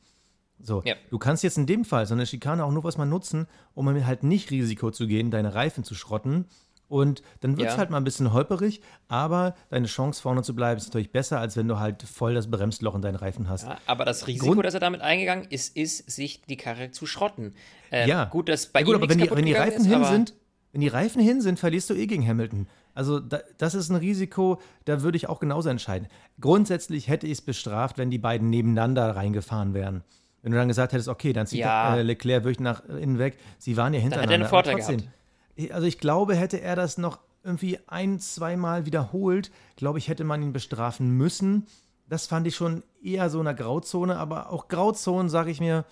So, 0.60 0.82
Ja. 0.86 0.96
du 1.12 1.18
kannst 1.20 1.44
jetzt 1.44 1.58
in 1.58 1.66
dem 1.66 1.86
Fall 1.86 2.06
so 2.06 2.14
eine 2.14 2.26
Schikane 2.26 2.64
auch 2.66 2.72
nur 2.72 2.84
was 2.84 2.98
mal 2.98 3.06
nutzen, 3.06 3.48
um 3.74 3.88
halt 4.06 4.24
nicht 4.24 4.50
Risiko 4.52 4.92
zu 4.92 5.08
gehen, 5.08 5.30
deine 5.32 5.54
Reifen 5.54 5.84
zu 5.84 5.94
schrotten. 5.96 6.46
Und 6.90 7.22
dann 7.42 7.58
wird 7.58 7.68
es 7.68 7.74
Ja. 7.74 7.80
halt 7.80 7.90
mal 7.90 7.98
ein 7.98 8.06
bisschen 8.06 8.32
holperig, 8.32 8.82
aber 9.10 9.56
deine 9.70 9.88
Chance 9.88 10.22
vorne 10.22 10.42
zu 10.42 10.56
bleiben 10.56 10.78
ist 10.78 10.88
natürlich 10.88 11.12
besser, 11.12 11.38
als 11.40 11.58
wenn 11.58 11.68
du 11.68 11.80
halt 11.80 12.02
voll 12.04 12.34
das 12.34 12.50
Bremsloch 12.50 12.96
in 12.96 13.02
deinen 13.02 13.18
Reifen 13.18 13.50
hast. 13.50 13.66
Ja, 13.66 13.78
aber 13.88 14.06
das 14.06 14.26
Risiko, 14.26 14.46
Grund- 14.54 14.66
das 14.66 14.74
er 14.74 14.80
damit 14.80 15.02
eingegangen 15.02 15.46
ist, 15.50 15.76
ist, 15.76 16.10
sich 16.10 16.44
die 16.44 16.56
Karre 16.56 16.92
zu 16.92 17.06
schrotten. 17.06 17.56
Ähm, 17.92 18.08
Ja. 18.08 18.26
Gut, 18.26 18.48
dass 18.48 18.68
bei 18.68 18.80
ja, 18.80 18.86
gut, 18.86 18.96
aber 18.96 19.10
wenn 19.10 19.18
die, 19.20 19.30
wenn 19.30 19.46
die 19.46 19.54
Reifen 19.54 19.82
ist, 19.82 19.88
hin 19.88 20.06
sind, 20.06 20.34
wenn 20.72 20.80
die 20.82 20.88
Reifen 20.88 21.22
hin 21.22 21.42
sind, 21.42 21.60
verlierst 21.60 21.90
du 21.90 21.94
eh 21.94 22.08
gegen 22.08 22.26
Hamilton. 22.26 22.68
Also 22.94 23.20
da, 23.20 23.42
das 23.58 23.76
ist 23.76 23.90
ein 23.90 23.96
Risiko, 23.98 24.62
da 24.86 25.02
würde 25.02 25.18
ich 25.18 25.28
auch 25.28 25.40
genauso 25.42 25.68
entscheiden. 25.70 26.08
Grundsätzlich 26.40 27.10
hätte 27.10 27.26
ich 27.28 27.34
es 27.34 27.42
bestraft, 27.42 27.98
wenn 27.98 28.10
die 28.12 28.18
beiden 28.18 28.50
nebeneinander 28.50 29.14
reingefahren 29.16 29.74
wären. 29.74 30.04
Wenn 30.48 30.54
du 30.54 30.60
dann 30.60 30.70
gesagt 30.70 30.94
hättest, 30.94 31.10
okay, 31.10 31.34
dann 31.34 31.46
zieht 31.46 31.60
Ja. 31.60 31.98
äh, 31.98 32.04
Leclerc 32.04 32.46
wirklich 32.46 32.62
nach 32.62 32.86
innen 32.86 33.20
weg. 33.20 33.38
Sie 33.58 33.76
waren 33.76 33.94
ja 33.94 34.00
hintereinander. 34.00 34.32
er 34.34 34.40
einen 34.40 34.50
Vorteil 34.50 34.76
trotzdem, 34.76 35.74
Also 35.74 35.86
ich 35.86 35.98
glaube, 35.98 36.36
hätte 36.36 36.62
er 36.62 36.78
das 36.78 36.98
noch 36.98 37.20
irgendwie 37.44 37.80
ein, 37.88 38.22
zweimal 38.22 38.86
wiederholt, 38.86 39.52
glaube 39.76 39.98
ich, 40.00 40.08
hätte 40.08 40.24
man 40.24 40.42
ihn 40.42 40.54
bestrafen 40.54 41.10
müssen. 41.10 41.68
Das 42.08 42.28
fand 42.28 42.48
ich 42.48 42.56
schon 42.56 42.84
eher 43.04 43.30
so 43.30 43.42
eine 43.42 43.54
Grauzone, 43.56 44.16
aber 44.16 44.50
auch 44.50 44.70
Grauzonen, 44.70 45.28
sage 45.28 45.52
ich 45.52 45.60
mir, 45.60 45.84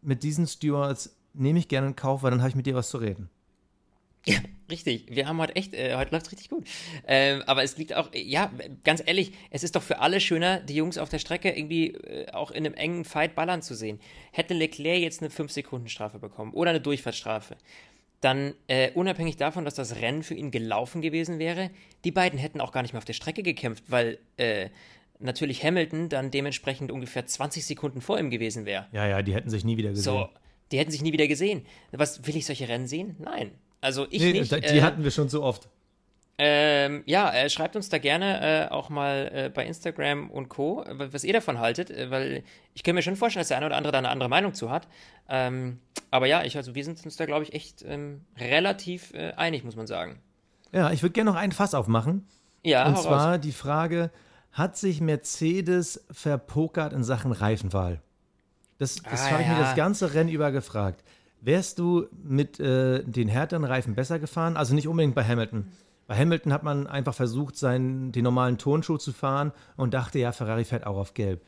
mit 0.00 0.22
diesen 0.22 0.46
Stewards 0.46 1.16
nehme 1.32 1.58
ich 1.58 1.66
gerne 1.66 1.88
in 1.88 1.96
Kauf, 1.96 2.22
weil 2.22 2.30
dann 2.30 2.38
habe 2.38 2.50
ich 2.50 2.54
mit 2.54 2.66
dir 2.66 2.76
was 2.76 2.90
zu 2.90 2.98
reden. 2.98 3.30
Ja, 4.26 4.38
richtig. 4.70 5.06
Wir 5.10 5.28
haben 5.28 5.38
heute 5.38 5.54
echt, 5.56 5.74
äh, 5.74 5.96
heute 5.96 6.12
läuft 6.12 6.32
richtig 6.32 6.48
gut. 6.48 6.66
Ähm, 7.06 7.42
aber 7.46 7.62
es 7.62 7.76
liegt 7.76 7.94
auch, 7.94 8.08
ja, 8.14 8.50
ganz 8.82 9.02
ehrlich, 9.04 9.32
es 9.50 9.62
ist 9.62 9.76
doch 9.76 9.82
für 9.82 9.98
alle 9.98 10.20
schöner, 10.20 10.60
die 10.60 10.74
Jungs 10.74 10.98
auf 10.98 11.08
der 11.08 11.18
Strecke 11.18 11.50
irgendwie 11.50 11.88
äh, 11.88 12.30
auch 12.32 12.50
in 12.50 12.64
einem 12.64 12.74
engen 12.74 13.04
Fight 13.04 13.34
ballern 13.34 13.62
zu 13.62 13.74
sehen. 13.74 14.00
Hätte 14.32 14.54
Leclerc 14.54 15.00
jetzt 15.00 15.20
eine 15.22 15.30
5-Sekunden-Strafe 15.30 16.18
bekommen 16.18 16.54
oder 16.54 16.70
eine 16.70 16.80
Durchfahrtsstrafe, 16.80 17.56
dann 18.20 18.54
äh, 18.68 18.90
unabhängig 18.92 19.36
davon, 19.36 19.66
dass 19.66 19.74
das 19.74 19.96
Rennen 19.96 20.22
für 20.22 20.34
ihn 20.34 20.50
gelaufen 20.50 21.02
gewesen 21.02 21.38
wäre, 21.38 21.70
die 22.04 22.10
beiden 22.10 22.38
hätten 22.38 22.60
auch 22.62 22.72
gar 22.72 22.80
nicht 22.80 22.94
mehr 22.94 22.98
auf 22.98 23.04
der 23.04 23.12
Strecke 23.12 23.42
gekämpft, 23.42 23.84
weil 23.88 24.18
äh, 24.38 24.70
natürlich 25.18 25.62
Hamilton 25.62 26.08
dann 26.08 26.30
dementsprechend 26.30 26.90
ungefähr 26.90 27.26
20 27.26 27.66
Sekunden 27.66 28.00
vor 28.00 28.18
ihm 28.18 28.30
gewesen 28.30 28.64
wäre. 28.64 28.86
Ja, 28.92 29.06
ja, 29.06 29.20
die 29.20 29.34
hätten 29.34 29.50
sich 29.50 29.64
nie 29.64 29.76
wieder 29.76 29.90
gesehen. 29.90 30.04
So, 30.04 30.28
die 30.72 30.78
hätten 30.78 30.90
sich 30.90 31.02
nie 31.02 31.12
wieder 31.12 31.28
gesehen. 31.28 31.66
Was 31.92 32.26
will 32.26 32.36
ich 32.36 32.46
solche 32.46 32.66
Rennen 32.66 32.86
sehen? 32.86 33.16
Nein. 33.18 33.52
Also 33.84 34.06
ich 34.10 34.22
nee, 34.22 34.32
nicht. 34.32 34.50
die 34.52 34.56
äh, 34.78 34.82
hatten 34.82 35.04
wir 35.04 35.10
schon 35.10 35.28
so 35.28 35.42
oft. 35.42 35.68
ähm, 36.38 37.02
ja, 37.06 37.32
äh, 37.32 37.48
schreibt 37.50 37.76
uns 37.76 37.88
da 37.90 37.98
gerne 37.98 38.66
äh, 38.66 38.70
auch 38.72 38.88
mal 38.88 39.30
äh, 39.32 39.50
bei 39.50 39.64
Instagram 39.66 40.30
und 40.30 40.48
Co., 40.48 40.84
was 40.88 41.22
ihr 41.22 41.32
davon 41.32 41.58
haltet, 41.60 41.90
äh, 41.90 42.10
weil 42.10 42.42
ich 42.74 42.82
kann 42.82 42.94
mir 42.96 43.02
schon 43.02 43.14
vorstellen, 43.16 43.42
dass 43.42 43.48
der 43.48 43.58
eine 43.58 43.66
oder 43.66 43.76
andere 43.76 43.92
da 43.92 43.98
eine 43.98 44.08
andere 44.08 44.28
Meinung 44.28 44.54
zu 44.54 44.70
hat. 44.70 44.88
Ähm, 45.28 45.78
aber 46.10 46.26
ja, 46.26 46.42
ich, 46.42 46.56
also 46.56 46.74
wir 46.74 46.82
sind 46.84 47.04
uns 47.04 47.16
da, 47.16 47.26
glaube 47.26 47.44
ich, 47.44 47.52
echt 47.52 47.82
ähm, 47.86 48.22
relativ 48.38 49.12
äh, 49.14 49.32
einig, 49.36 49.64
muss 49.64 49.76
man 49.76 49.86
sagen. 49.86 50.18
Ja, 50.72 50.90
ich 50.90 51.02
würde 51.02 51.12
gerne 51.12 51.30
noch 51.30 51.36
ein 51.38 51.52
Fass 51.52 51.74
aufmachen. 51.74 52.26
Ja, 52.64 52.86
Und 52.88 52.98
zwar 52.98 53.34
raus. 53.34 53.40
die 53.40 53.52
Frage: 53.52 54.10
Hat 54.52 54.76
sich 54.76 55.00
Mercedes 55.00 56.04
verpokert 56.10 56.92
in 56.92 57.04
Sachen 57.04 57.32
Reifenwahl? 57.32 58.00
Das, 58.78 58.96
das 58.96 59.22
Ah, 59.26 59.30
habe 59.32 59.42
ich 59.42 59.48
mir 59.48 59.58
das 59.58 59.76
ganze 59.76 60.14
Rennen 60.14 60.30
über 60.30 60.50
gefragt. 60.50 61.04
Wärst 61.44 61.78
du 61.78 62.06
mit 62.22 62.58
äh, 62.58 63.04
den 63.04 63.28
härteren 63.28 63.64
Reifen 63.64 63.94
besser 63.94 64.18
gefahren? 64.18 64.56
Also 64.56 64.74
nicht 64.74 64.88
unbedingt 64.88 65.14
bei 65.14 65.24
Hamilton. 65.24 65.66
Bei 66.06 66.16
Hamilton 66.16 66.52
hat 66.54 66.62
man 66.62 66.86
einfach 66.86 67.14
versucht, 67.14 67.56
seinen, 67.56 68.12
den 68.12 68.24
normalen 68.24 68.56
Turnschuh 68.56 68.96
zu 68.96 69.12
fahren 69.12 69.52
und 69.76 69.92
dachte, 69.92 70.18
ja, 70.18 70.32
Ferrari 70.32 70.64
fährt 70.64 70.86
auch 70.86 70.96
auf 70.96 71.12
Gelb. 71.12 71.42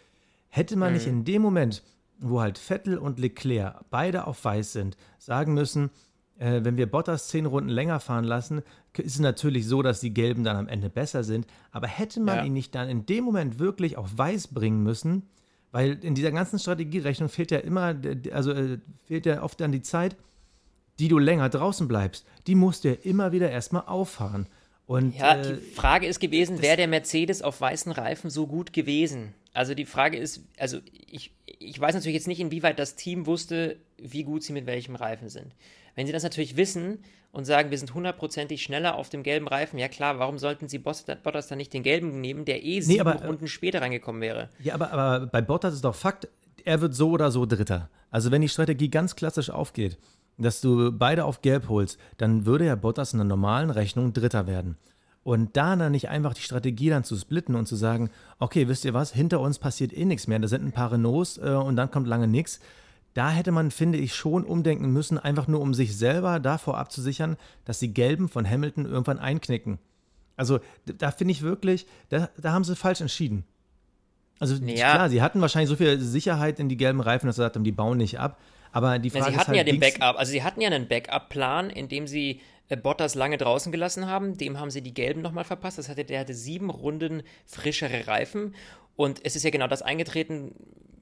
Hätte 0.48 0.76
man 0.76 0.88
Mhm. 0.90 0.94
nicht 0.94 1.06
in 1.06 1.24
dem 1.24 1.40
Moment, 1.40 1.82
wo 2.18 2.40
halt 2.42 2.58
Vettel 2.58 2.98
und 2.98 3.18
Leclerc 3.18 3.84
beide 3.90 4.26
auf 4.26 4.44
weiß 4.44 4.72
sind, 4.72 4.96
sagen 5.18 5.54
müssen, 5.54 5.90
äh, 6.38 6.60
wenn 6.62 6.76
wir 6.76 6.90
Bottas 6.90 7.28
zehn 7.28 7.46
Runden 7.46 7.70
länger 7.70 7.98
fahren 8.00 8.24
lassen, 8.24 8.62
ist 8.98 9.14
es 9.14 9.18
natürlich 9.20 9.66
so, 9.66 9.80
dass 9.82 10.00
die 10.00 10.12
Gelben 10.12 10.44
dann 10.44 10.56
am 10.56 10.68
Ende 10.68 10.90
besser 10.90 11.24
sind. 11.24 11.46
Aber 11.70 11.86
hätte 11.86 12.20
man 12.20 12.38
Ja. 12.38 12.44
ihn 12.44 12.52
nicht 12.52 12.74
dann 12.74 12.90
in 12.90 13.06
dem 13.06 13.24
Moment 13.24 13.58
wirklich 13.58 13.96
auf 13.96 14.16
weiß 14.16 14.48
bringen 14.48 14.82
müssen, 14.82 15.28
weil 15.76 16.02
in 16.02 16.14
dieser 16.14 16.32
ganzen 16.32 16.58
Strategierechnung 16.58 17.28
fehlt 17.28 17.50
ja 17.50 17.58
immer, 17.58 17.94
also 18.32 18.50
äh, 18.52 18.78
fehlt 19.06 19.26
ja 19.26 19.42
oft 19.42 19.60
dann 19.60 19.72
die 19.72 19.82
Zeit, 19.82 20.16
die 20.98 21.08
du 21.08 21.18
länger 21.18 21.50
draußen 21.50 21.86
bleibst. 21.86 22.24
Die 22.46 22.54
musst 22.54 22.84
du 22.84 22.88
ja 22.88 22.94
immer 23.02 23.30
wieder 23.30 23.50
erstmal 23.50 23.82
auffahren. 23.82 24.46
Und 24.86 25.14
Ja, 25.14 25.36
äh, 25.36 25.42
die 25.42 25.60
Frage 25.74 26.06
ist 26.06 26.18
gewesen, 26.18 26.62
wäre 26.62 26.78
der 26.78 26.88
Mercedes 26.88 27.42
auf 27.42 27.60
weißen 27.60 27.92
Reifen 27.92 28.30
so 28.30 28.46
gut 28.46 28.72
gewesen? 28.72 29.34
Also 29.52 29.74
die 29.74 29.84
Frage 29.84 30.16
ist, 30.16 30.40
also 30.56 30.78
ich, 31.10 31.32
ich 31.44 31.78
weiß 31.78 31.94
natürlich 31.94 32.14
jetzt 32.14 32.28
nicht, 32.28 32.40
inwieweit 32.40 32.78
das 32.78 32.94
Team 32.96 33.26
wusste, 33.26 33.76
wie 33.98 34.24
gut 34.24 34.44
sie 34.44 34.54
mit 34.54 34.64
welchem 34.64 34.96
Reifen 34.96 35.28
sind. 35.28 35.52
Wenn 35.96 36.06
sie 36.06 36.12
das 36.12 36.22
natürlich 36.22 36.56
wissen 36.56 36.98
und 37.32 37.46
sagen, 37.46 37.70
wir 37.70 37.78
sind 37.78 37.92
hundertprozentig 37.94 38.62
schneller 38.62 38.94
auf 38.94 39.08
dem 39.08 39.22
gelben 39.22 39.48
Reifen, 39.48 39.78
ja 39.78 39.88
klar, 39.88 40.18
warum 40.18 40.38
sollten 40.38 40.68
sie 40.68 40.78
Bottas 40.78 41.48
dann 41.48 41.58
nicht 41.58 41.72
den 41.72 41.82
gelben 41.82 42.20
nehmen, 42.20 42.44
der 42.44 42.64
eh 42.64 42.80
sieben 42.80 43.00
aber, 43.00 43.22
äh, 43.22 43.26
Runden 43.26 43.48
später 43.48 43.80
reingekommen 43.80 44.20
wäre? 44.20 44.50
Ja, 44.62 44.74
aber, 44.74 44.92
aber 44.92 45.26
bei 45.26 45.40
Bottas 45.40 45.74
ist 45.74 45.84
doch 45.84 45.94
Fakt, 45.94 46.28
er 46.64 46.80
wird 46.80 46.94
so 46.94 47.10
oder 47.10 47.30
so 47.30 47.46
Dritter. 47.46 47.88
Also 48.10 48.30
wenn 48.30 48.42
die 48.42 48.48
Strategie 48.48 48.90
ganz 48.90 49.16
klassisch 49.16 49.50
aufgeht, 49.50 49.98
dass 50.38 50.60
du 50.60 50.92
beide 50.92 51.24
auf 51.24 51.40
Gelb 51.40 51.68
holst, 51.68 51.98
dann 52.18 52.44
würde 52.44 52.66
ja 52.66 52.74
Bottas 52.74 53.14
in 53.14 53.20
einer 53.20 53.28
normalen 53.28 53.70
Rechnung 53.70 54.12
Dritter 54.12 54.46
werden. 54.46 54.76
Und 55.22 55.56
da 55.56 55.74
dann 55.74 55.92
nicht 55.92 56.08
einfach 56.08 56.34
die 56.34 56.42
Strategie 56.42 56.90
dann 56.90 57.04
zu 57.04 57.16
splitten 57.16 57.56
und 57.56 57.66
zu 57.66 57.74
sagen, 57.74 58.10
okay, 58.38 58.68
wisst 58.68 58.84
ihr 58.84 58.94
was, 58.94 59.12
hinter 59.12 59.40
uns 59.40 59.58
passiert 59.58 59.92
eh 59.96 60.04
nichts 60.04 60.28
mehr, 60.28 60.38
da 60.38 60.46
sind 60.46 60.64
ein 60.64 60.72
paar 60.72 60.92
Renaults 60.92 61.38
äh, 61.38 61.50
und 61.50 61.74
dann 61.74 61.90
kommt 61.90 62.06
lange 62.06 62.28
nichts. 62.28 62.60
Da 63.16 63.30
hätte 63.30 63.50
man, 63.50 63.70
finde 63.70 63.96
ich, 63.96 64.14
schon 64.14 64.44
umdenken 64.44 64.92
müssen, 64.92 65.18
einfach 65.18 65.48
nur 65.48 65.62
um 65.62 65.72
sich 65.72 65.96
selber 65.96 66.38
davor 66.38 66.76
abzusichern, 66.76 67.38
dass 67.64 67.78
die 67.78 67.94
Gelben 67.94 68.28
von 68.28 68.46
Hamilton 68.48 68.84
irgendwann 68.84 69.18
einknicken. 69.18 69.78
Also 70.36 70.60
da 70.84 71.10
finde 71.10 71.32
ich 71.32 71.40
wirklich, 71.40 71.86
da, 72.10 72.28
da 72.36 72.52
haben 72.52 72.62
sie 72.64 72.76
falsch 72.76 73.00
entschieden. 73.00 73.44
Also 74.38 74.56
Ja. 74.56 74.92
klar, 74.92 75.08
sie 75.08 75.22
hatten 75.22 75.40
wahrscheinlich 75.40 75.70
so 75.70 75.76
viel 75.76 75.98
Sicherheit 75.98 76.60
in 76.60 76.68
die 76.68 76.76
gelben 76.76 77.00
Reifen, 77.00 77.26
dass 77.26 77.36
sie 77.36 77.40
gesagt 77.40 77.56
haben, 77.56 77.64
die 77.64 77.72
bauen 77.72 77.96
nicht 77.96 78.18
ab. 78.18 78.38
Aber 78.70 78.98
die 78.98 79.08
Frage 79.08 79.24
Na, 79.24 79.30
sie 79.30 79.32
ist 79.32 79.40
hatten 79.40 79.56
halt, 79.56 79.66
ja 79.66 79.72
den 79.72 79.80
Backup, 79.80 80.18
also 80.18 80.30
sie 80.30 80.42
hatten 80.42 80.60
ja 80.60 80.68
einen 80.68 80.86
Backup-Plan, 80.86 81.70
in 81.70 81.88
dem 81.88 82.06
sie 82.06 82.42
äh, 82.68 82.76
Bottas 82.76 83.14
lange 83.14 83.38
draußen 83.38 83.72
gelassen 83.72 84.08
haben. 84.08 84.36
Dem 84.36 84.60
haben 84.60 84.70
sie 84.70 84.82
die 84.82 84.92
gelben 84.92 85.22
nochmal 85.22 85.44
verpasst. 85.44 85.78
Das 85.78 85.88
hatte, 85.88 86.04
der 86.04 86.20
hatte 86.20 86.34
sieben 86.34 86.68
Runden 86.68 87.22
frischere 87.46 88.08
Reifen. 88.08 88.54
Und 88.94 89.20
es 89.24 89.36
ist 89.36 89.44
ja 89.44 89.48
genau 89.48 89.68
das 89.68 89.80
eingetreten, 89.80 90.52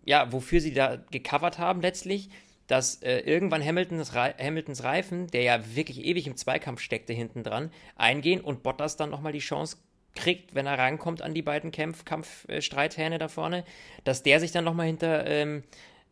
ja, 0.05 0.33
wofür 0.33 0.61
sie 0.61 0.75
da 0.75 0.97
gecovert 1.11 1.59
haben 1.59 1.81
letztlich, 1.81 2.29
dass 2.67 3.03
äh, 3.03 3.19
irgendwann 3.21 3.65
Hamiltons, 3.65 4.15
Rei- 4.15 4.35
Hamiltons 4.39 4.83
Reifen, 4.85 5.27
der 5.29 5.43
ja 5.43 5.77
wirklich 5.77 6.05
ewig 6.05 6.27
im 6.27 6.37
Zweikampf 6.37 6.81
steckte 6.81 7.13
hinten 7.13 7.43
dran, 7.43 7.71
eingehen 7.97 8.41
und 8.41 8.63
Bottas 8.63 8.97
dann 8.97 9.11
nochmal 9.11 9.33
die 9.33 9.41
Chance 9.41 9.77
kriegt, 10.15 10.55
wenn 10.55 10.67
er 10.67 10.79
rankommt 10.79 11.23
an 11.23 11.35
die 11.35 11.43
beiden 11.43 11.73
Kampf, 11.73 12.05
Kampfstreithähne 12.05 13.19
da 13.19 13.29
vorne, 13.29 13.65
dass 14.05 14.23
der 14.23 14.41
sich 14.41 14.53
dann 14.53 14.65
nochmal 14.65 14.87
hinter 14.87 15.27
ähm, 15.27 15.65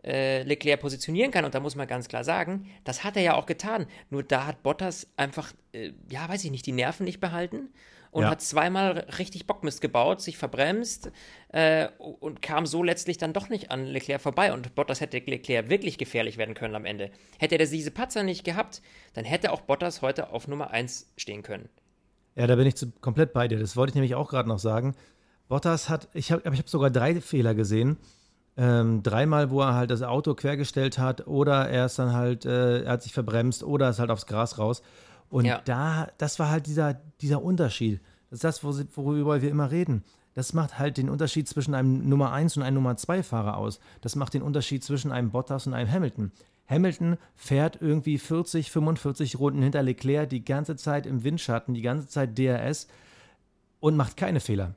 äh, 0.04 0.42
Leclerc 0.42 0.80
positionieren 0.80 1.30
kann. 1.30 1.44
Und 1.44 1.54
da 1.54 1.60
muss 1.60 1.76
man 1.76 1.86
ganz 1.86 2.08
klar 2.08 2.24
sagen, 2.24 2.68
das 2.84 3.04
hat 3.04 3.16
er 3.16 3.22
ja 3.22 3.34
auch 3.34 3.46
getan. 3.46 3.86
Nur 4.10 4.24
da 4.24 4.46
hat 4.46 4.62
Bottas 4.62 5.06
einfach, 5.16 5.52
äh, 5.72 5.92
ja, 6.10 6.28
weiß 6.28 6.44
ich 6.44 6.50
nicht, 6.50 6.66
die 6.66 6.72
Nerven 6.72 7.04
nicht 7.04 7.20
behalten 7.20 7.68
und 8.12 8.22
Ja. 8.24 8.30
hat 8.30 8.42
zweimal 8.42 9.06
richtig 9.18 9.46
Bockmist 9.46 9.80
gebaut, 9.80 10.20
sich 10.20 10.36
verbremst 10.36 11.10
äh, 11.48 11.88
und 11.98 12.42
kam 12.42 12.66
so 12.66 12.82
letztlich 12.82 13.16
dann 13.16 13.32
doch 13.32 13.48
nicht 13.48 13.70
an 13.70 13.86
Leclerc 13.86 14.20
vorbei. 14.20 14.52
Und 14.52 14.74
Bottas 14.74 15.00
hätte 15.00 15.16
Leclerc 15.18 15.70
wirklich 15.70 15.96
gefährlich 15.96 16.36
werden 16.36 16.54
können 16.54 16.74
am 16.74 16.84
Ende. 16.84 17.10
Hätte 17.38 17.58
er 17.58 17.66
diese 17.66 17.90
Patzer 17.90 18.22
nicht 18.22 18.44
gehabt, 18.44 18.82
dann 19.14 19.24
hätte 19.24 19.50
auch 19.50 19.62
Bottas 19.62 20.02
heute 20.02 20.30
auf 20.30 20.46
Nummer 20.46 20.70
1 20.70 21.10
stehen 21.16 21.42
können. 21.42 21.70
Ja, 22.34 22.46
da 22.46 22.54
bin 22.54 22.66
ich 22.66 22.76
zu, 22.76 22.92
komplett 23.00 23.32
bei 23.32 23.48
dir. 23.48 23.58
Das 23.58 23.76
wollte 23.76 23.90
ich 23.90 23.94
nämlich 23.94 24.14
auch 24.14 24.28
gerade 24.28 24.48
noch 24.48 24.58
sagen. 24.58 24.94
Bottas 25.48 25.88
hat, 25.88 26.08
ich 26.12 26.32
habe 26.32 26.42
ich 26.52 26.58
hab 26.58 26.68
sogar 26.68 26.90
drei 26.90 27.18
Fehler 27.20 27.54
gesehen. 27.54 27.96
Ähm, 28.58 29.02
dreimal, 29.02 29.50
wo 29.50 29.62
er 29.62 29.72
halt 29.74 29.90
das 29.90 30.02
Auto 30.02 30.34
quergestellt 30.34 30.98
hat 30.98 31.26
oder 31.26 31.70
er 31.70 31.86
ist 31.86 31.98
dann 31.98 32.12
halt, 32.12 32.44
äh, 32.44 32.82
er 32.82 32.92
hat 32.92 33.02
sich 33.02 33.14
verbremst 33.14 33.64
oder 33.64 33.88
ist 33.88 33.98
halt 33.98 34.10
aufs 34.10 34.26
Gras 34.26 34.58
raus. 34.58 34.82
Und 35.32 35.46
Ja. 35.46 35.62
da, 35.64 36.08
das 36.18 36.38
war 36.38 36.50
halt 36.50 36.66
dieser, 36.66 36.94
dieser 37.22 37.42
Unterschied. 37.42 38.00
Das 38.30 38.36
ist 38.38 38.44
das, 38.44 38.62
worüber 38.62 39.40
wir 39.40 39.50
immer 39.50 39.70
reden. 39.70 40.04
Das 40.34 40.52
macht 40.52 40.78
halt 40.78 40.98
den 40.98 41.08
Unterschied 41.08 41.48
zwischen 41.48 41.74
einem 41.74 42.08
Nummer 42.08 42.32
1 42.32 42.56
und 42.56 42.62
einem 42.62 42.74
Nummer 42.76 42.96
2 42.96 43.22
Fahrer 43.22 43.56
aus. 43.56 43.80
Das 44.02 44.14
macht 44.14 44.34
den 44.34 44.42
Unterschied 44.42 44.84
zwischen 44.84 45.10
einem 45.10 45.30
Bottas 45.30 45.66
und 45.66 45.74
einem 45.74 45.90
Hamilton. 45.90 46.32
Hamilton 46.68 47.16
fährt 47.34 47.78
irgendwie 47.80 48.18
40, 48.18 48.70
45 48.70 49.38
Runden 49.38 49.62
hinter 49.62 49.82
Leclerc 49.82 50.28
die 50.28 50.44
ganze 50.44 50.76
Zeit 50.76 51.06
im 51.06 51.24
Windschatten, 51.24 51.74
die 51.74 51.82
ganze 51.82 52.08
Zeit 52.08 52.38
DRS 52.38 52.86
und 53.80 53.96
macht 53.96 54.16
keine 54.16 54.40
Fehler. 54.40 54.74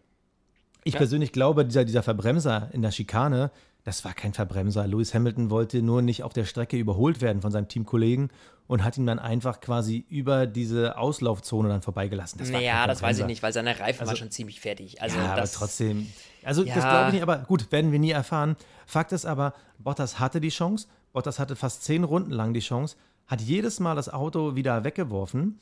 Ich 0.83 0.93
Ja. 0.93 0.99
persönlich 0.99 1.31
glaube, 1.33 1.65
dieser, 1.65 1.83
dieser 1.85 2.03
Verbremser 2.03 2.69
in 2.73 2.81
der 2.81 2.91
Schikane, 2.91 3.51
das 3.85 4.03
war 4.03 4.13
kein 4.13 4.33
Verbremser. 4.33 4.85
Lewis 4.87 5.13
Hamilton 5.13 5.49
wollte 5.49 5.81
nur 5.81 6.01
nicht 6.01 6.23
auf 6.23 6.33
der 6.33 6.43
Strecke 6.45 6.75
überholt 6.77 7.21
werden 7.21 7.41
von 7.41 7.51
seinem 7.51 7.67
Teamkollegen 7.69 8.29
und 8.67 8.83
hat 8.83 8.97
ihn 8.97 9.05
dann 9.05 9.19
einfach 9.19 9.61
quasi 9.61 10.05
über 10.09 10.47
diese 10.47 10.97
Auslaufzone 10.97 11.69
dann 11.69 11.81
vorbeigelassen. 11.83 12.39
Das 12.39 12.51
war 12.51 12.59
naja, 12.59 12.87
das 12.87 13.01
weiß 13.01 13.19
ich 13.19 13.25
nicht, 13.27 13.43
weil 13.43 13.53
seine 13.53 13.79
Reifen 13.79 13.99
waren 14.01 14.09
Also- 14.09 14.19
schon 14.19 14.31
ziemlich 14.31 14.59
fertig. 14.59 15.01
Also 15.01 15.17
ja, 15.17 15.27
aber 15.31 15.41
das, 15.41 15.53
trotzdem. 15.53 16.07
Also 16.43 16.63
das 16.63 16.75
Ja. 16.75 16.89
glaube 16.89 17.07
ich 17.07 17.13
nicht, 17.13 17.21
aber 17.23 17.37
gut, 17.37 17.71
werden 17.71 17.91
wir 17.91 17.99
nie 17.99 18.11
erfahren. 18.11 18.55
Fakt 18.87 19.11
ist 19.11 19.25
aber, 19.25 19.53
Bottas 19.79 20.19
hatte 20.19 20.41
die 20.41 20.49
Chance. 20.49 20.87
Bottas 21.13 21.37
hatte 21.39 21.55
fast 21.55 21.83
zehn 21.83 22.03
Runden 22.03 22.31
lang 22.31 22.53
die 22.53 22.59
Chance, 22.59 22.97
hat 23.27 23.39
jedes 23.39 23.79
Mal 23.79 23.95
das 23.95 24.09
Auto 24.09 24.55
wieder 24.55 24.83
weggeworfen. 24.83 25.59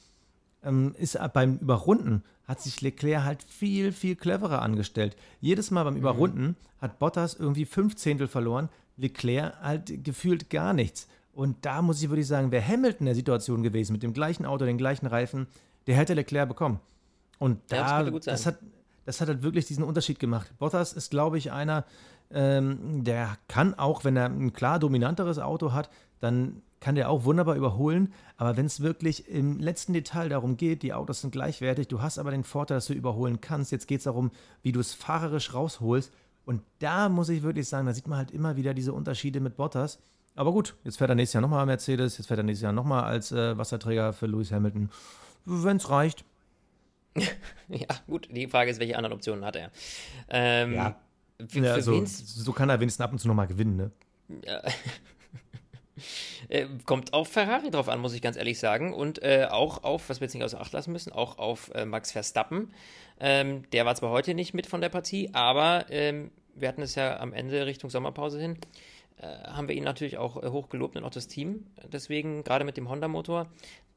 Ähm, 0.63 0.95
ist 0.97 1.17
beim 1.33 1.57
Überrunden 1.57 2.23
hat 2.47 2.61
sich 2.61 2.81
Leclerc 2.81 3.23
halt 3.23 3.43
viel, 3.43 3.91
viel 3.91 4.15
cleverer 4.15 4.61
angestellt. 4.61 5.15
Jedes 5.41 5.71
Mal 5.71 5.83
Mhm. 5.83 5.87
beim 5.87 5.97
Überrunden 5.97 6.55
hat 6.81 6.99
Bottas 6.99 7.33
irgendwie 7.35 7.65
fünf 7.65 7.95
Zehntel 7.95 8.27
verloren, 8.27 8.69
Leclerc 8.97 9.53
halt 9.61 10.03
gefühlt 10.03 10.49
gar 10.49 10.73
nichts. 10.73 11.07
Und 11.33 11.65
da 11.65 11.81
muss 11.81 12.01
ich 12.03 12.09
wirklich 12.09 12.27
sagen, 12.27 12.51
wäre 12.51 12.65
Hamilton 12.67 12.99
in 13.01 13.05
der 13.05 13.15
Situation 13.15 13.63
gewesen, 13.63 13.93
mit 13.93 14.03
dem 14.03 14.13
gleichen 14.13 14.45
Auto, 14.45 14.65
den 14.65 14.77
gleichen 14.77 15.07
Reifen, 15.07 15.47
der 15.87 15.95
hätte 15.95 16.13
Leclerc 16.13 16.47
bekommen. 16.47 16.79
Und 17.39 17.59
Ja, 17.71 17.77
das 17.81 18.05
da, 18.05 18.09
gut 18.11 18.23
sein. 18.23 18.33
das 18.33 18.45
hat, 18.45 18.57
das 19.05 19.19
hat 19.21 19.27
halt 19.29 19.41
wirklich 19.41 19.65
diesen 19.65 19.83
Unterschied 19.83 20.19
gemacht. 20.19 20.51
Bottas 20.59 20.93
ist, 20.93 21.09
glaube 21.11 21.37
ich, 21.37 21.51
einer, 21.51 21.85
ähm, 22.31 23.03
der 23.03 23.37
kann 23.47 23.73
auch, 23.73 24.03
wenn 24.03 24.15
er 24.17 24.25
ein 24.25 24.53
klar 24.53 24.79
dominanteres 24.79 25.39
Auto 25.39 25.71
hat, 25.71 25.89
dann 26.19 26.61
kann 26.83 26.95
der 26.95 27.09
auch 27.09 27.23
wunderbar 27.23 27.55
überholen. 27.55 28.13
Aber 28.35 28.57
wenn 28.57 28.65
es 28.65 28.81
wirklich 28.81 29.29
im 29.29 29.57
letzten 29.57 29.93
Detail 29.93 30.27
darum 30.27 30.57
geht, 30.57 30.83
die 30.83 30.93
Autos 30.93 31.21
sind 31.21 31.31
gleichwertig, 31.31 31.87
du 31.87 32.01
hast 32.01 32.19
aber 32.19 32.31
den 32.31 32.43
Vorteil, 32.43 32.75
dass 32.75 32.87
du 32.87 32.93
überholen 32.93 33.39
kannst. 33.39 33.71
Jetzt 33.71 33.87
geht 33.87 33.99
es 33.99 34.03
darum, 34.03 34.31
wie 34.63 34.73
du 34.73 34.81
es 34.81 34.93
fahrerisch 34.93 35.53
rausholst. 35.53 36.11
Und 36.45 36.61
da 36.79 37.07
muss 37.07 37.29
ich 37.29 37.41
wirklich 37.41 37.69
sagen, 37.69 37.87
da 37.87 37.93
sieht 37.93 38.07
man 38.07 38.17
halt 38.17 38.31
immer 38.31 38.57
wieder 38.57 38.73
diese 38.73 38.91
Unterschiede 38.91 39.39
mit 39.39 39.55
Bottas. 39.55 39.99
Aber 40.35 40.51
gut, 40.51 40.75
jetzt 40.83 40.97
fährt 40.97 41.09
er 41.09 41.15
nächstes 41.15 41.35
Jahr 41.35 41.41
nochmal 41.41 41.65
Mercedes, 41.65 42.17
jetzt 42.17 42.27
fährt 42.27 42.39
er 42.39 42.43
nächstes 42.43 42.63
Jahr 42.63 42.73
nochmal 42.73 43.05
als 43.05 43.31
äh, 43.31 43.57
Wasserträger 43.57 44.11
für 44.11 44.25
Lewis 44.25 44.51
Hamilton. 44.51 44.89
Wenn 45.45 45.77
es 45.77 45.89
reicht. 45.89 46.25
ja, 47.69 47.87
gut, 48.07 48.27
die 48.29 48.47
Frage 48.47 48.71
ist, 48.71 48.81
welche 48.81 48.97
anderen 48.97 49.13
Optionen 49.13 49.45
hat 49.45 49.55
er? 49.55 49.71
Ähm, 50.27 50.73
Ja. 50.73 50.99
Für, 51.47 51.59
Ja, 51.59 51.73
für 51.73 51.73
also, 51.75 52.05
so 52.05 52.51
kann 52.51 52.69
er 52.69 52.79
wenigstens 52.79 53.03
ab 53.03 53.13
und 53.13 53.19
zu 53.19 53.27
nochmal 53.29 53.47
gewinnen, 53.47 53.77
ne? 53.77 53.91
äh, 56.49 56.67
kommt 56.85 57.13
auf 57.13 57.27
Ferrari 57.29 57.69
drauf 57.71 57.89
an, 57.89 57.99
muss 57.99 58.13
ich 58.13 58.21
ganz 58.21 58.37
ehrlich 58.37 58.59
sagen. 58.59 58.93
Und 58.93 59.21
äh, 59.21 59.47
auch 59.49 59.83
auf, 59.83 60.09
was 60.09 60.19
wir 60.19 60.25
jetzt 60.25 60.33
nicht 60.33 60.43
außer 60.43 60.59
Acht 60.59 60.73
lassen 60.73 60.91
müssen, 60.91 61.11
auch 61.11 61.37
auf 61.37 61.71
äh, 61.73 61.85
Max 61.85 62.11
Verstappen. 62.11 62.73
Ähm, 63.19 63.69
der 63.71 63.85
war 63.85 63.95
zwar 63.95 64.11
heute 64.11 64.33
nicht 64.33 64.53
mit 64.53 64.67
von 64.67 64.81
der 64.81 64.89
Partie, 64.89 65.29
aber 65.33 65.85
ähm, 65.89 66.31
wir 66.55 66.67
hatten 66.67 66.81
es 66.81 66.95
ja 66.95 67.19
am 67.19 67.33
Ende 67.33 67.65
Richtung 67.65 67.89
Sommerpause 67.89 68.39
hin, 68.39 68.57
äh, 69.17 69.25
haben 69.25 69.67
wir 69.67 69.75
ihn 69.75 69.83
natürlich 69.83 70.17
auch 70.17 70.41
äh, 70.41 70.49
hoch 70.49 70.69
gelobt 70.69 70.95
und 70.95 71.03
auch 71.03 71.11
das 71.11 71.27
Team. 71.27 71.67
Deswegen, 71.91 72.43
gerade 72.43 72.65
mit 72.65 72.77
dem 72.77 72.89
Honda-Motor, 72.89 73.47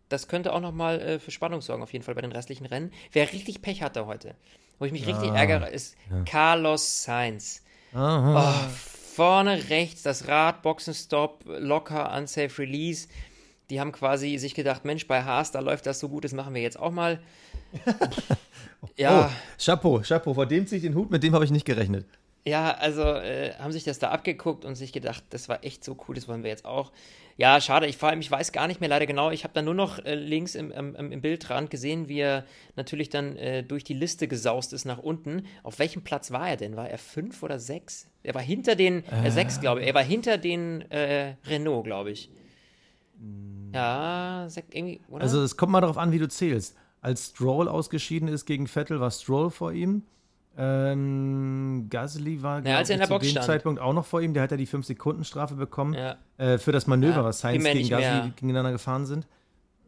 das 0.08 0.28
könnte 0.28 0.52
auch 0.52 0.60
nochmal 0.60 1.00
äh, 1.00 1.18
für 1.18 1.30
Spannung 1.30 1.60
sorgen, 1.60 1.82
auf 1.82 1.92
jeden 1.92 2.04
Fall 2.04 2.14
bei 2.14 2.20
den 2.20 2.32
restlichen 2.32 2.66
Rennen. 2.66 2.92
Wer 3.12 3.32
richtig 3.32 3.62
Pech 3.62 3.82
hatte 3.82 4.06
heute, 4.06 4.34
wo 4.78 4.84
ich 4.84 4.92
mich 4.92 5.06
richtig 5.06 5.30
ärgere, 5.30 5.68
ist 5.68 5.96
Carlos 6.24 7.04
Sainz. 7.04 7.64
Aha. 7.92 8.68
Oh, 8.68 8.95
vorne 9.16 9.70
rechts 9.70 10.02
das 10.02 10.28
Rad, 10.28 10.60
Boxenstopp, 10.62 11.44
locker, 11.46 12.14
unsafe 12.16 12.58
Release. 12.62 13.08
Die 13.70 13.80
haben 13.80 13.90
quasi 13.90 14.36
sich 14.38 14.54
gedacht, 14.54 14.84
Mensch, 14.84 15.08
bei 15.08 15.22
Haas, 15.24 15.50
da 15.52 15.60
läuft 15.60 15.86
das 15.86 15.98
so 15.98 16.08
gut, 16.08 16.24
das 16.24 16.32
machen 16.32 16.54
wir 16.54 16.60
jetzt 16.62 16.78
auch 16.78 16.92
mal. 16.92 17.18
ja, 18.96 19.26
Oh, 19.30 19.32
Chapeau, 19.62 20.00
Chapeau, 20.06 20.34
vor 20.34 20.46
dem 20.46 20.66
ziehe 20.66 20.76
ich 20.78 20.84
den 20.84 20.94
Hut, 20.94 21.10
mit 21.10 21.22
dem 21.22 21.34
habe 21.34 21.44
ich 21.44 21.50
nicht 21.50 21.64
gerechnet. 21.64 22.06
ja, 22.44 22.72
also 22.74 23.02
äh, 23.02 23.54
haben 23.54 23.72
sich 23.72 23.84
das 23.84 23.98
da 23.98 24.10
abgeguckt 24.10 24.64
und 24.64 24.74
sich 24.76 24.92
gedacht, 24.92 25.24
das 25.30 25.48
war 25.48 25.64
echt 25.64 25.82
so 25.82 25.96
cool, 26.06 26.14
das 26.14 26.28
wollen 26.28 26.42
wir 26.44 26.50
jetzt 26.50 26.64
auch. 26.64 26.92
Ja, 27.38 27.60
schade, 27.60 27.86
ich 27.86 27.98
vor 27.98 28.08
allem, 28.08 28.20
ich 28.20 28.30
weiß 28.30 28.52
gar 28.52 28.66
nicht 28.66 28.80
mehr 28.80 28.88
leider 28.88 29.04
genau, 29.04 29.30
ich 29.30 29.44
habe 29.44 29.52
da 29.52 29.60
nur 29.60 29.74
noch 29.74 29.98
äh, 29.98 30.14
links 30.14 30.54
im, 30.54 30.70
im, 30.70 30.94
im 30.94 31.20
Bildrand 31.20 31.70
gesehen, 31.70 32.08
wie 32.08 32.20
er 32.20 32.46
natürlich 32.76 33.10
dann 33.10 33.36
äh, 33.36 33.62
durch 33.62 33.84
die 33.84 33.92
Liste 33.92 34.26
gesaust 34.26 34.72
ist 34.72 34.86
nach 34.86 34.98
unten. 34.98 35.44
Auf 35.62 35.78
welchem 35.78 36.02
Platz 36.02 36.30
war 36.30 36.48
er 36.48 36.56
denn? 36.56 36.76
War 36.76 36.88
er 36.88 36.96
fünf 36.96 37.42
oder 37.42 37.58
sechs? 37.58 38.08
Er 38.22 38.34
war 38.34 38.42
hinter 38.42 38.74
den, 38.74 39.04
äh, 39.04 39.30
sechs, 39.30 39.60
glaube 39.60 39.82
ich, 39.82 39.86
er 39.86 39.94
war 39.94 40.02
hinter 40.02 40.38
den 40.38 40.90
äh, 40.90 41.34
Renault, 41.46 41.84
glaube 41.84 42.10
ich. 42.10 42.30
Ja, 43.74 44.46
sech, 44.48 44.64
irgendwie, 44.70 45.00
oder? 45.08 45.22
Also 45.22 45.42
es 45.42 45.56
kommt 45.58 45.72
mal 45.72 45.82
darauf 45.82 45.98
an, 45.98 46.12
wie 46.12 46.18
du 46.18 46.28
zählst. 46.28 46.76
Als 47.02 47.26
Stroll 47.26 47.68
ausgeschieden 47.68 48.28
ist 48.28 48.46
gegen 48.46 48.66
Vettel, 48.66 49.00
war 49.00 49.10
Stroll 49.10 49.50
vor 49.50 49.72
ihm. 49.72 50.02
Ähm, 50.58 51.86
Gasly 51.90 52.42
war 52.42 52.64
Ja, 52.66 52.78
als 52.78 52.88
er 52.90 52.94
in 52.94 53.00
der 53.00 53.08
zu 53.08 53.14
Box 53.14 53.26
dem 53.26 53.30
stand. 53.32 53.46
Zeitpunkt 53.46 53.80
auch 53.80 53.92
noch 53.92 54.04
vor 54.06 54.20
ihm. 54.22 54.34
Der 54.34 54.42
hat 54.42 54.50
ja 54.50 54.56
die 54.56 54.66
5-Sekunden-Strafe 54.66 55.54
bekommen 55.54 55.94
ja. 55.94 56.16
äh, 56.38 56.58
für 56.58 56.72
das 56.72 56.86
Manöver, 56.86 57.16
Ja, 57.18 57.24
was 57.24 57.40
Sainz 57.40 57.64
gegen 57.64 57.88
Gasly 57.88 57.98
mehr- 58.10 58.32
gegeneinander 58.36 58.72
gefahren 58.72 59.06
sind. 59.06 59.26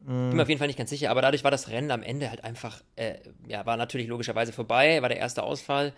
Bin 0.06 0.36
mir 0.36 0.42
auf 0.42 0.48
jeden 0.48 0.58
Fall 0.58 0.68
nicht 0.68 0.78
ganz 0.78 0.90
sicher, 0.90 1.10
aber 1.10 1.20
dadurch 1.20 1.44
war 1.44 1.50
das 1.50 1.68
Rennen 1.68 1.90
am 1.90 2.02
Ende 2.02 2.30
halt 2.30 2.42
einfach, 2.44 2.80
äh, 2.96 3.14
ja, 3.46 3.66
war 3.66 3.76
natürlich 3.76 4.06
logischerweise 4.06 4.52
vorbei, 4.52 5.02
war 5.02 5.08
der 5.08 5.18
erste 5.18 5.42
Ausfall. 5.42 5.92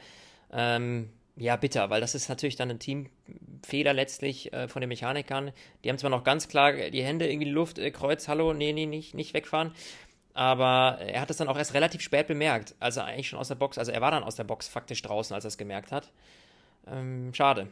Ähm, 0.52 1.10
ja, 1.36 1.54
bitter, 1.56 1.90
weil 1.90 2.00
das 2.00 2.14
ist 2.16 2.28
natürlich 2.28 2.56
dann 2.56 2.70
ein 2.70 2.78
Teamfehler 2.80 3.92
letztlich 3.92 4.52
äh, 4.52 4.66
von 4.68 4.80
den 4.80 4.88
Mechanikern. 4.88 5.52
Die 5.84 5.88
haben 5.90 5.98
zwar 5.98 6.10
noch 6.10 6.24
ganz 6.24 6.48
klar 6.48 6.72
die 6.72 7.02
Hände 7.04 7.26
irgendwie 7.26 7.44
in 7.44 7.50
die 7.50 7.54
Luft, 7.54 7.78
äh, 7.78 7.90
Kreuz, 7.92 8.26
hallo, 8.26 8.52
nee, 8.52 8.72
nee, 8.72 8.86
nicht, 8.86 9.14
nicht 9.14 9.32
wegfahren. 9.32 9.70
Aber 10.34 10.98
er 11.00 11.20
hat 11.20 11.30
es 11.30 11.38
dann 11.38 11.48
auch 11.48 11.56
erst 11.56 11.74
relativ 11.74 12.00
spät 12.00 12.26
bemerkt, 12.28 12.74
also 12.78 13.00
eigentlich 13.00 13.28
schon 13.28 13.38
aus 13.38 13.48
der 13.48 13.56
Box, 13.56 13.78
also 13.78 13.90
er 13.90 14.00
war 14.00 14.10
dann 14.12 14.22
aus 14.22 14.36
der 14.36 14.44
Box 14.44 14.68
faktisch 14.68 15.02
draußen, 15.02 15.34
als 15.34 15.44
er 15.44 15.48
es 15.48 15.58
gemerkt 15.58 15.90
hat. 15.92 16.10
Ähm, 16.86 17.34
schade, 17.34 17.66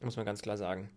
muss 0.00 0.16
man 0.16 0.24
ganz 0.26 0.40
klar 0.42 0.56
sagen. 0.56 0.88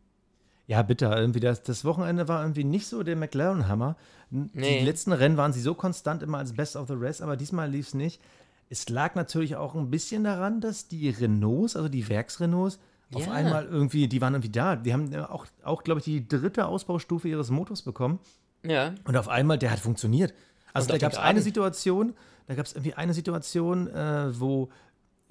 Ja, 0.67 0.81
bitter. 0.83 1.17
Irgendwie 1.19 1.41
das, 1.41 1.63
das 1.63 1.83
Wochenende 1.83 2.27
war 2.29 2.41
irgendwie 2.41 2.63
nicht 2.63 2.87
so 2.87 3.03
der 3.03 3.17
McLaren-Hammer. 3.17 3.97
Nee. 4.29 4.79
Die 4.79 4.85
letzten 4.85 5.11
Rennen 5.11 5.35
waren 5.35 5.51
sie 5.51 5.59
so 5.59 5.73
konstant 5.73 6.23
immer 6.23 6.37
als 6.37 6.53
Best 6.53 6.77
of 6.77 6.87
the 6.87 6.93
Rest, 6.93 7.21
aber 7.21 7.35
diesmal 7.35 7.69
lief 7.69 7.87
es 7.87 7.93
nicht. 7.93 8.21
Es 8.69 8.87
lag 8.87 9.15
natürlich 9.15 9.57
auch 9.57 9.75
ein 9.75 9.89
bisschen 9.89 10.23
daran, 10.23 10.61
dass 10.61 10.87
die 10.87 11.09
Renaults, 11.09 11.75
also 11.75 11.89
die 11.89 12.07
Werksrenaults, 12.07 12.79
auf 13.13 13.25
Ja. 13.25 13.33
einmal 13.33 13.65
irgendwie, 13.65 14.07
die 14.07 14.21
waren 14.21 14.33
irgendwie 14.33 14.51
da. 14.51 14.77
Die 14.77 14.93
haben 14.93 15.11
äh, 15.11 15.19
auch, 15.19 15.45
auch 15.63 15.83
glaube 15.83 15.99
ich, 15.99 16.05
die 16.05 16.25
dritte 16.25 16.65
Ausbaustufe 16.67 17.27
ihres 17.27 17.49
Motors 17.49 17.81
bekommen. 17.81 18.19
Ja, 18.63 18.93
Und 19.03 19.17
auf 19.17 19.27
einmal, 19.27 19.57
der 19.57 19.71
hat 19.71 19.79
funktioniert. 19.79 20.33
Also 20.73 20.87
da 20.87 20.97
gab 20.97 21.11
es 21.13 21.17
eine 21.17 21.41
Situation, 21.41 22.13
da 22.47 22.55
gab 22.55 22.65
es 22.65 22.73
irgendwie 22.73 22.93
eine 22.93 23.13
Situation, 23.13 23.87
äh, 23.87 24.39
wo 24.39 24.69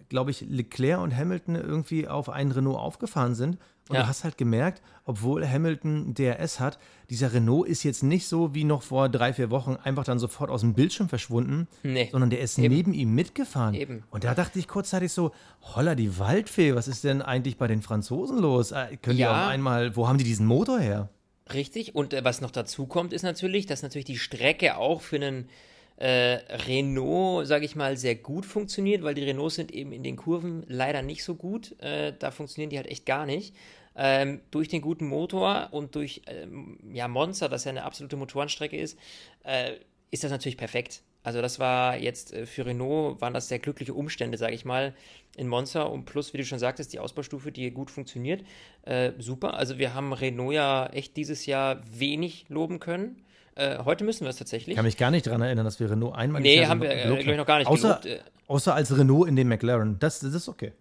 glaube 0.09 0.33
ich, 0.33 0.41
Leclerc 0.41 1.01
und 1.01 1.17
Hamilton 1.17 1.55
irgendwie 1.55 2.09
auf 2.09 2.31
einen 2.31 2.51
Renault 2.51 2.79
aufgefahren 2.81 3.37
sind. 3.37 3.59
Und 3.89 3.95
Ja. 3.95 4.03
du 4.03 4.09
hast 4.09 4.25
halt 4.25 4.37
gemerkt, 4.37 4.83
obwohl 5.05 5.47
Hamilton 5.49 6.15
DRS 6.15 6.59
hat, 6.59 6.81
dieser 7.11 7.33
Renault 7.33 7.69
ist 7.69 7.85
jetzt 7.85 8.03
nicht 8.03 8.27
so 8.27 8.53
wie 8.53 8.65
noch 8.65 8.83
vor 8.83 9.09
drei, 9.09 9.33
vier 9.33 9.51
Wochen 9.51 9.77
einfach 9.77 10.03
dann 10.03 10.19
sofort 10.19 10.51
aus 10.51 10.63
dem 10.63 10.75
Bildschirm 10.75 11.09
verschwunden, 11.09 11.69
Nee. 11.85 12.09
sondern 12.11 12.29
der 12.31 12.41
ist 12.41 12.59
Eben. 12.59 12.75
neben 12.75 12.93
ihm 12.93 13.15
mitgefahren. 13.15 13.75
Eben. 13.75 14.03
Und 14.11 14.25
da 14.25 14.35
dachte 14.35 14.59
ich 14.59 14.67
kurzzeitig 14.67 15.13
so, 15.13 15.31
holla 15.77 15.95
die 15.95 16.19
Waldfee, 16.19 16.75
was 16.75 16.89
ist 16.89 17.05
denn 17.05 17.23
eigentlich 17.23 17.57
bei 17.57 17.69
den 17.69 17.81
Franzosen 17.81 18.39
los? 18.41 18.73
Äh, 18.73 18.97
können 18.97 19.17
die 19.17 19.23
Ja. 19.23 19.45
auch 19.45 19.49
einmal, 19.49 19.95
wo 19.95 20.09
haben 20.09 20.19
die 20.19 20.25
diesen 20.25 20.47
Motor 20.47 20.81
her? 20.81 21.09
Richtig. 21.53 21.95
Und 21.95 22.15
äh, 22.15 22.25
was 22.25 22.41
noch 22.41 22.51
dazu 22.51 22.87
kommt, 22.87 23.13
ist 23.13 23.23
natürlich, 23.23 23.67
dass 23.67 23.83
natürlich 23.83 24.05
die 24.07 24.19
Strecke 24.19 24.77
auch 24.77 25.01
für 25.01 25.17
einen 25.17 25.49
äh, 25.97 26.39
Renault, 26.67 27.47
sage 27.47 27.65
ich 27.65 27.77
mal, 27.77 27.97
sehr 27.97 28.15
gut 28.15 28.47
funktioniert, 28.47 29.03
weil 29.03 29.15
die 29.15 29.25
Renaults 29.25 29.57
sind 29.57 29.73
eben 29.73 29.93
in 29.93 30.03
den 30.03 30.17
Kurven 30.17 30.65
leider 30.67 31.03
nicht 31.03 31.25
so 31.25 31.35
gut. 31.35 31.79
Äh, 31.81 32.15
da 32.19 32.31
funktionieren 32.31 32.71
die 32.71 32.77
halt 32.77 32.89
echt 32.89 33.07
gar 33.07 33.27
nicht. 33.27 33.55
Ähm, 33.97 34.41
durch 34.51 34.69
den 34.69 34.81
guten 34.81 35.07
Motor 35.07 35.69
und 35.73 35.95
durch 35.95 36.23
ähm, 36.27 36.79
ja, 36.93 37.09
Monza, 37.09 37.49
das 37.49 37.65
ja 37.65 37.71
eine 37.71 37.85
absolute 37.85 38.17
Motorenstrecke 38.17 38.77
ist, 38.77 38.99
äh, 39.45 39.73
ist 40.11 40.25
das 40.25 40.31
natürlich 40.31 40.57
perfekt. 40.57 41.03
Also 41.23 41.43
das 41.43 41.59
war 41.59 41.97
jetzt 41.97 42.33
äh, 42.33 42.47
für 42.47 42.65
Renault, 42.65 43.21
waren 43.21 43.35
das 43.35 43.49
sehr 43.49 43.59
glückliche 43.59 43.93
Umstände, 43.93 44.39
sage 44.39 44.55
ich 44.55 44.65
mal, 44.65 44.95
in 45.37 45.49
Monza 45.49 45.83
und 45.83 46.05
plus, 46.07 46.33
wie 46.33 46.39
du 46.39 46.45
schon 46.45 46.59
sagtest, 46.59 46.93
die 46.93 46.99
Ausbaustufe, 46.99 47.53
die 47.53 47.71
gut 47.71 47.91
funktioniert. 47.91 48.43
Äh, 48.83 49.13
super. 49.19 49.55
Also 49.55 49.79
wir 49.79 49.95
haben 49.95 50.13
Renault 50.13 50.55
ja 50.55 50.87
echt 50.87 51.17
dieses 51.17 51.47
Jahr 51.47 51.81
wenig 51.93 52.47
loben 52.49 52.81
können. 52.81 53.23
Äh, 53.55 53.85
heute 53.85 54.05
müssen 54.05 54.25
wir 54.25 54.31
es 54.31 54.37
tatsächlich. 54.37 54.69
Ich 54.69 54.77
kann 54.77 54.85
mich 54.85 54.97
gar 54.97 55.11
nicht 55.11 55.27
daran 55.27 55.43
erinnern, 55.43 55.65
dass 55.65 55.79
wir 55.79 55.91
Renault 55.91 56.15
einmal 56.15 56.41
Nee, 56.41 56.49
dieses 56.49 56.63
Jahr 56.63 56.71
haben 56.71 56.83
wir, 56.83 56.91
äh, 56.91 57.03
gelobt 57.03 57.21
glaub 57.21 57.33
ich, 57.33 57.39
noch 57.39 57.47
gar 57.47 57.59
nicht 57.59 57.69
außer, 57.69 58.01
gelobt, 58.03 58.07
äh. 58.07 58.31
außer 58.47 58.75
als 58.75 58.97
Renault 58.97 59.29
in 59.29 59.37
dem 59.37 59.49
McLaren. 59.49 59.99
Das, 59.99 60.21
das 60.21 60.35
ist 60.35 60.49
okay. 60.49 60.73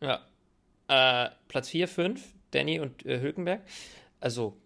Ja. 0.00 0.20
Platz 1.48 1.68
4, 1.70 1.88
5, 1.88 2.22
Danny 2.52 2.78
und 2.78 3.02
Hülkenberg. 3.02 3.62
Also, 4.20 4.56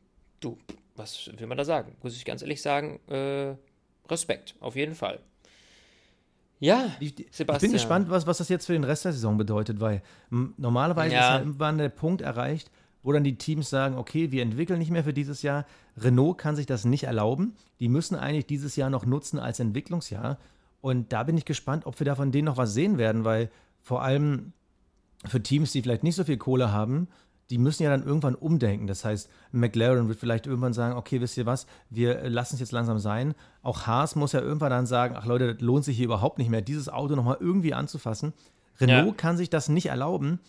du, 0.40 0.58
was 0.94 1.30
will 1.34 1.46
man 1.46 1.56
da 1.56 1.64
sagen? 1.64 1.96
Muss 2.02 2.14
ich 2.14 2.26
ganz 2.26 2.42
ehrlich 2.42 2.60
sagen, 2.60 3.00
äh, 3.08 3.54
Respekt, 4.10 4.54
auf 4.60 4.76
jeden 4.76 4.94
Fall. 4.94 5.20
Ja, 6.58 6.90
Ich, 7.00 7.18
ich 7.18 7.26
Sebastian. 7.34 7.70
bin 7.70 7.72
gespannt, 7.72 8.10
was, 8.10 8.26
was 8.26 8.38
das 8.38 8.48
jetzt 8.50 8.66
für 8.66 8.74
den 8.74 8.84
Rest 8.84 9.04
der 9.06 9.12
Saison 9.12 9.38
bedeutet, 9.38 9.80
weil 9.80 10.02
m, 10.30 10.52
normalerweise 10.58 11.14
Ja. 11.14 11.20
ist 11.20 11.28
ja 11.30 11.38
irgendwann 11.38 11.78
der 11.78 11.88
Punkt 11.88 12.20
erreicht, 12.20 12.70
wo 13.02 13.12
dann 13.12 13.24
die 13.24 13.36
Teams 13.38 13.70
sagen, 13.70 13.96
okay, 13.96 14.30
wir 14.30 14.42
entwickeln 14.42 14.78
nicht 14.78 14.90
mehr 14.90 15.04
für 15.04 15.14
dieses 15.14 15.40
Jahr. 15.40 15.64
Renault 15.96 16.36
kann 16.36 16.56
sich 16.56 16.66
das 16.66 16.84
nicht 16.84 17.04
erlauben. 17.04 17.54
Die 17.80 17.88
müssen 17.88 18.14
eigentlich 18.14 18.44
dieses 18.46 18.76
Jahr 18.76 18.90
noch 18.90 19.06
nutzen 19.06 19.38
als 19.38 19.58
Entwicklungsjahr. 19.58 20.38
Und 20.82 21.12
da 21.14 21.22
bin 21.22 21.38
ich 21.38 21.46
gespannt, 21.46 21.86
ob 21.86 21.98
wir 21.98 22.04
da 22.04 22.14
von 22.14 22.30
denen 22.30 22.44
noch 22.46 22.58
was 22.58 22.74
sehen 22.74 22.98
werden, 22.98 23.24
weil 23.24 23.50
vor 23.80 24.02
allem 24.02 24.52
für 25.26 25.42
Teams, 25.42 25.72
die 25.72 25.80
vielleicht 25.80 26.02
nicht 26.02 26.14
so 26.14 26.24
viel 26.24 26.36
Kohle 26.36 26.72
haben, 26.72 27.08
die 27.50 27.58
müssen 27.58 27.82
ja 27.82 27.90
dann 27.90 28.04
irgendwann 28.04 28.34
umdenken. 28.36 28.86
Das 28.86 29.04
heißt, 29.04 29.28
McLaren 29.52 30.08
wird 30.08 30.18
vielleicht 30.18 30.46
irgendwann 30.46 30.72
sagen, 30.72 30.96
okay, 30.96 31.20
wisst 31.20 31.36
ihr 31.36 31.46
was, 31.46 31.66
wir 31.90 32.28
lassen 32.30 32.54
es 32.54 32.60
jetzt 32.60 32.72
langsam 32.72 32.98
sein. 32.98 33.34
Auch 33.62 33.86
Haas 33.86 34.14
muss 34.16 34.32
ja 34.32 34.40
irgendwann 34.40 34.70
dann 34.70 34.86
sagen, 34.86 35.14
ach 35.18 35.26
Leute, 35.26 35.54
das 35.54 35.62
lohnt 35.62 35.84
sich 35.84 35.96
hier 35.96 36.06
überhaupt 36.06 36.38
nicht 36.38 36.50
mehr, 36.50 36.62
dieses 36.62 36.88
Auto 36.88 37.16
nochmal 37.16 37.38
irgendwie 37.40 37.74
anzufassen. 37.74 38.32
Renault 38.80 39.06
Ja. 39.06 39.12
kann 39.14 39.36
sich 39.36 39.50
das 39.50 39.68
nicht 39.68 39.86
erlauben. 39.86 40.40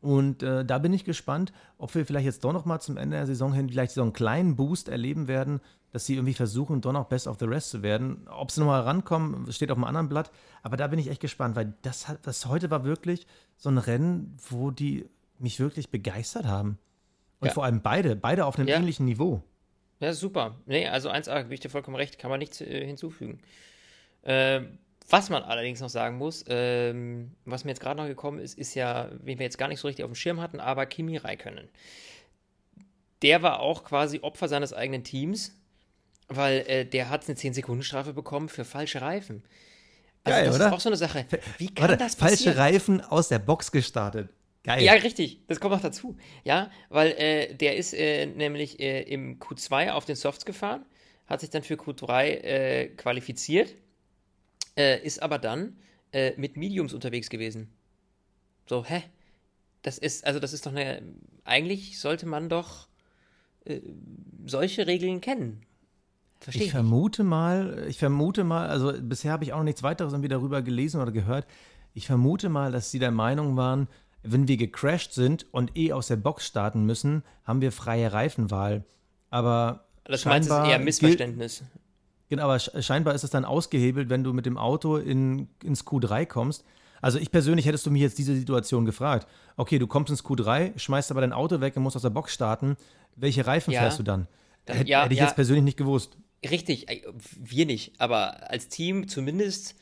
Und 0.00 0.42
äh, 0.42 0.64
da 0.66 0.78
bin 0.78 0.92
ich 0.92 1.04
gespannt, 1.04 1.52
ob 1.78 1.94
wir 1.94 2.04
vielleicht 2.04 2.26
jetzt 2.26 2.44
doch 2.44 2.52
noch 2.52 2.66
mal 2.66 2.78
zum 2.78 2.98
Ende 2.98 3.16
der 3.16 3.26
Saison 3.26 3.52
hin 3.54 3.70
vielleicht 3.70 3.92
so 3.92 4.02
einen 4.02 4.12
kleinen 4.12 4.54
Boost 4.54 4.88
erleben 4.90 5.28
werden, 5.28 5.60
dass 5.92 6.04
sie 6.04 6.14
irgendwie 6.16 6.34
versuchen, 6.34 6.82
doch 6.82 6.92
noch 6.92 7.06
Best 7.06 7.26
of 7.26 7.38
the 7.38 7.46
Rest 7.46 7.70
zu 7.70 7.82
werden. 7.82 8.26
Ob 8.28 8.50
sie 8.50 8.60
nochmal 8.60 8.82
rankommen, 8.82 9.50
steht 9.50 9.70
auf 9.70 9.78
einem 9.78 9.84
anderen 9.84 10.08
Blatt. 10.10 10.30
Aber 10.62 10.76
da 10.76 10.88
bin 10.88 10.98
ich 10.98 11.08
echt 11.08 11.20
gespannt, 11.22 11.56
weil 11.56 11.72
das, 11.82 12.06
das 12.22 12.46
heute 12.46 12.70
war 12.70 12.84
wirklich 12.84 13.26
so 13.56 13.70
ein 13.70 13.78
Rennen, 13.78 14.36
wo 14.50 14.70
die 14.70 15.08
mich 15.38 15.60
wirklich 15.60 15.90
begeistert 15.90 16.46
haben. 16.46 16.78
Und 17.40 17.48
Ja. 17.48 17.54
vor 17.54 17.64
allem 17.64 17.82
beide, 17.82 18.16
beide 18.16 18.46
auf 18.46 18.58
einem 18.58 18.68
Ja. 18.68 18.76
ähnlichen 18.76 19.04
Niveau. 19.06 19.42
Ja, 20.00 20.12
super. 20.12 20.56
Nee, 20.66 20.88
also 20.88 21.08
1A, 21.10 21.42
gebe 21.42 21.54
ich 21.54 21.60
dir 21.60 21.70
vollkommen 21.70 21.96
recht, 21.96 22.18
kann 22.18 22.30
man 22.30 22.38
nichts 22.38 22.60
äh, 22.60 22.84
hinzufügen. 22.86 23.40
Ähm, 24.24 24.78
was 25.08 25.28
man 25.30 25.42
allerdings 25.42 25.80
noch 25.80 25.90
sagen 25.90 26.16
muss, 26.16 26.44
ähm, 26.48 27.32
was 27.44 27.64
mir 27.64 27.70
jetzt 27.72 27.80
gerade 27.80 28.00
noch 28.00 28.08
gekommen 28.08 28.38
ist, 28.38 28.58
ist 28.58 28.74
ja, 28.74 29.10
wen 29.22 29.38
wir 29.38 29.44
jetzt 29.44 29.58
gar 29.58 29.68
nicht 29.68 29.80
so 29.80 29.86
richtig 29.86 30.04
auf 30.04 30.10
dem 30.10 30.14
Schirm 30.14 30.40
hatten, 30.40 30.60
aber 30.60 30.86
Kimi 30.86 31.16
Räikkönen. 31.18 31.68
Der 33.22 33.42
war 33.42 33.60
auch 33.60 33.84
quasi 33.84 34.20
Opfer 34.20 34.48
seines 34.48 34.72
eigenen 34.72 35.04
Teams, 35.04 35.52
weil 36.28 36.64
äh, 36.66 36.84
der 36.86 37.10
hat 37.10 37.26
eine 37.28 37.36
10-Sekunden-Strafe 37.36 38.12
bekommen 38.12 38.48
für 38.48 38.64
falsche 38.64 39.00
Reifen. 39.00 39.42
Also 40.24 40.36
Geil, 40.38 40.46
das 40.46 40.56
oder? 40.56 40.66
ist 40.68 40.72
auch 40.72 40.80
so 40.80 40.88
eine 40.88 40.96
Sache. 40.96 41.26
Wie 41.58 41.66
kann 41.72 41.88
Warte, 41.90 41.96
das 42.02 42.14
falsche 42.14 42.36
passieren? 42.36 42.56
Reifen 42.58 43.00
aus 43.02 43.28
der 43.28 43.38
Box 43.38 43.70
gestartet. 43.72 44.30
Geil. 44.64 44.82
Ja, 44.82 44.92
richtig. 44.94 45.40
Das 45.46 45.60
kommt 45.60 45.74
noch 45.74 45.80
dazu. 45.82 46.16
Ja, 46.42 46.70
weil 46.88 47.12
äh, 47.12 47.54
der 47.54 47.76
ist 47.76 47.92
äh, 47.94 48.26
nämlich 48.26 48.80
äh, 48.80 49.02
im 49.02 49.38
Q2 49.38 49.92
auf 49.92 50.04
den 50.06 50.16
Softs 50.16 50.44
gefahren, 50.44 50.84
hat 51.26 51.40
sich 51.40 51.50
dann 51.50 51.62
für 51.62 51.74
Q3 51.74 52.24
äh, 52.24 52.88
qualifiziert, 52.88 53.74
äh, 54.76 55.00
ist 55.04 55.22
aber 55.22 55.38
dann 55.38 55.76
äh, 56.12 56.32
mit 56.36 56.56
Mediums 56.56 56.94
unterwegs 56.94 57.28
gewesen. 57.30 57.70
So, 58.66 58.84
hä? 58.84 59.02
Das 59.82 59.98
ist, 59.98 60.26
also 60.26 60.40
das 60.40 60.52
ist 60.54 60.64
doch 60.64 60.72
eine, 60.72 61.02
eigentlich 61.44 62.00
sollte 62.00 62.26
man 62.26 62.48
doch 62.48 62.88
solche 64.44 64.86
Regeln 64.86 65.20
kennen. 65.22 65.62
Verstehe 66.40 66.64
Ich 66.64 66.66
nicht. 66.66 66.72
vermute 66.72 67.24
mal, 67.24 67.86
ich 67.88 67.98
vermute 67.98 68.44
mal, 68.44 68.68
also 68.68 68.92
bisher 69.00 69.32
habe 69.32 69.44
ich 69.44 69.54
auch 69.54 69.58
noch 69.58 69.64
nichts 69.64 69.82
weiteres 69.82 70.12
irgendwie 70.12 70.28
darüber 70.28 70.60
gelesen 70.60 71.00
oder 71.00 71.12
gehört. 71.12 71.46
Ich 71.94 72.06
vermute 72.06 72.50
mal, 72.50 72.72
dass 72.72 72.90
sie 72.90 72.98
der 72.98 73.10
Meinung 73.10 73.56
waren, 73.56 73.88
wenn 74.24 74.48
wir 74.48 74.56
gecrashed 74.56 75.12
sind 75.12 75.46
und 75.52 75.76
eh 75.76 75.92
aus 75.92 76.08
der 76.08 76.16
Box 76.16 76.46
starten 76.46 76.84
müssen, 76.84 77.22
haben 77.44 77.60
wir 77.60 77.72
freie 77.72 78.12
Reifenwahl. 78.12 78.84
Aber 79.30 79.84
Das 80.04 80.24
meinst 80.24 80.50
du, 80.50 80.54
eher 80.54 80.78
Missverständnis. 80.78 81.62
Genau, 82.28 82.44
aber 82.44 82.56
sch- 82.56 82.82
scheinbar 82.82 83.14
ist 83.14 83.22
es 83.24 83.30
dann 83.30 83.44
ausgehebelt, 83.44 84.08
wenn 84.08 84.24
du 84.24 84.32
mit 84.32 84.46
dem 84.46 84.56
Auto 84.58 84.96
in, 84.96 85.48
ins 85.62 85.84
Q3 85.86 86.26
kommst. 86.26 86.64
Also 87.02 87.18
ich 87.18 87.30
persönlich 87.30 87.66
hättest 87.66 87.84
du 87.84 87.90
mich 87.90 88.00
jetzt 88.00 88.16
diese 88.18 88.34
Situation 88.34 88.86
gefragt. 88.86 89.28
Okay, 89.56 89.78
du 89.78 89.86
kommst 89.86 90.10
ins 90.10 90.24
Q3, 90.24 90.78
schmeißt 90.78 91.10
aber 91.10 91.20
dein 91.20 91.34
Auto 91.34 91.60
weg 91.60 91.76
und 91.76 91.82
musst 91.82 91.96
aus 91.96 92.02
der 92.02 92.10
Box 92.10 92.32
starten. 92.32 92.76
Welche 93.14 93.46
Reifen 93.46 93.72
Ja. 93.72 93.80
fährst 93.80 93.98
du 93.98 94.02
dann? 94.02 94.26
Hätte, 94.66 94.88
ja, 94.88 95.02
hätte 95.04 95.12
ich 95.12 95.18
ja. 95.20 95.26
jetzt 95.26 95.34
persönlich 95.34 95.64
nicht 95.64 95.76
gewusst. 95.76 96.16
Richtig, 96.48 96.88
äh, 96.88 97.02
wir 97.38 97.66
nicht, 97.66 98.00
aber 98.00 98.50
als 98.50 98.68
Team 98.68 99.06
zumindest, 99.08 99.74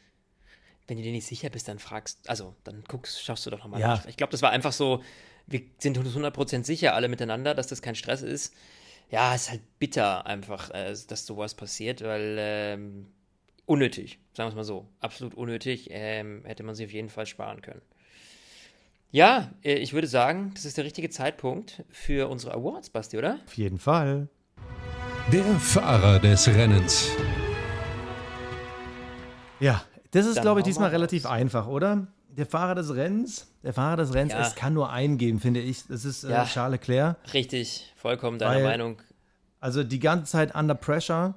wenn 0.92 0.98
du 0.98 1.04
dir 1.04 1.12
nicht 1.12 1.26
sicher 1.26 1.48
bist, 1.48 1.68
dann 1.68 1.78
fragst, 1.78 2.28
also 2.28 2.54
dann 2.64 2.84
guckst, 2.86 3.24
schaust 3.24 3.46
du 3.46 3.50
doch 3.50 3.60
nochmal 3.60 3.80
Ja. 3.80 3.88
nach. 3.96 4.04
Ich 4.04 4.18
glaube, 4.18 4.30
das 4.30 4.42
war 4.42 4.50
einfach 4.50 4.72
so, 4.72 5.02
wir 5.46 5.62
sind 5.78 5.96
uns 5.96 6.14
100% 6.14 6.64
sicher 6.64 6.94
alle 6.94 7.08
miteinander, 7.08 7.54
dass 7.54 7.66
das 7.66 7.80
kein 7.80 7.94
Stress 7.94 8.20
ist. 8.20 8.52
Ja, 9.10 9.34
ist 9.34 9.48
halt 9.50 9.62
bitter 9.78 10.26
einfach, 10.26 10.68
äh, 10.70 10.94
dass 11.08 11.24
sowas 11.24 11.54
passiert, 11.54 12.02
weil 12.02 12.36
ähm, 12.38 13.06
unnötig, 13.64 14.18
sagen 14.34 14.48
wir 14.48 14.50
es 14.50 14.54
mal 14.54 14.64
so, 14.64 14.86
absolut 15.00 15.32
unnötig, 15.34 15.88
ähm, 15.90 16.42
hätte 16.44 16.62
man 16.62 16.74
sich 16.74 16.84
auf 16.84 16.92
jeden 16.92 17.08
Fall 17.08 17.24
sparen 17.24 17.62
können. 17.62 17.80
Ja, 19.10 19.50
äh, 19.64 19.76
ich 19.76 19.94
würde 19.94 20.08
sagen, 20.08 20.50
das 20.52 20.66
ist 20.66 20.76
der 20.76 20.84
richtige 20.84 21.08
Zeitpunkt 21.08 21.84
für 21.88 22.28
unsere 22.28 22.52
Awards, 22.52 22.90
Basti, 22.90 23.16
oder? 23.16 23.38
Auf 23.46 23.54
jeden 23.56 23.78
Fall. 23.78 24.28
Der 25.32 25.42
Fahrer 25.58 26.18
des 26.18 26.48
Rennens. 26.48 27.08
Ja, 29.58 29.82
das 30.12 30.26
ist, 30.26 30.40
glaube 30.40 30.60
ich, 30.60 30.64
diesmal 30.64 30.88
mal 30.88 30.94
relativ 30.94 31.24
raus. 31.24 31.32
einfach, 31.32 31.66
oder? 31.66 32.06
Der 32.28 32.46
Fahrer 32.46 32.74
des 32.74 32.94
Rennens, 32.94 33.46
der 33.62 33.74
Fahrer 33.74 33.96
des 33.98 34.14
Rennens, 34.14 34.32
Ja. 34.32 34.40
es 34.40 34.54
kann 34.54 34.72
nur 34.72 34.88
einen 34.90 35.18
geben, 35.18 35.38
finde 35.40 35.60
ich. 35.60 35.86
Das 35.86 36.04
ist 36.06 36.24
äh, 36.24 36.30
Ja. 36.30 36.44
Charles 36.46 36.80
Leclerc. 36.80 37.16
Richtig, 37.34 37.92
vollkommen 37.96 38.38
deiner 38.38 38.54
Weil- 38.56 38.62
Meinung. 38.64 38.96
Also 39.60 39.84
die 39.84 39.98
ganze 40.00 40.32
Zeit 40.32 40.54
under 40.54 40.74
pressure, 40.74 41.34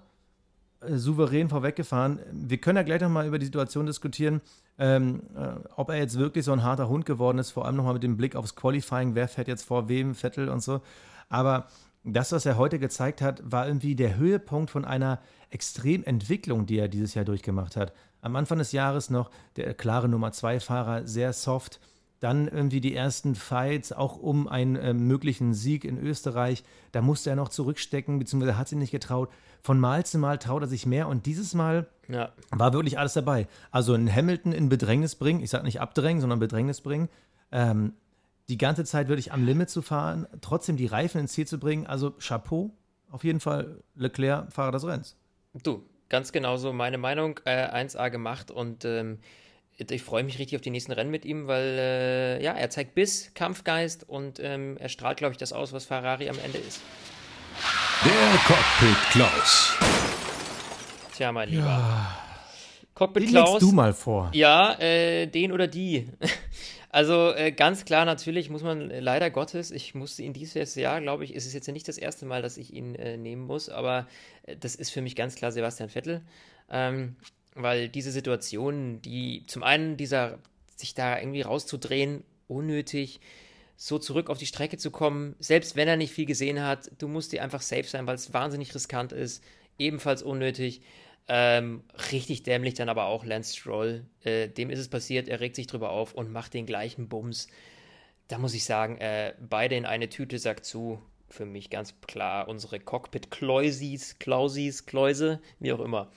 äh, 0.82 0.96
souverän 0.96 1.50
vorweggefahren. 1.50 2.20
Wir 2.32 2.58
können 2.58 2.78
ja 2.78 2.84
gleich 2.84 3.02
nochmal 3.02 3.28
über 3.28 3.40
die 3.40 3.46
Situation 3.46 3.86
diskutieren, 3.86 4.42
ähm, 4.80 5.22
äh, 5.36 5.50
ob 5.76 5.90
er 5.90 5.98
jetzt 5.98 6.18
wirklich 6.18 6.44
so 6.46 6.52
ein 6.54 6.64
harter 6.64 6.88
Hund 6.90 7.06
geworden 7.06 7.38
ist, 7.40 7.52
vor 7.52 7.66
allem 7.66 7.76
nochmal 7.76 7.94
mit 7.94 8.04
dem 8.04 8.18
Blick 8.18 8.36
aufs 8.36 8.56
Qualifying, 8.56 9.16
wer 9.16 9.28
fährt 9.28 9.48
jetzt 9.48 9.64
vor 9.66 9.90
wem, 9.90 10.16
Vettel 10.16 10.50
und 10.50 10.62
so. 10.64 10.82
Aber 11.30 11.68
das, 12.06 12.32
was 12.32 12.46
er 12.46 12.58
heute 12.58 12.80
gezeigt 12.80 13.22
hat, 13.22 13.42
war 13.44 13.68
irgendwie 13.68 13.96
der 13.96 14.16
Höhepunkt 14.18 14.70
von 14.70 14.86
einer 14.86 15.20
Extrementwicklung, 15.50 16.66
die 16.66 16.78
er 16.78 16.88
dieses 16.88 17.14
Jahr 17.14 17.26
durchgemacht 17.26 17.76
hat. 17.76 17.94
Am 18.22 18.36
Anfang 18.36 18.58
des 18.58 18.72
Jahres 18.72 19.10
noch 19.10 19.30
der 19.56 19.74
klare 19.74 20.08
Nummer 20.10 20.30
2-Fahrer, 20.30 21.06
sehr 21.08 21.34
soft. 21.34 21.80
Dann 22.22 22.48
irgendwie 22.48 22.82
die 22.82 22.96
ersten 22.96 23.36
Fights, 23.36 23.92
auch 23.92 24.18
um 24.18 24.48
einen 24.48 24.76
äh, 24.78 24.94
möglichen 24.94 25.54
Sieg 25.54 25.84
in 25.84 25.98
Österreich. 25.98 26.64
Da 26.92 27.02
musste 27.02 27.30
er 27.30 27.36
noch 27.36 27.50
zurückstecken, 27.50 28.18
beziehungsweise 28.20 28.58
hat 28.58 28.68
sich 28.70 28.78
nicht 28.80 28.92
getraut. 28.92 29.30
Von 29.62 29.80
Mal 29.80 30.06
zu 30.06 30.18
Mal 30.18 30.38
traut 30.38 30.62
er 30.64 30.68
sich 30.68 30.86
mehr 30.86 31.08
und 31.08 31.26
dieses 31.26 31.54
Mal 31.54 31.88
Ja. 32.08 32.32
war 32.52 32.74
wirklich 32.74 32.98
alles 32.98 33.14
dabei. 33.14 33.48
Also 33.70 33.94
ein 33.94 34.14
Hamilton 34.14 34.54
in 34.54 34.70
Bedrängnis 34.70 35.16
bringen, 35.16 35.42
ich 35.42 35.50
sage 35.50 35.66
nicht 35.66 35.82
abdrängen, 35.82 36.22
sondern 36.22 36.40
Bedrängnis 36.40 36.82
bringen. 36.82 37.10
Ähm, 37.52 37.94
die 38.50 38.58
ganze 38.58 38.84
Zeit 38.86 39.08
wirklich 39.08 39.32
am 39.32 39.46
Limit 39.46 39.70
zu 39.70 39.82
fahren, 39.82 40.28
trotzdem 40.42 40.78
die 40.78 40.86
Reifen 40.86 41.22
ins 41.22 41.34
Ziel 41.34 41.48
zu 41.48 41.60
bringen. 41.60 41.88
Also 41.88 42.12
Chapeau, 42.20 42.72
auf 43.10 43.24
jeden 43.24 43.40
Fall 43.40 43.84
Leclerc, 43.96 44.52
Fahrer 44.52 44.72
des 44.72 44.86
Rennens. 44.86 45.16
Du, 45.64 45.84
ganz 46.10 46.32
genauso 46.32 46.74
meine 46.74 46.98
Meinung, 46.98 47.40
äh, 47.46 47.68
1A 47.68 48.10
gemacht 48.10 48.52
und 48.52 48.86
ähm, 48.86 49.20
ich 49.78 50.04
freue 50.04 50.24
mich 50.24 50.40
richtig 50.40 50.56
auf 50.56 50.62
die 50.62 50.70
nächsten 50.70 50.92
Rennen 50.92 51.12
mit 51.12 51.26
ihm, 51.26 51.48
weil 51.48 51.78
äh, 51.80 52.44
ja, 52.44 52.54
er 52.54 52.70
zeigt 52.70 52.96
Biss, 52.96 53.32
Kampfgeist 53.34 54.08
und 54.08 54.40
ähm, 54.40 54.78
er 54.78 54.90
strahlt, 54.90 55.18
glaube 55.18 55.34
ich, 55.34 55.38
das 55.38 55.52
aus, 55.52 55.74
was 55.74 55.86
Ferrari 55.86 56.30
am 56.30 56.38
Ende 56.44 56.60
ist. 56.60 56.82
Der 58.04 58.40
Cockpit 58.46 59.12
Klaus. 59.12 59.74
Tja, 61.14 61.32
mein 61.32 61.50
Lieber. 61.50 61.66
Ja. 61.66 62.18
Cockpit 62.94 63.24
den 63.24 63.30
Klaus. 63.30 63.60
du 63.60 63.72
mal 63.72 63.94
vor. 63.94 64.30
Ja, 64.34 64.80
äh, 64.80 65.28
den 65.28 65.52
oder 65.52 65.68
die. 65.68 66.08
Also 66.96 67.34
äh, 67.34 67.52
ganz 67.52 67.84
klar, 67.84 68.06
natürlich 68.06 68.50
muss 68.50 68.64
man 68.64 68.90
äh, 68.90 69.02
leider 69.02 69.30
Gottes, 69.30 69.70
ich 69.70 69.96
musste 69.96 70.24
ihn 70.24 70.32
dieses 70.32 70.76
Jahr, 70.76 71.02
glaube 71.02 71.26
ich, 71.26 71.36
ist 71.36 71.46
es 71.46 71.52
jetzt 71.52 71.68
ja 71.68 71.74
nicht 71.74 71.90
das 71.90 71.98
erste 71.98 72.26
Mal, 72.26 72.42
dass 72.42 72.56
ich 72.56 72.72
ihn 72.72 72.96
äh, 72.96 73.18
nehmen 73.18 73.46
muss, 73.46 73.68
aber 73.68 74.08
äh, 74.44 74.56
das 74.56 74.76
ist 74.76 74.92
für 74.92 75.02
mich 75.02 75.18
ganz 75.18 75.36
klar 75.36 75.52
Sebastian 75.52 75.90
Vettel. 75.90 76.22
Ähm, 76.70 77.18
weil 77.54 77.90
diese 77.90 78.12
Situation, 78.12 79.02
die 79.02 79.44
zum 79.46 79.62
einen 79.62 79.98
dieser, 79.98 80.40
sich 80.78 80.94
da 80.94 81.20
irgendwie 81.20 81.42
rauszudrehen, 81.42 82.24
unnötig, 82.48 83.20
so 83.76 84.00
zurück 84.00 84.30
auf 84.30 84.38
die 84.38 84.46
Strecke 84.46 84.78
zu 84.78 84.90
kommen, 84.90 85.36
selbst 85.38 85.76
wenn 85.76 85.90
er 85.90 85.98
nicht 85.98 86.14
viel 86.14 86.26
gesehen 86.26 86.64
hat, 86.64 86.90
du 86.98 87.10
musst 87.10 87.34
dir 87.34 87.44
einfach 87.44 87.62
safe 87.62 87.84
sein, 87.84 88.08
weil 88.08 88.16
es 88.16 88.34
wahnsinnig 88.34 88.74
riskant 88.74 89.12
ist, 89.12 89.44
ebenfalls 89.78 90.24
unnötig. 90.24 90.80
Ähm, 91.28 91.84
richtig 92.12 92.44
dämlich 92.44 92.76
dann 92.76 92.90
aber 92.90 93.06
auch 93.06 93.26
Lance 93.26 93.58
Stroll. 93.58 94.06
Äh, 94.24 94.50
dem 94.50 94.70
ist 94.70 94.80
es 94.80 94.90
passiert, 94.90 95.28
er 95.28 95.40
regt 95.40 95.56
sich 95.56 95.68
drüber 95.68 95.90
auf 95.90 96.14
und 96.14 96.32
macht 96.32 96.54
den 96.54 96.66
gleichen 96.66 97.08
Bums. 97.10 97.48
Da 98.28 98.38
muss 98.38 98.54
ich 98.54 98.66
sagen, 98.66 98.98
äh, 98.98 99.34
beide 99.40 99.76
in 99.76 99.86
eine 99.86 100.10
Tüte 100.10 100.40
sagt 100.40 100.66
zu. 100.66 101.00
Für 101.28 101.46
mich 101.46 101.72
ganz 101.72 101.96
klar 102.06 102.48
unsere 102.48 102.80
Cockpit-Klausis, 102.80 104.20
Klausis, 104.20 104.86
Kläuse, 104.86 105.40
wie 105.60 105.74
auch 105.74 105.80
immer. 105.80 106.12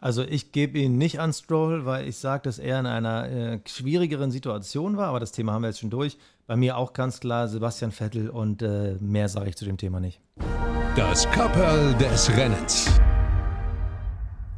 Also 0.00 0.24
ich 0.24 0.52
gebe 0.52 0.78
ihn 0.78 0.98
nicht 0.98 1.20
an 1.20 1.32
Stroll, 1.32 1.86
weil 1.86 2.06
ich 2.06 2.16
sage, 2.18 2.42
dass 2.42 2.58
er 2.58 2.80
in 2.80 2.86
einer 2.86 3.28
äh, 3.30 3.60
schwierigeren 3.66 4.30
Situation 4.30 4.96
war, 4.96 5.08
aber 5.08 5.20
das 5.20 5.32
Thema 5.32 5.52
haben 5.52 5.62
wir 5.62 5.68
jetzt 5.68 5.80
schon 5.80 5.90
durch. 5.90 6.18
Bei 6.46 6.56
mir 6.56 6.76
auch 6.76 6.92
ganz 6.92 7.20
klar 7.20 7.48
Sebastian 7.48 7.92
Vettel 7.92 8.28
und 8.28 8.62
äh, 8.62 8.96
mehr 9.00 9.28
sage 9.28 9.48
ich 9.48 9.56
zu 9.56 9.64
dem 9.64 9.78
Thema 9.78 10.00
nicht. 10.00 10.20
Das 10.96 11.30
Kapperl 11.30 11.94
des 11.94 12.30
Rennens. 12.36 13.00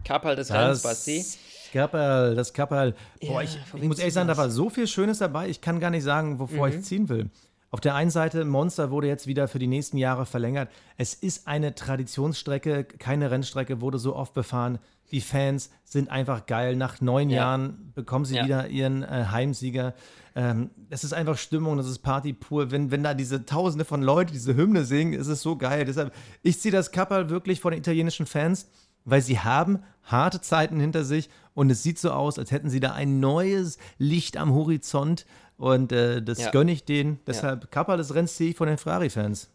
Kapperl 0.09 0.36
des 0.36 0.50
Rennens, 0.50 0.82
Basti. 0.82 1.24
Kapperl, 1.70 2.34
das 2.34 2.54
Kapperl. 2.54 2.94
Boah, 3.20 3.42
ja, 3.42 3.42
ich, 3.42 3.59
ich 3.74 3.82
muss 3.82 3.98
ehrlich 3.98 4.14
sagen, 4.14 4.26
da 4.26 4.38
war 4.38 4.48
so 4.48 4.70
viel 4.70 4.86
Schönes 4.86 5.18
dabei. 5.18 5.50
Ich 5.50 5.61
kann 5.61 5.80
gar 5.80 5.90
nicht 5.90 6.02
sagen, 6.02 6.38
wovor 6.38 6.66
mhm. 6.66 6.78
ich 6.78 6.84
ziehen 6.84 7.11
will. 7.11 7.28
Auf 7.70 7.80
der 7.80 7.94
einen 7.94 8.11
Seite, 8.11 8.46
Monster 8.46 8.90
wurde 8.90 9.06
jetzt 9.06 9.26
wieder 9.26 9.46
für 9.46 9.59
die 9.59 9.66
nächsten 9.66 9.98
Jahre 9.98 10.24
verlängert. 10.24 10.70
Es 10.96 11.12
ist 11.12 11.46
eine 11.46 11.74
Traditionsstrecke, 11.74 12.84
keine 12.84 13.30
Rennstrecke, 13.30 13.82
wurde 13.82 13.98
so 13.98 14.16
oft 14.16 14.32
befahren. 14.32 14.78
Die 15.11 15.20
Fans 15.20 15.70
sind 15.84 16.11
einfach 16.11 16.46
geil. 16.46 16.76
Nach 16.76 17.02
neun 17.02 17.28
ja. 17.28 17.42
Jahren 17.42 17.92
bekommen 17.94 18.24
sie 18.24 18.36
ja. 18.36 18.44
wieder 18.46 18.68
ihren 18.68 19.02
äh, 19.02 19.26
Heimsieger. 19.30 19.94
Ähm, 20.34 20.70
es 20.88 21.04
ist 21.04 21.12
einfach 21.12 21.36
Stimmung, 21.36 21.76
das 21.76 21.86
ist 21.86 21.98
Party 21.98 22.32
pur. 22.32 22.70
Wenn, 22.70 22.90
wenn 22.90 23.02
da 23.02 23.12
diese 23.12 23.44
Tausende 23.44 23.84
von 23.84 24.00
Leuten 24.00 24.32
diese 24.32 24.56
Hymne 24.56 24.86
singen, 24.86 25.12
ist 25.12 25.26
es 25.26 25.42
so 25.42 25.56
geil. 25.56 25.84
Deshalb, 25.84 26.14
ich 26.42 26.59
ziehe 26.59 26.72
das 26.72 26.92
Kapperl 26.92 27.28
wirklich 27.28 27.61
von 27.61 27.72
den 27.72 27.80
italienischen 27.80 28.24
Fans 28.24 28.68
weil 29.11 29.22
sie 29.22 29.38
haben 29.40 29.82
harte 30.02 30.40
Zeiten 30.40 30.80
hinter 30.80 31.04
sich 31.04 31.28
und 31.54 31.70
es 31.70 31.82
sieht 31.82 31.98
so 31.98 32.11
aus, 32.11 32.38
als 32.38 32.50
hätten 32.50 32.70
sie 32.70 32.80
da 32.80 32.92
ein 32.92 33.20
neues 33.20 33.78
Licht 33.98 34.36
am 34.36 34.54
Horizont 34.54 35.26
und 35.56 35.92
äh, 35.92 36.22
das 36.22 36.38
ja. 36.38 36.50
gönne 36.50 36.72
ich 36.72 36.84
denen. 36.84 37.18
Deshalb 37.26 37.64
ja. 37.64 37.68
Kappa 37.70 37.96
des 37.96 38.14
Renns 38.14 38.36
ziehe 38.36 38.50
ich 38.50 38.56
von 38.56 38.68
den 38.68 38.78
Ferrari-Fans. 38.78 39.50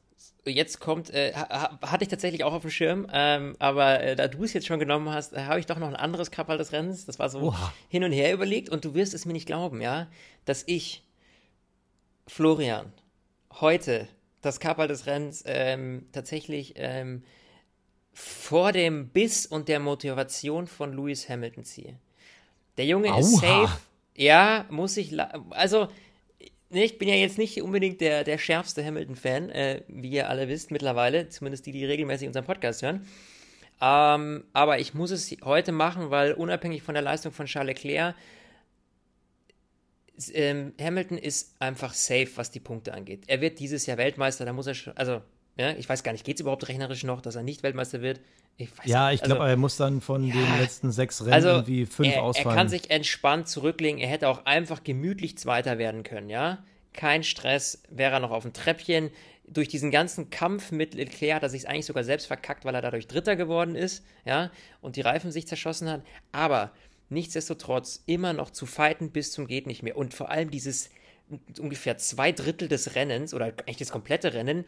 Jetzt 0.45 0.81
kommt, 0.81 1.09
äh, 1.11 1.31
hatte 1.33 2.03
ich 2.03 2.09
tatsächlich 2.09 2.43
auch 2.43 2.51
auf 2.51 2.63
dem 2.63 2.71
Schirm, 2.71 3.07
ähm, 3.13 3.55
aber 3.59 4.01
äh, 4.01 4.15
da 4.17 4.27
du 4.27 4.43
es 4.43 4.51
jetzt 4.51 4.67
schon 4.67 4.79
genommen 4.79 5.09
hast, 5.09 5.31
äh, 5.31 5.45
habe 5.45 5.61
ich 5.61 5.65
doch 5.65 5.79
noch 5.79 5.87
ein 5.87 5.95
anderes 5.95 6.31
Kappa 6.31 6.57
des 6.57 6.73
Rennens. 6.73 7.05
Das 7.05 7.17
war 7.17 7.29
so 7.29 7.39
Oha. 7.39 7.73
hin 7.87 8.03
und 8.03 8.11
her 8.11 8.33
überlegt 8.33 8.69
und 8.69 8.83
du 8.83 8.93
wirst 8.93 9.13
es 9.13 9.25
mir 9.25 9.31
nicht 9.31 9.45
glauben, 9.45 9.79
ja, 9.79 10.07
dass 10.43 10.63
ich, 10.67 11.05
Florian, 12.27 12.91
heute 13.61 14.09
das 14.41 14.59
Kappa 14.59 14.87
des 14.87 15.05
Rennens 15.05 15.43
ähm, 15.45 16.07
tatsächlich 16.11 16.73
ähm, 16.75 17.23
vor 18.13 18.71
dem 18.71 19.09
Biss 19.09 19.45
und 19.45 19.67
der 19.67 19.79
Motivation 19.79 20.67
von 20.67 20.93
Lewis 20.93 21.27
Hamilton 21.27 21.63
ziehe. 21.65 21.95
Der 22.77 22.85
Junge 22.85 23.11
Aua. 23.11 23.19
ist 23.19 23.37
safe. 23.37 23.79
Ja, 24.15 24.65
muss 24.69 24.97
ich. 24.97 25.19
Also, 25.49 25.87
ich 26.69 26.97
bin 26.97 27.07
ja 27.07 27.15
jetzt 27.15 27.37
nicht 27.37 27.61
unbedingt 27.61 28.01
der, 28.01 28.23
der 28.23 28.37
schärfste 28.37 28.83
Hamilton-Fan, 28.85 29.49
äh, 29.49 29.83
wie 29.87 30.09
ihr 30.09 30.29
alle 30.29 30.47
wisst 30.47 30.71
mittlerweile, 30.71 31.29
zumindest 31.29 31.65
die, 31.65 31.71
die 31.71 31.85
regelmäßig 31.85 32.27
unseren 32.27 32.45
Podcast 32.45 32.81
hören. 32.81 33.07
Ähm, 33.81 34.45
aber 34.53 34.79
ich 34.79 34.93
muss 34.93 35.11
es 35.11 35.35
heute 35.43 35.71
machen, 35.71 36.09
weil 36.09 36.33
unabhängig 36.33 36.83
von 36.83 36.93
der 36.93 37.03
Leistung 37.03 37.31
von 37.31 37.47
Charles 37.47 37.83
Leclerc, 37.83 38.15
ähm, 40.33 40.73
Hamilton 40.79 41.17
ist 41.17 41.55
einfach 41.59 41.93
safe, 41.93 42.29
was 42.35 42.51
die 42.51 42.59
Punkte 42.59 42.93
angeht. 42.93 43.23
Er 43.27 43.41
wird 43.41 43.59
dieses 43.59 43.85
Jahr 43.85 43.97
Weltmeister, 43.97 44.45
da 44.45 44.53
muss 44.53 44.67
er 44.67 44.75
schon, 44.75 44.95
also 44.95 45.21
ja, 45.57 45.71
ich 45.71 45.87
weiß 45.87 46.03
gar 46.03 46.11
nicht, 46.11 46.25
geht 46.25 46.37
es 46.37 46.41
überhaupt 46.41 46.67
rechnerisch 46.67 47.03
noch, 47.03 47.21
dass 47.21 47.35
er 47.35 47.43
nicht 47.43 47.63
Weltmeister 47.63 48.01
wird? 48.01 48.19
Ich 48.57 48.69
ja, 48.85 49.11
ich 49.11 49.21
glaube, 49.21 49.41
also, 49.41 49.51
er 49.51 49.57
muss 49.57 49.77
dann 49.77 50.01
von 50.01 50.23
ja, 50.23 50.33
den 50.33 50.59
letzten 50.59 50.91
sechs 50.91 51.21
Rennen 51.21 51.33
also 51.33 51.49
irgendwie 51.49 51.85
fünf 51.85 52.13
er, 52.13 52.23
ausfallen. 52.23 52.49
Er 52.49 52.55
kann 52.55 52.69
sich 52.69 52.91
entspannt 52.91 53.47
zurücklegen. 53.47 53.99
Er 53.99 54.07
hätte 54.07 54.29
auch 54.29 54.45
einfach 54.45 54.83
gemütlich 54.83 55.37
Zweiter 55.37 55.77
werden 55.77 56.03
können, 56.03 56.29
ja? 56.29 56.63
Kein 56.93 57.23
Stress, 57.23 57.81
wäre 57.89 58.13
er 58.13 58.19
noch 58.19 58.31
auf 58.31 58.43
dem 58.43 58.53
Treppchen. 58.53 59.09
Durch 59.47 59.67
diesen 59.67 59.89
ganzen 59.89 60.29
Kampf 60.29 60.71
mit 60.71 60.93
Leclerc 60.93 61.37
hat 61.37 61.43
er 61.43 61.49
sich 61.49 61.67
eigentlich 61.67 61.87
sogar 61.87 62.03
selbst 62.03 62.27
verkackt, 62.27 62.63
weil 62.63 62.75
er 62.75 62.81
dadurch 62.81 63.07
Dritter 63.07 63.35
geworden 63.35 63.75
ist, 63.75 64.05
ja? 64.25 64.51
Und 64.81 64.95
die 64.95 65.01
Reifen 65.01 65.31
sich 65.31 65.47
zerschossen 65.47 65.89
hat. 65.89 66.03
Aber 66.31 66.71
nichtsdestotrotz 67.09 68.03
immer 68.05 68.33
noch 68.33 68.51
zu 68.51 68.67
fighten 68.67 69.11
bis 69.11 69.31
zum 69.31 69.47
geht 69.47 69.65
nicht 69.65 69.81
mehr. 69.81 69.97
Und 69.97 70.13
vor 70.13 70.29
allem 70.29 70.51
dieses 70.51 70.91
ungefähr 71.59 71.97
zwei 71.97 72.31
Drittel 72.31 72.67
des 72.67 72.95
Rennens 72.95 73.33
oder 73.33 73.45
eigentlich 73.45 73.77
das 73.77 73.91
komplette 73.91 74.33
Rennen 74.33 74.65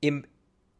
im, 0.00 0.24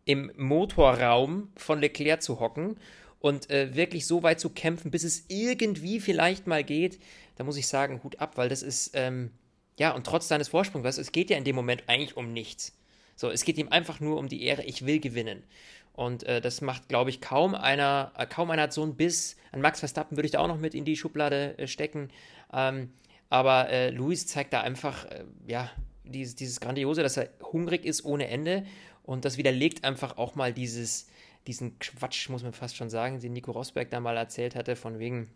im 0.04 0.32
Motorraum 0.36 1.50
von 1.56 1.80
Leclerc 1.80 2.22
zu 2.22 2.40
hocken 2.40 2.76
und 3.20 3.50
äh, 3.50 3.74
wirklich 3.74 4.06
so 4.06 4.22
weit 4.22 4.40
zu 4.40 4.50
kämpfen, 4.50 4.90
bis 4.90 5.04
es 5.04 5.24
irgendwie 5.28 6.00
vielleicht 6.00 6.46
mal 6.46 6.64
geht, 6.64 7.00
da 7.36 7.44
muss 7.44 7.56
ich 7.56 7.66
sagen, 7.66 8.02
Hut 8.02 8.20
ab, 8.20 8.36
weil 8.36 8.48
das 8.48 8.62
ist, 8.62 8.92
ähm, 8.94 9.30
ja, 9.78 9.92
und 9.92 10.06
trotz 10.06 10.28
seines 10.28 10.48
Vorsprungs, 10.48 10.84
weißt, 10.84 10.98
es 10.98 11.12
geht 11.12 11.30
ja 11.30 11.36
in 11.36 11.44
dem 11.44 11.56
Moment 11.56 11.84
eigentlich 11.86 12.16
um 12.16 12.32
nichts. 12.32 12.76
So, 13.14 13.30
es 13.30 13.44
geht 13.44 13.58
ihm 13.58 13.70
einfach 13.70 14.00
nur 14.00 14.18
um 14.18 14.28
die 14.28 14.42
Ehre, 14.44 14.62
ich 14.64 14.86
will 14.86 15.00
gewinnen. 15.00 15.42
Und 15.94 16.24
äh, 16.24 16.42
das 16.42 16.60
macht, 16.60 16.88
glaube 16.88 17.08
ich, 17.08 17.22
kaum 17.22 17.54
einer, 17.54 18.12
äh, 18.16 18.26
kaum 18.26 18.50
einer 18.50 18.62
hat 18.62 18.72
so 18.72 18.82
einen 18.82 18.96
Biss. 18.96 19.36
An 19.52 19.62
Max 19.62 19.80
Verstappen 19.80 20.16
würde 20.18 20.26
ich 20.26 20.32
da 20.32 20.40
auch 20.40 20.48
noch 20.48 20.58
mit 20.58 20.74
in 20.74 20.84
die 20.84 20.96
Schublade 20.96 21.58
äh, 21.58 21.66
stecken. 21.66 22.10
Ähm, 22.52 22.92
aber 23.30 23.70
äh, 23.70 23.90
Luis 23.90 24.26
zeigt 24.26 24.52
da 24.52 24.60
einfach, 24.60 25.06
äh, 25.06 25.24
ja, 25.46 25.70
dieses, 26.04 26.34
dieses 26.36 26.60
Grandiose, 26.60 27.02
dass 27.02 27.16
er 27.16 27.30
hungrig 27.42 27.84
ist 27.84 28.04
ohne 28.04 28.28
Ende 28.28 28.64
und 29.06 29.24
das 29.24 29.38
widerlegt 29.38 29.84
einfach 29.84 30.18
auch 30.18 30.34
mal 30.34 30.52
dieses, 30.52 31.06
diesen 31.46 31.78
Quatsch, 31.78 32.28
muss 32.28 32.42
man 32.42 32.52
fast 32.52 32.76
schon 32.76 32.90
sagen, 32.90 33.20
den 33.20 33.32
Nico 33.32 33.52
Rosberg 33.52 33.90
da 33.90 34.00
mal 34.00 34.16
erzählt 34.16 34.54
hatte, 34.54 34.76
von 34.76 34.98
wegen, 34.98 35.30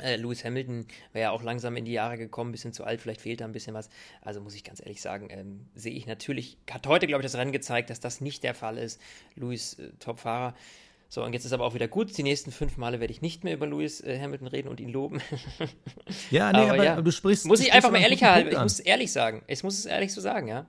äh, 0.00 0.16
Lewis 0.16 0.44
Hamilton 0.44 0.86
wäre 1.12 1.24
ja 1.24 1.30
auch 1.30 1.42
langsam 1.42 1.76
in 1.76 1.84
die 1.84 1.92
Jahre 1.92 2.18
gekommen, 2.18 2.50
ein 2.50 2.52
bisschen 2.52 2.72
zu 2.72 2.84
alt, 2.84 3.00
vielleicht 3.00 3.20
fehlt 3.20 3.40
da 3.40 3.44
ein 3.44 3.52
bisschen 3.52 3.74
was. 3.74 3.88
Also 4.20 4.40
muss 4.40 4.54
ich 4.54 4.64
ganz 4.64 4.80
ehrlich 4.80 5.00
sagen, 5.00 5.28
ähm, 5.30 5.66
sehe 5.74 5.92
ich 5.92 6.06
natürlich, 6.06 6.58
hat 6.70 6.86
heute, 6.86 7.06
glaube 7.06 7.22
ich, 7.22 7.30
das 7.30 7.38
Rennen 7.38 7.52
gezeigt, 7.52 7.90
dass 7.90 8.00
das 8.00 8.20
nicht 8.20 8.42
der 8.42 8.54
Fall 8.54 8.78
ist. 8.78 9.00
Lewis, 9.34 9.74
äh, 9.74 9.90
Top-Fahrer. 9.98 10.54
So, 11.10 11.24
und 11.24 11.32
jetzt 11.32 11.46
ist 11.46 11.52
aber 11.52 11.64
auch 11.64 11.74
wieder 11.74 11.88
gut. 11.88 12.16
Die 12.18 12.22
nächsten 12.22 12.52
fünf 12.52 12.76
Male 12.76 13.00
werde 13.00 13.12
ich 13.12 13.22
nicht 13.22 13.42
mehr 13.42 13.54
über 13.54 13.66
Lewis 13.66 14.02
äh, 14.02 14.20
Hamilton 14.20 14.48
reden 14.48 14.68
und 14.68 14.78
ihn 14.78 14.90
loben. 14.90 15.22
ja, 16.30 16.52
nee, 16.52 16.58
aber, 16.58 16.74
aber 16.74 16.84
ja. 16.84 17.00
du 17.00 17.10
sprichst. 17.10 17.46
Muss 17.46 17.60
ich 17.60 17.72
einfach 17.72 17.90
mal 17.90 18.00
ehrlich 18.00 18.22
halten. 18.22 18.50
Ich 18.50 18.58
muss 18.58 18.74
es 18.74 18.80
ehrlich 18.80 19.10
sagen. 19.10 19.42
Ich 19.46 19.62
muss 19.62 19.78
es 19.78 19.86
ehrlich 19.86 20.12
so 20.12 20.20
sagen, 20.20 20.48
ja. 20.48 20.66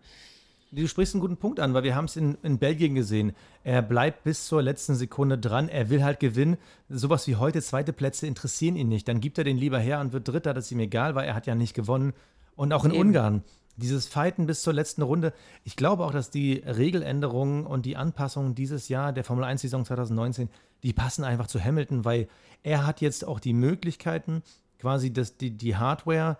Du 0.71 0.87
sprichst 0.87 1.15
einen 1.15 1.21
guten 1.21 1.37
Punkt 1.37 1.59
an, 1.59 1.73
weil 1.73 1.83
wir 1.83 1.95
haben 1.95 2.05
es 2.05 2.15
in, 2.15 2.37
in 2.43 2.59
Belgien 2.59 2.93
gesehen. 2.93 3.33
Er 3.63 3.81
bleibt 3.81 4.23
bis 4.23 4.45
zur 4.45 4.61
letzten 4.61 4.93
Sekunde 4.93 5.37
dran. 5.37 5.67
Er 5.67 5.89
will 5.89 6.03
halt 6.03 6.19
gewinnen. 6.19 6.57
Sowas 6.89 7.27
wie 7.27 7.37
heute, 7.37 7.61
zweite 7.61 7.91
Plätze 7.91 8.27
interessieren 8.27 8.75
ihn 8.75 8.87
nicht. 8.87 9.07
Dann 9.07 9.19
gibt 9.19 9.39
er 9.39 9.43
den 9.43 9.57
lieber 9.57 9.79
her 9.79 9.99
und 9.99 10.13
wird 10.13 10.27
Dritter. 10.27 10.53
Das 10.53 10.65
ist 10.65 10.71
ihm 10.71 10.79
egal, 10.79 11.15
weil 11.15 11.27
er 11.27 11.33
hat 11.33 11.47
ja 11.47 11.55
nicht 11.55 11.73
gewonnen. 11.73 12.13
Und 12.55 12.71
auch 12.71 12.85
in 12.85 12.91
Eben. 12.91 13.01
Ungarn. 13.01 13.43
Dieses 13.77 14.07
Fighten 14.07 14.45
bis 14.45 14.61
zur 14.61 14.73
letzten 14.73 15.01
Runde. 15.01 15.33
Ich 15.63 15.75
glaube 15.75 16.05
auch, 16.05 16.11
dass 16.11 16.29
die 16.29 16.61
Regeländerungen 16.65 17.65
und 17.65 17.85
die 17.85 17.97
Anpassungen 17.97 18.53
dieses 18.53 18.89
Jahr 18.89 19.11
der 19.11 19.23
Formel 19.23 19.45
1-Saison 19.45 19.85
2019, 19.85 20.49
die 20.83 20.93
passen 20.93 21.23
einfach 21.23 21.47
zu 21.47 21.63
Hamilton, 21.63 22.05
weil 22.05 22.27
er 22.61 22.85
hat 22.85 23.01
jetzt 23.01 23.25
auch 23.25 23.39
die 23.39 23.53
Möglichkeiten, 23.53 24.43
quasi 24.79 25.11
das, 25.13 25.37
die, 25.37 25.51
die 25.51 25.77
Hardware 25.77 26.37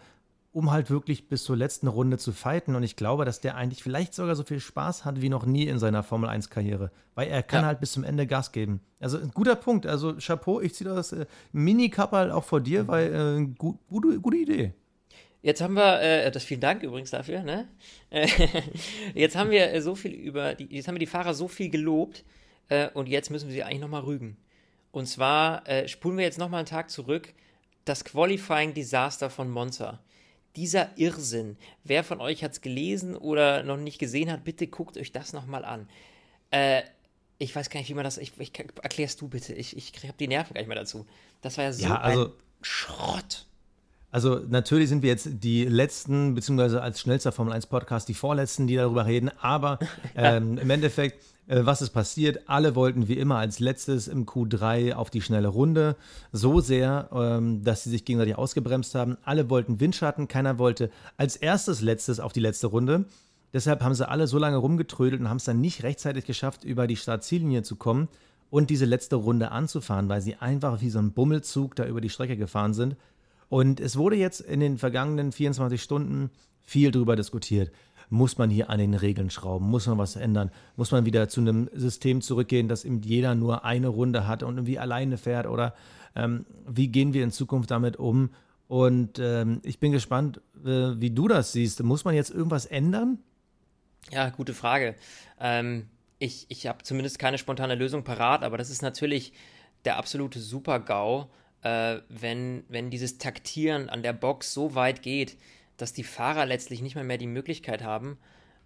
um 0.52 0.72
halt 0.72 0.90
wirklich 0.90 1.28
bis 1.28 1.44
zur 1.44 1.56
letzten 1.56 1.88
Runde 1.88 2.18
zu 2.18 2.32
fighten. 2.32 2.76
Und 2.76 2.84
ich 2.84 2.96
glaube, 2.96 3.26
dass 3.26 3.40
der 3.40 3.56
eigentlich 3.56 3.84
vielleicht 3.84 4.14
sogar 4.14 4.36
so 4.36 4.44
viel 4.44 4.60
Spaß 4.60 5.06
hat 5.06 5.22
wie 5.22 5.30
noch 5.30 5.46
nie 5.46 5.68
in 5.68 5.78
seiner 5.80 6.04
Formel 6.04 6.30
1-Karriere. 6.30 6.92
Weil 7.16 7.28
er 7.28 7.44
kann 7.44 7.62
ja. 7.62 7.68
halt 7.68 7.80
bis 7.80 7.92
zum 7.92 8.04
Ende 8.04 8.26
Gas 8.26 8.52
geben. 8.52 8.82
Also 9.00 9.18
ein 9.18 9.32
guter 9.32 9.56
Punkt. 9.56 9.86
Also 9.86 10.16
Chapeau, 10.16 10.60
ich 10.62 10.74
ziehe 10.74 10.90
das 10.90 11.12
äh, 11.12 11.26
Mini-Kappal 11.52 12.32
auch 12.32 12.44
vor 12.44 12.62
dir, 12.62 12.88
weil 12.88 13.14
äh, 13.14 13.56
gu 13.58 13.78
gute, 13.90 14.20
gute 14.20 14.38
Idee. 14.38 14.74
Jetzt 15.42 15.62
haben 15.62 15.76
wir, 15.76 16.02
äh, 16.02 16.32
das 16.32 16.44
vielen 16.44 16.60
Dank 16.62 16.84
übrigens 16.84 17.12
dafür, 17.12 17.44
ne? 17.44 17.70
jetzt 19.14 19.38
haben 19.38 19.52
wir 19.52 19.72
äh, 19.72 19.82
so 19.82 19.96
viel 19.96 20.12
über, 20.12 20.56
die, 20.56 20.66
jetzt 20.66 20.88
haben 20.88 20.96
wir 20.96 21.00
die 21.00 21.06
Fahrer 21.06 21.34
so 21.34 21.48
viel 21.48 21.70
gelobt 21.70 22.26
äh, 22.68 22.90
und 22.90 23.08
jetzt 23.08 23.30
müssen 23.30 23.48
wir 23.48 23.54
sie 23.54 23.64
eigentlich 23.64 23.80
nochmal 23.80 24.02
rügen. 24.02 24.36
Und 24.92 25.06
zwar 25.06 25.66
äh, 25.70 25.88
spulen 25.88 26.18
wir 26.18 26.26
jetzt 26.26 26.40
nochmal 26.40 26.60
einen 26.60 26.66
Tag 26.66 26.90
zurück 26.90 27.34
das 27.86 28.04
Qualifying 28.04 28.74
Disaster 28.74 29.30
von 29.30 29.50
Monza. 29.50 30.00
Dieser 30.56 30.98
Irrsinn. 30.98 31.58
Wer 31.84 32.04
von 32.04 32.22
euch 32.22 32.44
hat 32.44 32.54
es 32.54 32.62
gelesen 32.62 33.16
oder 33.16 33.64
noch 33.64 33.78
nicht 33.78 34.00
gesehen 34.00 34.32
hat, 34.32 34.44
bitte 34.44 34.68
guckt 34.68 34.98
euch 34.98 35.12
das 35.12 35.34
nochmal 35.34 35.64
an. 35.64 35.88
Äh, 36.52 36.82
ich 37.38 37.56
weiß 37.56 37.70
gar 37.70 37.80
nicht, 37.80 37.90
wie 37.90 37.94
man 37.94 38.04
das. 38.04 38.18
Ich, 38.18 38.34
ich 38.38 38.52
erklärst 38.82 39.22
du 39.22 39.28
bitte. 39.30 39.54
Ich, 39.54 39.76
ich 39.78 39.94
habe 40.04 40.18
die 40.20 40.28
Nerven 40.28 40.54
gar 40.54 40.62
nicht 40.62 40.68
mehr 40.68 40.78
dazu. 40.78 41.06
Das 41.42 41.58
war 41.58 41.66
ja 41.66 41.74
so 41.74 41.84
ja, 41.84 42.00
also, 42.00 42.26
ein 42.26 42.32
Schrott. 42.62 43.46
Also 44.12 44.40
natürlich 44.50 44.90
sind 44.90 45.04
wir 45.04 45.10
jetzt 45.10 45.30
die 45.32 45.66
letzten, 45.66 46.34
beziehungsweise 46.34 46.82
als 46.82 47.00
schnellster 47.00 47.32
Formel 47.32 47.54
1 47.54 47.68
Podcast 47.68 48.10
die 48.10 48.14
vorletzten, 48.14 48.68
die 48.68 48.76
darüber 48.76 49.06
reden. 49.06 49.32
Aber 49.40 49.80
ähm, 50.16 50.58
im 50.58 50.70
Endeffekt, 50.70 51.24
was 51.50 51.82
ist 51.82 51.90
passiert? 51.90 52.48
Alle 52.48 52.76
wollten 52.76 53.08
wie 53.08 53.18
immer 53.18 53.38
als 53.38 53.60
letztes 53.60 54.08
im 54.08 54.26
Q3 54.26 54.94
auf 54.94 55.10
die 55.10 55.22
schnelle 55.22 55.48
Runde. 55.48 55.96
So 56.32 56.60
sehr, 56.60 57.10
ähm, 57.12 57.64
dass 57.64 57.84
sie 57.84 57.90
sich 57.90 58.06
gegenseitig 58.06 58.38
ausgebremst 58.38 58.94
haben. 58.94 59.18
Alle 59.24 59.50
wollten 59.50 59.80
Windschatten, 59.80 60.28
keiner 60.28 60.60
wollte 60.60 60.92
als 61.18 61.36
erstes 61.36 61.82
letztes 61.82 62.20
auf 62.20 62.34
die 62.34 62.40
letzte 62.40 62.68
Runde. 62.68 63.06
Deshalb 63.52 63.82
haben 63.82 63.96
sie 63.96 64.08
alle 64.08 64.28
so 64.28 64.38
lange 64.38 64.58
rumgetrödelt 64.58 65.20
und 65.20 65.30
haben 65.30 65.38
es 65.38 65.46
dann 65.46 65.60
nicht 65.60 65.82
rechtzeitig 65.82 66.26
geschafft, 66.26 66.64
über 66.64 66.86
die 66.86 66.96
Startziellinie 66.96 67.64
zu 67.64 67.78
kommen 67.78 68.10
und 68.52 68.70
diese 68.70 68.86
letzte 68.86 69.16
Runde 69.16 69.52
anzufahren, 69.52 70.08
weil 70.08 70.22
sie 70.22 70.36
einfach 70.36 70.82
wie 70.82 70.92
so 70.92 71.00
ein 71.00 71.14
Bummelzug 71.14 71.76
da 71.76 71.86
über 71.86 72.00
die 72.00 72.10
Strecke 72.10 72.38
gefahren 72.38 72.76
sind. 72.76 72.96
Und 73.50 73.80
es 73.80 73.98
wurde 73.98 74.16
jetzt 74.16 74.42
in 74.42 74.60
den 74.60 74.78
vergangenen 74.78 75.32
24 75.32 75.82
Stunden 75.82 76.30
viel 76.62 76.92
darüber 76.92 77.16
diskutiert. 77.16 77.72
Muss 78.10 78.38
man 78.38 78.50
hier 78.50 78.70
an 78.70 78.80
den 78.80 78.94
Regeln 78.94 79.30
schrauben? 79.30 79.70
Muss 79.70 79.88
man 79.88 79.98
was 79.98 80.16
ändern? 80.16 80.52
Muss 80.76 80.92
man 80.92 81.06
wieder 81.06 81.30
zu 81.30 81.42
einem 81.42 81.70
System 81.74 82.22
zurückgehen, 82.22 82.68
dass 82.68 82.86
eben 82.86 83.02
jeder 83.02 83.36
nur 83.36 83.66
eine 83.66 83.88
Runde 83.88 84.28
hat 84.28 84.44
und 84.44 84.56
irgendwie 84.58 84.80
alleine 84.80 85.18
fährt? 85.18 85.46
Oder 85.46 85.76
ähm, 86.16 86.46
wie 86.68 86.88
gehen 86.88 87.14
wir 87.14 87.24
in 87.24 87.32
Zukunft 87.32 87.72
damit 87.72 87.98
um? 87.98 88.32
Und 88.68 89.20
ähm, 89.20 89.62
ich 89.64 89.80
bin 89.80 89.92
gespannt, 89.92 90.42
äh, 90.64 91.00
wie 91.00 91.12
du 91.12 91.28
das 91.28 91.52
siehst. 91.54 91.82
Muss 91.84 92.06
man 92.06 92.16
jetzt 92.16 92.32
irgendwas 92.32 92.66
ändern? 92.66 93.20
Ja, 94.12 94.30
gute 94.30 94.54
Frage. 94.54 94.96
Ähm, 95.40 95.88
ich 96.18 96.46
ich 96.50 96.68
habe 96.68 96.84
zumindest 96.84 97.20
keine 97.20 97.38
spontane 97.38 97.76
Lösung 97.76 98.04
parat, 98.04 98.44
aber 98.44 98.58
das 98.58 98.70
ist 98.70 98.82
natürlich 98.82 99.34
der 99.86 99.98
absolute 99.98 100.40
Super-GAU, 100.40 101.30
äh, 101.62 101.98
wenn, 102.10 102.64
wenn 102.68 102.90
dieses 102.90 103.18
Taktieren 103.18 103.90
an 103.90 104.04
der 104.04 104.14
Box 104.14 104.54
so 104.54 104.76
weit 104.76 105.02
geht, 105.02 105.38
dass 105.82 105.94
die 105.94 106.04
Fahrer 106.04 106.46
letztlich 106.46 106.82
nicht 106.82 106.96
mal 106.96 107.04
mehr 107.04 107.18
die 107.18 107.28
Möglichkeit 107.28 107.84
haben, 107.84 108.18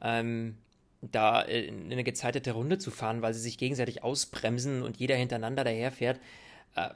ähm, 0.01 0.57
da 1.01 1.41
in 1.41 1.91
eine 1.91 2.03
gezeitete 2.03 2.51
Runde 2.51 2.77
zu 2.77 2.91
fahren, 2.91 3.21
weil 3.21 3.33
sie 3.33 3.41
sich 3.41 3.57
gegenseitig 3.57 4.03
ausbremsen 4.03 4.83
und 4.83 4.97
jeder 4.97 5.15
hintereinander 5.15 5.63
daherfährt. 5.63 6.19
Äh, 6.75 6.89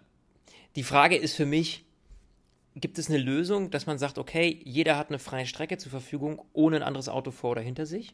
die 0.75 0.83
Frage 0.83 1.17
ist 1.17 1.35
für 1.35 1.45
mich, 1.45 1.85
gibt 2.75 2.99
es 2.99 3.09
eine 3.09 3.17
Lösung, 3.17 3.71
dass 3.71 3.85
man 3.85 3.97
sagt, 3.97 4.17
okay, 4.17 4.59
jeder 4.63 4.97
hat 4.97 5.09
eine 5.09 5.19
freie 5.19 5.45
Strecke 5.45 5.77
zur 5.77 5.91
Verfügung, 5.91 6.41
ohne 6.53 6.77
ein 6.77 6.83
anderes 6.83 7.09
Auto 7.09 7.31
vor 7.31 7.51
oder 7.51 7.61
hinter 7.61 7.85
sich? 7.85 8.13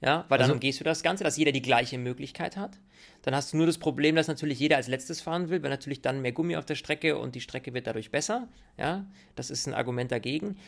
Ja, 0.00 0.26
weil 0.28 0.36
dann 0.36 0.46
also, 0.46 0.54
umgehst 0.54 0.80
du 0.80 0.84
das 0.84 1.02
Ganze, 1.02 1.24
dass 1.24 1.38
jeder 1.38 1.52
die 1.52 1.62
gleiche 1.62 1.96
Möglichkeit 1.96 2.56
hat. 2.58 2.78
Dann 3.22 3.34
hast 3.34 3.52
du 3.52 3.56
nur 3.56 3.66
das 3.66 3.78
Problem, 3.78 4.16
dass 4.16 4.28
natürlich 4.28 4.58
jeder 4.58 4.76
als 4.76 4.88
letztes 4.88 5.22
fahren 5.22 5.48
will, 5.48 5.62
weil 5.62 5.70
natürlich 5.70 6.02
dann 6.02 6.20
mehr 6.20 6.32
Gummi 6.32 6.56
auf 6.56 6.66
der 6.66 6.74
Strecke 6.74 7.16
und 7.16 7.34
die 7.34 7.40
Strecke 7.40 7.72
wird 7.72 7.86
dadurch 7.86 8.10
besser. 8.10 8.48
Ja, 8.76 9.06
das 9.34 9.48
ist 9.48 9.66
ein 9.66 9.72
Argument 9.72 10.12
dagegen. 10.12 10.58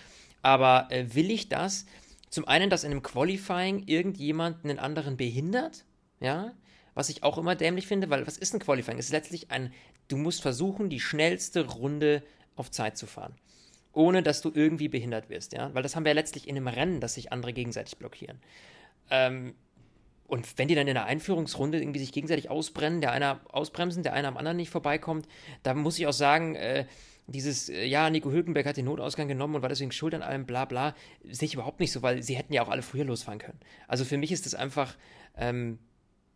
Aber 0.46 0.86
äh, 0.90 1.12
will 1.12 1.32
ich 1.32 1.48
das? 1.48 1.86
Zum 2.30 2.46
einen, 2.46 2.70
dass 2.70 2.84
in 2.84 2.92
einem 2.92 3.02
Qualifying 3.02 3.82
irgendjemand 3.86 4.62
einen 4.62 4.78
anderen 4.78 5.16
behindert, 5.16 5.84
ja, 6.20 6.52
was 6.94 7.08
ich 7.08 7.24
auch 7.24 7.36
immer 7.36 7.56
dämlich 7.56 7.88
finde, 7.88 8.10
weil 8.10 8.28
was 8.28 8.38
ist 8.38 8.54
ein 8.54 8.60
Qualifying? 8.60 8.96
Es 8.96 9.06
ist 9.06 9.12
letztlich 9.12 9.50
ein, 9.50 9.72
du 10.06 10.16
musst 10.16 10.42
versuchen, 10.42 10.88
die 10.88 11.00
schnellste 11.00 11.66
Runde 11.66 12.22
auf 12.54 12.70
Zeit 12.70 12.96
zu 12.96 13.08
fahren. 13.08 13.34
Ohne 13.92 14.22
dass 14.22 14.40
du 14.40 14.52
irgendwie 14.54 14.86
behindert 14.86 15.30
wirst, 15.30 15.52
ja. 15.52 15.74
Weil 15.74 15.82
das 15.82 15.96
haben 15.96 16.04
wir 16.04 16.10
ja 16.10 16.14
letztlich 16.14 16.46
in 16.46 16.56
einem 16.56 16.68
Rennen, 16.68 17.00
dass 17.00 17.14
sich 17.14 17.32
andere 17.32 17.52
gegenseitig 17.52 17.96
blockieren. 17.96 18.38
Ähm, 19.10 19.56
und 20.28 20.58
wenn 20.58 20.68
die 20.68 20.76
dann 20.76 20.86
in 20.86 20.94
der 20.94 21.06
Einführungsrunde 21.06 21.80
irgendwie 21.80 21.98
sich 21.98 22.12
gegenseitig 22.12 22.50
ausbrennen, 22.50 23.00
der 23.00 23.10
einer 23.10 23.40
ausbremsen, 23.48 24.04
der 24.04 24.12
einer 24.12 24.28
am 24.28 24.36
anderen 24.36 24.58
nicht 24.58 24.70
vorbeikommt, 24.70 25.26
da 25.64 25.74
muss 25.74 25.98
ich 25.98 26.06
auch 26.06 26.12
sagen, 26.12 26.54
äh, 26.54 26.86
dieses, 27.26 27.68
äh, 27.68 27.84
ja, 27.84 28.08
Nico 28.10 28.30
Hülkenberg 28.30 28.66
hat 28.66 28.76
den 28.76 28.84
Notausgang 28.84 29.28
genommen 29.28 29.56
und 29.56 29.62
war 29.62 29.68
deswegen 29.68 29.92
schuld 29.92 30.14
an 30.14 30.22
allem, 30.22 30.46
bla 30.46 30.64
bla, 30.64 30.94
sehe 31.28 31.46
ich 31.46 31.54
überhaupt 31.54 31.80
nicht 31.80 31.92
so, 31.92 32.02
weil 32.02 32.22
sie 32.22 32.36
hätten 32.36 32.52
ja 32.52 32.62
auch 32.62 32.68
alle 32.68 32.82
früher 32.82 33.04
losfahren 33.04 33.38
können. 33.38 33.58
Also 33.88 34.04
für 34.04 34.16
mich 34.16 34.32
ist 34.32 34.46
das 34.46 34.54
einfach, 34.54 34.96
ähm, 35.36 35.78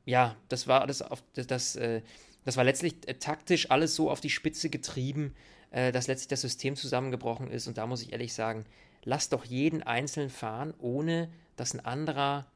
ja, 0.05 0.36
das 0.49 0.66
war 0.66 0.86
das, 0.86 1.03
auf, 1.03 1.22
das, 1.34 1.47
das, 1.47 1.76
äh, 1.76 2.03
das 2.45 2.57
war 2.57 2.64
letztlich 2.64 2.97
äh, 3.07 3.14
taktisch 3.14 3.70
alles 3.70 3.95
so 3.95 4.11
auf 4.11 4.20
die 4.20 4.30
Spitze 4.30 4.70
getrieben, 4.70 5.34
äh, 5.70 5.93
dass 5.93 6.09
letztlich 6.09 6.28
das 6.28 6.41
System 6.41 6.76
zusammengebrochen 6.76 7.51
ist 7.51 7.68
und 7.68 7.78
da 7.78 7.86
muss 7.86 8.03
ich 8.03 8.12
ehrlich 8.12 8.34
sagen, 8.34 8.64
lass 9.05 9.28
doch 9.28 9.45
jeden 9.45 9.82
einzeln 9.82 10.30
fahren, 10.30 10.74
ohne 10.78 11.30
dass 11.57 11.74
ein 11.74 11.84
anderer 11.84 12.47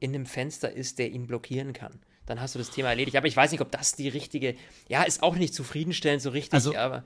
in 0.00 0.14
einem 0.14 0.26
Fenster 0.26 0.72
ist, 0.72 0.98
der 0.98 1.10
ihn 1.10 1.26
blockieren 1.26 1.72
kann. 1.72 2.00
Dann 2.26 2.40
hast 2.40 2.54
du 2.54 2.58
das 2.58 2.70
Thema 2.70 2.88
erledigt. 2.88 3.16
Aber 3.16 3.26
ich 3.26 3.36
weiß 3.36 3.52
nicht, 3.52 3.60
ob 3.60 3.70
das 3.70 3.94
die 3.94 4.08
richtige, 4.08 4.56
ja, 4.88 5.02
ist 5.02 5.22
auch 5.22 5.36
nicht 5.36 5.54
zufriedenstellend 5.54 6.22
so 6.22 6.30
richtig, 6.30 6.54
also, 6.54 6.76
aber 6.76 7.04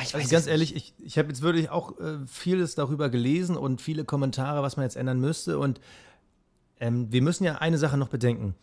ich 0.00 0.14
weiß 0.14 0.22
also 0.22 0.30
ganz 0.30 0.46
ehrlich, 0.46 0.76
ich, 0.76 0.94
ich 0.98 1.18
habe 1.18 1.28
jetzt 1.28 1.42
wirklich 1.42 1.70
auch 1.70 1.98
äh, 1.98 2.18
vieles 2.26 2.74
darüber 2.74 3.10
gelesen 3.10 3.56
und 3.56 3.80
viele 3.80 4.04
Kommentare, 4.04 4.62
was 4.62 4.76
man 4.76 4.84
jetzt 4.84 4.96
ändern 4.96 5.20
müsste. 5.20 5.58
Und 5.58 5.80
ähm, 6.80 7.12
wir 7.12 7.22
müssen 7.22 7.44
ja 7.44 7.56
eine 7.56 7.78
Sache 7.78 7.96
noch 7.96 8.08
bedenken. 8.08 8.54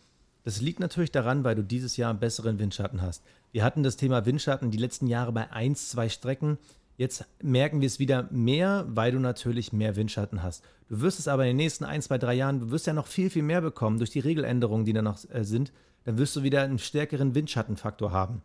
Das 0.44 0.60
liegt 0.60 0.80
natürlich 0.80 1.12
daran, 1.12 1.44
weil 1.44 1.54
du 1.54 1.62
dieses 1.62 1.96
Jahr 1.96 2.10
einen 2.10 2.20
besseren 2.20 2.58
Windschatten 2.58 3.02
hast. 3.02 3.22
Wir 3.52 3.64
hatten 3.64 3.82
das 3.82 3.96
Thema 3.96 4.24
Windschatten 4.24 4.70
die 4.70 4.78
letzten 4.78 5.06
Jahre 5.06 5.32
bei 5.32 5.50
1, 5.50 5.90
2 5.90 6.08
Strecken. 6.08 6.58
Jetzt 6.96 7.24
merken 7.42 7.80
wir 7.80 7.86
es 7.86 7.98
wieder 7.98 8.28
mehr, 8.30 8.84
weil 8.88 9.12
du 9.12 9.18
natürlich 9.18 9.72
mehr 9.72 9.96
Windschatten 9.96 10.42
hast. 10.42 10.64
Du 10.88 11.00
wirst 11.00 11.18
es 11.18 11.28
aber 11.28 11.44
in 11.44 11.50
den 11.50 11.56
nächsten 11.56 11.84
ein, 11.84 12.02
zwei, 12.02 12.18
drei 12.18 12.34
Jahren, 12.34 12.60
du 12.60 12.70
wirst 12.70 12.86
ja 12.86 12.92
noch 12.92 13.06
viel, 13.06 13.30
viel 13.30 13.42
mehr 13.42 13.60
bekommen 13.60 13.98
durch 13.98 14.10
die 14.10 14.20
Regeländerungen, 14.20 14.84
die 14.84 14.92
da 14.92 15.02
noch 15.02 15.18
äh, 15.30 15.44
sind. 15.44 15.72
Dann 16.04 16.18
wirst 16.18 16.36
du 16.36 16.42
wieder 16.42 16.62
einen 16.62 16.78
stärkeren 16.78 17.34
Windschattenfaktor 17.34 18.12
haben. 18.12 18.42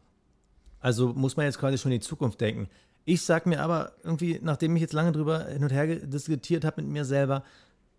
Also 0.85 1.13
muss 1.15 1.35
man 1.35 1.47
jetzt 1.47 1.57
quasi 1.57 1.79
schon 1.79 1.91
in 1.91 1.99
die 1.99 2.05
Zukunft 2.05 2.39
denken. 2.39 2.69
Ich 3.05 3.23
sag 3.23 3.47
mir 3.47 3.63
aber 3.63 3.93
irgendwie, 4.03 4.39
nachdem 4.43 4.75
ich 4.75 4.83
jetzt 4.83 4.93
lange 4.93 5.11
drüber 5.11 5.45
hin 5.45 5.63
und 5.63 5.71
her 5.71 5.87
diskutiert 5.87 6.63
habe 6.63 6.83
mit 6.83 6.91
mir 6.91 7.05
selber, 7.05 7.43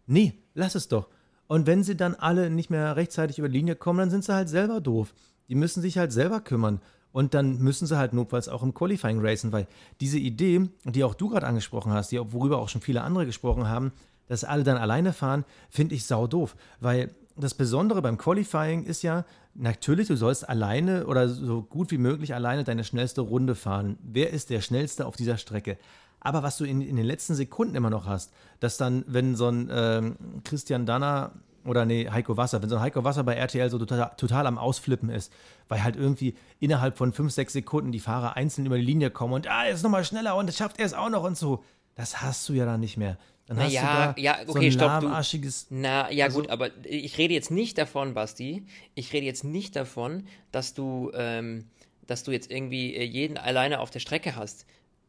nee, 0.07 0.34
lass 0.55 0.76
es 0.76 0.87
doch. 0.87 1.09
Und 1.49 1.66
wenn 1.66 1.82
sie 1.82 1.97
dann 1.97 2.14
alle 2.14 2.49
nicht 2.49 2.70
mehr 2.70 2.95
rechtzeitig 2.95 3.41
über 3.41 3.49
die 3.49 3.59
Linie 3.59 3.74
kommen, 3.74 3.99
dann 3.99 4.11
sind 4.11 4.22
sie 4.22 4.32
halt 4.32 4.49
selber 4.49 4.80
doof. 4.80 5.14
Die 5.49 5.57
müssen 5.57 5.82
sich 5.82 5.99
halt 5.99 6.12
selber 6.12 6.39
kümmern. 6.39 6.80
Und 7.11 7.34
dann 7.34 7.59
müssen 7.59 7.89
sie 7.89 7.99
halt 7.99 8.12
notfalls 8.12 8.49
auch 8.49 8.62
im 8.62 8.72
Qualifying 8.72 9.18
racen, 9.20 9.51
weil 9.51 9.66
diese 10.01 10.20
Idee, 10.20 10.68
die 10.84 11.03
auch 11.03 11.14
du 11.14 11.28
gerade 11.28 11.49
angesprochen 11.49 11.93
hast, 11.93 12.12
die, 12.12 12.20
worüber 12.32 12.59
auch 12.59 12.68
schon 12.68 12.82
viele 12.82 13.03
andere 13.03 13.26
gesprochen 13.26 13.68
haben, 13.68 13.91
dass 14.28 14.45
alle 14.45 14.62
dann 14.62 14.76
alleine 14.76 15.12
fahren, 15.12 15.45
finde 15.70 15.97
ich 15.97 16.05
sau 16.05 16.28
doof. 16.28 16.55
Weil 16.78 17.11
das 17.37 17.55
Besondere 17.55 18.03
beim 18.03 18.18
Qualifying 18.18 18.84
ist 18.84 19.03
ja, 19.03 19.24
natürlich, 19.55 20.09
du 20.09 20.16
sollst 20.16 20.49
alleine 20.49 21.07
oder 21.07 21.28
so 21.28 21.62
gut 21.62 21.91
wie 21.91 21.99
möglich 21.99 22.34
alleine 22.34 22.64
deine 22.64 22.84
schnellste 22.84 23.20
Runde 23.20 23.55
fahren. 23.55 23.99
Wer 24.03 24.30
ist 24.30 24.51
der 24.51 24.61
schnellste 24.61 25.07
auf 25.07 25.16
dieser 25.16 25.37
Strecke? 25.39 25.76
Aber 26.20 26.43
was 26.43 26.57
du 26.57 26.64
in, 26.64 26.80
in 26.80 26.97
den 26.97 27.07
letzten 27.07 27.34
Sekunden 27.34 27.74
immer 27.74 27.91
noch 27.91 28.07
hast, 28.07 28.32
dass 28.61 28.78
dann, 28.78 29.05
wenn 29.07 29.37
so 29.37 29.49
ein 29.49 29.68
ähm, 29.70 30.16
Christian 30.45 30.87
Danner 30.87 31.32
oder 31.64 31.84
nee, 31.84 32.09
Heiko 32.11 32.37
Wasser, 32.37 32.62
wenn 32.62 32.68
so 32.68 32.76
ein 32.76 32.82
Heiko 32.82 33.05
Wasser 33.05 33.24
bei 33.24 33.34
RTL 33.34 33.70
so 33.70 33.78
total, 33.78 34.12
total 34.16 34.47
am 34.47 34.59
Ausflippen 34.59 35.11
ist, 35.11 35.32
weil 35.68 35.82
halt 35.82 35.97
irgendwie 35.97 36.34
innerhalb 36.59 36.97
von 36.97 37.12
fünf, 37.12 37.32
sechs 37.32 37.53
Sekunden 37.53 37.93
die 37.93 38.01
Fahrer 38.01 38.37
einzeln 38.37 38.66
über 38.66 38.76
die 38.76 38.84
Linie 38.84 39.11
kommen 39.11 39.34
und 39.34 39.49
ah, 39.49 39.66
jetzt 39.66 39.82
nochmal 39.82 40.05
schneller 40.05 40.37
und 40.37 40.47
das 40.47 40.57
schafft 40.57 40.78
er 40.78 40.87
es 40.87 40.95
auch 40.95 41.11
noch 41.11 41.24
und 41.24 41.37
so. 41.37 41.62
Das 41.95 42.22
hast 42.22 42.49
du 42.49 42.53
ja 42.53 42.66
dann 42.66 42.80
nicht 42.80 42.97
mehr. 42.97 43.18
Dann 43.47 43.59
na 43.59 43.65
hast 43.65 43.73
ja, 43.73 44.13
du 44.13 44.21
da 44.21 44.23
ja, 44.23 44.39
okay, 44.47 44.53
so 44.53 44.59
ein 44.59 44.73
stopp, 44.73 45.03
lahmarschiges. 45.03 45.69
Du, 45.69 45.75
na, 45.77 46.11
ja, 46.11 46.27
also, 46.27 46.41
gut, 46.41 46.51
aber 46.51 46.71
ich 46.85 47.17
rede 47.17 47.33
jetzt 47.33 47.51
nicht 47.51 47.79
davon, 47.79 48.15
Basti. 48.15 48.67
Ich 48.95 49.13
rede 49.13 49.25
jetzt 49.25 49.45
nicht 49.45 49.77
davon, 49.77 50.27
dass 50.51 50.75
du, 50.75 51.13
ähm, 51.15 51.67
dass 52.07 52.25
du 52.25 52.33
jetzt 52.33 52.51
irgendwie 52.51 52.97
äh, 52.97 53.05
jeden 53.05 53.39
alleine 53.39 53.79
auf 53.81 53.91
der 53.91 54.01
Strecke 54.01 54.35
hast. 54.35 54.67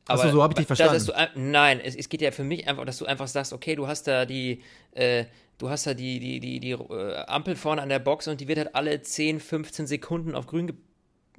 Aber 0.08 0.22
Achso, 0.22 0.34
so 0.34 0.44
habe 0.44 0.54
ich 0.54 0.58
dich 0.58 0.68
verstanden. 0.68 1.04
Du, 1.06 1.14
nein, 1.36 1.82
es, 1.84 1.96
es, 1.96 2.10
geht 2.10 2.22
ja 2.22 2.32
für 2.32 2.44
mich 2.44 2.68
einfach, 2.68 2.86
dass 2.86 2.98
du 2.98 3.06
einfach 3.06 3.28
sagst, 3.28 3.54
okay, 3.54 3.76
du 3.76 3.88
hast 3.88 4.08
da 4.08 4.26
die, 4.26 4.62
äh, 4.92 5.26
du 5.58 5.70
hast 5.70 5.88
da 5.88 5.94
die, 5.94 6.20
die, 6.20 6.40
die, 6.40 6.60
die 6.60 6.72
äh, 6.72 7.16
Ampel 7.26 7.56
vorne 7.56 7.82
an 7.82 7.90
der 7.90 8.00
Box 8.00 8.28
und 8.28 8.40
die 8.40 8.48
wird 8.48 8.60
halt 8.60 8.76
alle 8.76 9.02
10, 9.02 9.40
15 9.40 9.88
Sekunden 9.88 10.36
auf 10.36 10.46
grün 10.46 10.72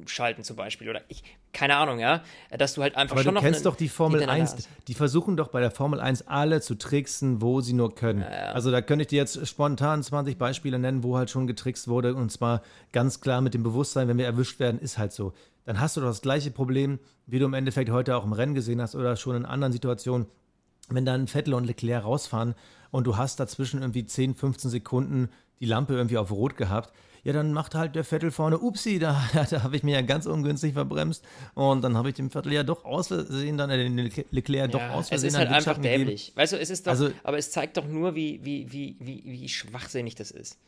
schalten 0.06 0.44
zum 0.44 0.56
Beispiel 0.56 0.88
oder 0.88 1.02
ich, 1.08 1.22
keine 1.52 1.76
Ahnung, 1.76 1.98
ja, 1.98 2.22
dass 2.56 2.74
du 2.74 2.82
halt 2.82 2.96
einfach 2.96 3.16
Aber 3.16 3.22
schon 3.22 3.34
du 3.34 3.40
noch 3.40 3.42
kennst 3.42 3.66
doch 3.66 3.76
die 3.76 3.88
Formel 3.88 4.22
1, 4.28 4.52
hast. 4.52 4.68
die 4.86 4.94
versuchen 4.94 5.36
doch 5.36 5.48
bei 5.48 5.60
der 5.60 5.70
Formel 5.70 6.00
1 6.00 6.28
alle 6.28 6.60
zu 6.60 6.74
tricksen, 6.76 7.40
wo 7.42 7.60
sie 7.60 7.72
nur 7.72 7.94
können. 7.94 8.20
Ja, 8.20 8.30
ja. 8.30 8.52
Also 8.52 8.70
da 8.70 8.80
könnte 8.82 9.02
ich 9.02 9.08
dir 9.08 9.16
jetzt 9.16 9.46
spontan 9.46 10.02
20 10.02 10.38
Beispiele 10.38 10.78
nennen, 10.78 11.02
wo 11.02 11.16
halt 11.16 11.30
schon 11.30 11.46
getrickst 11.46 11.88
wurde 11.88 12.14
und 12.14 12.30
zwar 12.30 12.62
ganz 12.92 13.20
klar 13.20 13.40
mit 13.40 13.54
dem 13.54 13.62
Bewusstsein, 13.62 14.08
wenn 14.08 14.18
wir 14.18 14.26
erwischt 14.26 14.60
werden, 14.60 14.80
ist 14.80 14.98
halt 14.98 15.12
so. 15.12 15.32
Dann 15.64 15.80
hast 15.80 15.96
du 15.96 16.00
doch 16.00 16.08
das 16.08 16.22
gleiche 16.22 16.50
Problem, 16.50 16.98
wie 17.26 17.38
du 17.38 17.44
im 17.44 17.54
Endeffekt 17.54 17.90
heute 17.90 18.16
auch 18.16 18.24
im 18.24 18.32
Rennen 18.32 18.54
gesehen 18.54 18.80
hast 18.80 18.94
oder 18.94 19.16
schon 19.16 19.36
in 19.36 19.44
anderen 19.44 19.72
Situationen, 19.72 20.26
wenn 20.88 21.04
dann 21.04 21.26
Vettel 21.26 21.54
und 21.54 21.64
Leclerc 21.64 22.04
rausfahren 22.04 22.54
und 22.90 23.06
du 23.06 23.16
hast 23.16 23.40
dazwischen 23.40 23.82
irgendwie 23.82 24.06
10, 24.06 24.34
15 24.34 24.70
Sekunden 24.70 25.28
die 25.60 25.66
Lampe 25.66 25.94
irgendwie 25.94 26.18
auf 26.18 26.30
Rot 26.30 26.56
gehabt. 26.56 26.92
Ja, 27.24 27.32
dann 27.32 27.52
macht 27.52 27.74
halt 27.74 27.94
der 27.94 28.04
Vettel 28.04 28.30
vorne, 28.30 28.58
upsi, 28.58 28.98
da, 29.00 29.20
da 29.50 29.62
habe 29.62 29.76
ich 29.76 29.82
mir 29.82 29.94
ja 29.94 30.02
ganz 30.02 30.26
ungünstig 30.26 30.74
verbremst 30.74 31.24
und 31.54 31.82
dann 31.82 31.96
habe 31.96 32.08
ich 32.08 32.14
dem 32.14 32.30
Vettel 32.30 32.52
ja 32.52 32.62
doch 32.62 32.84
aus 32.84 33.08
Versehen, 33.08 33.58
dann 33.58 33.70
äh, 33.70 33.76
den 33.76 33.96
Leclerc 34.30 34.70
doch 34.72 34.80
aus 34.80 35.08
Versehen 35.08 35.28
Es 35.28 35.34
ist 35.34 35.38
halt 35.38 35.50
einfach 35.50 35.78
dämlich. 35.78 36.26
Gegeben. 36.26 36.40
Weißt 36.40 36.52
du, 36.52 36.58
es 36.58 36.70
ist 36.70 36.86
doch, 36.86 36.92
also, 36.92 37.10
aber 37.22 37.38
es 37.38 37.50
zeigt 37.50 37.76
doch 37.76 37.86
nur, 37.86 38.14
wie, 38.14 38.40
wie, 38.44 38.70
wie, 38.72 38.96
wie, 39.00 39.22
wie 39.24 39.48
schwachsinnig 39.48 40.14
das 40.14 40.30
ist. 40.30 40.58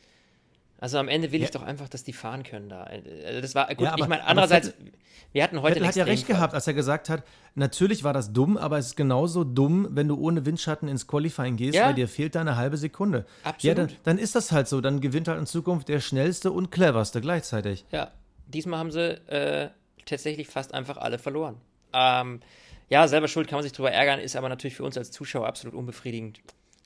Also 0.81 0.97
am 0.97 1.07
Ende 1.07 1.31
will 1.31 1.39
ja. 1.39 1.45
ich 1.45 1.51
doch 1.51 1.61
einfach, 1.61 1.87
dass 1.87 2.03
die 2.03 2.11
fahren 2.11 2.41
können 2.41 2.67
da. 2.67 2.81
Also 3.25 3.39
das 3.39 3.53
war 3.53 3.67
gut. 3.67 3.81
Ja, 3.81 3.93
aber, 3.93 4.01
ich 4.01 4.07
meine, 4.07 4.25
andererseits, 4.25 4.69
Vettel, 4.69 4.91
wir 5.31 5.43
hatten 5.43 5.61
heute. 5.61 5.75
Vettel 5.75 5.87
hat 5.87 5.95
ja 5.95 6.05
recht 6.05 6.25
Fall. 6.25 6.35
gehabt, 6.35 6.55
als 6.55 6.65
er 6.65 6.73
gesagt 6.73 7.07
hat, 7.07 7.23
natürlich 7.53 8.03
war 8.03 8.13
das 8.13 8.33
dumm, 8.33 8.57
aber 8.57 8.79
es 8.79 8.87
ist 8.87 8.97
genauso 8.97 9.43
dumm, 9.43 9.89
wenn 9.91 10.07
du 10.07 10.19
ohne 10.19 10.43
Windschatten 10.43 10.89
ins 10.89 11.05
Qualifying 11.05 11.55
gehst, 11.55 11.75
ja. 11.75 11.85
weil 11.85 11.93
dir 11.93 12.07
fehlt 12.07 12.33
da 12.33 12.41
eine 12.41 12.55
halbe 12.55 12.77
Sekunde. 12.77 13.27
Absolut. 13.43 13.63
Ja, 13.63 13.75
dann, 13.75 13.95
dann, 14.01 14.17
ist 14.17 14.33
das 14.33 14.51
halt 14.51 14.67
so. 14.67 14.81
Dann 14.81 15.01
gewinnt 15.01 15.27
halt 15.27 15.37
in 15.37 15.45
Zukunft 15.45 15.87
der 15.87 15.99
schnellste 15.99 16.51
und 16.51 16.71
cleverste 16.71 17.21
gleichzeitig. 17.21 17.85
Ja, 17.91 18.09
diesmal 18.47 18.79
haben 18.79 18.91
sie 18.91 19.21
äh, 19.29 19.69
tatsächlich 20.07 20.47
fast 20.47 20.73
einfach 20.73 20.97
alle 20.97 21.19
verloren. 21.19 21.57
Ähm, 21.93 22.39
ja, 22.89 23.07
selber 23.07 23.27
schuld 23.27 23.47
kann 23.47 23.57
man 23.57 23.63
sich 23.63 23.73
drüber 23.73 23.91
ärgern, 23.91 24.19
ist 24.19 24.35
aber 24.35 24.49
natürlich 24.49 24.77
für 24.77 24.83
uns 24.83 24.97
als 24.97 25.11
Zuschauer 25.11 25.45
absolut 25.45 25.75
unbefriedigend 25.75 26.41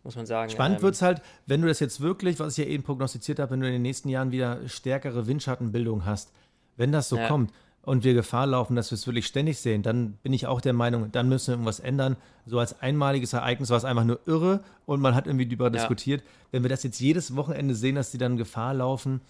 muss 0.06 0.16
man 0.16 0.26
sagen. 0.26 0.50
Spannend 0.50 0.78
ähm, 0.78 0.84
wird 0.84 0.96
es 0.96 1.02
halt, 1.02 1.22
wenn 1.46 1.62
du 1.62 1.68
das 1.68 1.80
jetzt 1.80 2.00
wirklich, 2.00 2.40
was 2.40 2.58
ich 2.58 2.66
ja 2.66 2.72
eben 2.72 2.84
prognostiziert 2.84 3.40
habe, 3.40 3.52
wenn 3.52 3.60
du 3.60 3.68
in 3.68 3.74
den 3.74 3.82
nächsten 3.82 4.08
Jahren 4.08 4.32
wieder 4.32 4.60
stärkere 4.68 5.28
Windschattenbildung 5.28 6.06
hast, 6.06 6.32
wenn 6.78 6.92
das 6.92 7.10
so 7.10 7.18
ja. 7.18 7.28
kommt 7.28 7.52
und 7.82 8.04
wir 8.04 8.14
Gefahr 8.14 8.48
laufen, 8.48 8.76
dass 8.76 8.92
wir 8.92 8.96
es 8.96 9.06
wirklich 9.08 9.26
ständig 9.26 9.60
sehen, 9.60 9.84
dann 9.84 10.14
bin 10.24 10.32
ich 10.34 10.48
auch 10.48 10.62
der 10.62 10.74
Meinung, 10.74 11.12
dann 11.12 11.28
müssen 11.28 11.48
wir 11.48 11.54
irgendwas 11.54 11.80
ändern. 11.80 12.18
So 12.46 12.60
als 12.60 12.80
einmaliges 12.82 13.34
Ereignis 13.34 13.70
war 13.70 13.78
es 13.78 13.86
einfach 13.86 14.06
nur 14.06 14.20
irre 14.26 14.64
und 14.86 15.02
man 15.02 15.16
hat 15.16 15.28
irgendwie 15.28 15.46
darüber 15.46 15.66
ja. 15.66 15.72
diskutiert. 15.72 16.24
Wenn 16.52 16.64
wir 16.64 16.70
das 16.70 16.84
jetzt 16.84 17.00
jedes 17.00 17.36
Wochenende 17.36 17.76
sehen, 17.76 17.96
dass 17.96 18.12
die 18.12 18.18
dann 18.18 18.38
Gefahr 18.38 18.74
laufen, 18.74 19.22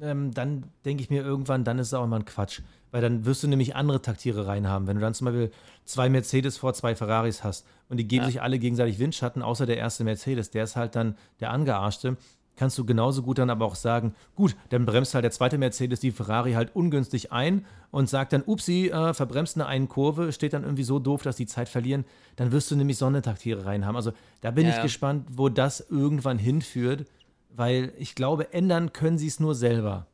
ähm, 0.00 0.32
dann 0.32 0.64
denke 0.84 1.02
ich 1.02 1.10
mir 1.10 1.22
irgendwann, 1.22 1.64
dann 1.64 1.78
ist 1.78 1.88
es 1.88 1.94
auch 1.94 2.04
immer 2.04 2.16
ein 2.16 2.24
Quatsch. 2.24 2.60
Weil 2.90 3.02
dann 3.02 3.26
wirst 3.26 3.42
du 3.42 3.48
nämlich 3.48 3.76
andere 3.76 4.00
Taktierereien 4.00 4.66
haben. 4.66 4.86
Wenn 4.86 4.96
du 4.96 5.02
dann 5.02 5.12
zum 5.12 5.26
Beispiel 5.26 5.50
zwei 5.84 6.08
Mercedes 6.08 6.56
vor 6.56 6.72
zwei 6.72 6.94
Ferraris 6.94 7.44
hast 7.44 7.66
und 7.90 7.98
die 7.98 8.08
geben 8.08 8.22
ja. 8.22 8.30
sich 8.30 8.42
alle 8.42 8.58
gegenseitig 8.58 8.98
Windschatten, 8.98 9.42
außer 9.42 9.66
der 9.66 9.76
erste 9.76 10.04
Mercedes, 10.04 10.50
der 10.50 10.64
ist 10.64 10.74
halt 10.74 10.96
dann 10.96 11.14
der 11.40 11.50
Angearschte, 11.50 12.16
kannst 12.58 12.76
du 12.76 12.84
genauso 12.84 13.22
gut 13.22 13.38
dann 13.38 13.50
aber 13.50 13.64
auch 13.64 13.76
sagen, 13.76 14.14
gut, 14.34 14.56
dann 14.70 14.84
bremst 14.84 15.14
halt 15.14 15.24
der 15.24 15.30
zweite 15.30 15.56
Mercedes 15.56 16.00
die 16.00 16.10
Ferrari 16.10 16.52
halt 16.52 16.74
ungünstig 16.74 17.32
ein 17.32 17.64
und 17.90 18.08
sagt 18.08 18.32
dann, 18.32 18.42
upsi, 18.42 18.88
äh, 18.88 19.14
verbremst 19.14 19.56
eine 19.56 19.66
einen 19.66 19.88
Kurve, 19.88 20.32
steht 20.32 20.52
dann 20.52 20.64
irgendwie 20.64 20.82
so 20.82 20.98
doof, 20.98 21.22
dass 21.22 21.36
die 21.36 21.46
Zeit 21.46 21.68
verlieren, 21.68 22.04
dann 22.36 22.52
wirst 22.52 22.70
du 22.70 22.76
nämlich 22.76 22.98
Sonnentaktierereien 22.98 23.86
haben. 23.86 23.96
Also 23.96 24.12
da 24.40 24.50
bin 24.50 24.66
ja, 24.66 24.74
ich 24.74 24.82
gespannt, 24.82 25.26
wo 25.30 25.48
das 25.48 25.86
irgendwann 25.88 26.38
hinführt, 26.38 27.06
weil 27.50 27.92
ich 27.98 28.14
glaube, 28.14 28.52
ändern 28.52 28.92
können 28.92 29.18
sie 29.18 29.26
es 29.26 29.40
nur 29.40 29.54
selber. 29.54 30.06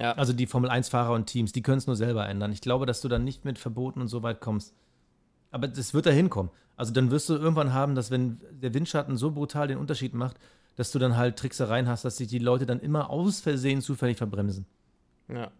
Ja. 0.00 0.12
Also 0.12 0.32
die 0.32 0.46
Formel 0.46 0.70
1-Fahrer 0.70 1.12
und 1.12 1.26
Teams, 1.26 1.52
die 1.52 1.62
können 1.62 1.78
es 1.78 1.86
nur 1.86 1.96
selber 1.96 2.28
ändern. 2.28 2.52
Ich 2.52 2.60
glaube, 2.60 2.86
dass 2.86 3.00
du 3.00 3.08
dann 3.08 3.24
nicht 3.24 3.44
mit 3.44 3.58
Verboten 3.58 4.00
und 4.00 4.08
so 4.08 4.22
weit 4.22 4.40
kommst. 4.40 4.74
Aber 5.50 5.68
das 5.68 5.94
wird 5.94 6.06
da 6.06 6.10
hinkommen. 6.10 6.50
Also 6.76 6.92
dann 6.92 7.10
wirst 7.10 7.28
du 7.28 7.34
irgendwann 7.34 7.72
haben, 7.72 7.94
dass 7.94 8.10
wenn 8.10 8.40
der 8.50 8.74
Windschatten 8.74 9.16
so 9.16 9.30
brutal 9.30 9.68
den 9.68 9.78
Unterschied 9.78 10.14
macht, 10.14 10.36
dass 10.74 10.90
du 10.90 10.98
dann 10.98 11.16
halt 11.16 11.36
Tricksereien 11.36 11.88
hast, 11.88 12.04
dass 12.04 12.16
sich 12.16 12.26
die 12.26 12.40
Leute 12.40 12.66
dann 12.66 12.80
immer 12.80 13.10
aus 13.10 13.40
Versehen 13.40 13.80
zufällig 13.80 14.18
verbremsen. 14.18 14.66
Ja. 15.28 15.52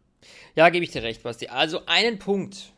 Ja, 0.57 0.71
gebe 0.71 0.85
ich 0.85 0.91
dir 0.91 1.03
recht, 1.03 1.23
Basti. 1.23 1.49
Also 1.49 1.83
einen 1.87 2.19
Punkt, 2.19 2.73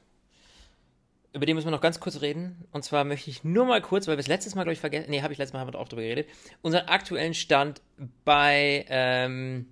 über 1.36 1.44
den 1.44 1.54
müssen 1.54 1.66
wir 1.66 1.70
noch 1.72 1.82
ganz 1.82 2.00
kurz 2.00 2.22
reden. 2.22 2.64
Und 2.72 2.82
zwar 2.82 3.04
möchte 3.04 3.30
ich 3.30 3.44
nur 3.44 3.66
mal 3.66 3.82
kurz, 3.82 4.08
weil 4.08 4.16
wir 4.16 4.20
es 4.20 4.26
letztes 4.26 4.54
Mal, 4.54 4.62
glaube 4.62 4.72
ich, 4.72 4.80
vergessen, 4.80 5.10
nee, 5.10 5.20
habe 5.20 5.34
ich 5.34 5.38
letztes 5.38 5.52
Mal 5.52 5.76
auch 5.76 5.88
drüber 5.88 6.02
geredet, 6.02 6.28
unseren 6.62 6.88
aktuellen 6.88 7.34
Stand 7.34 7.82
bei 8.24 8.86
ähm, 8.88 9.66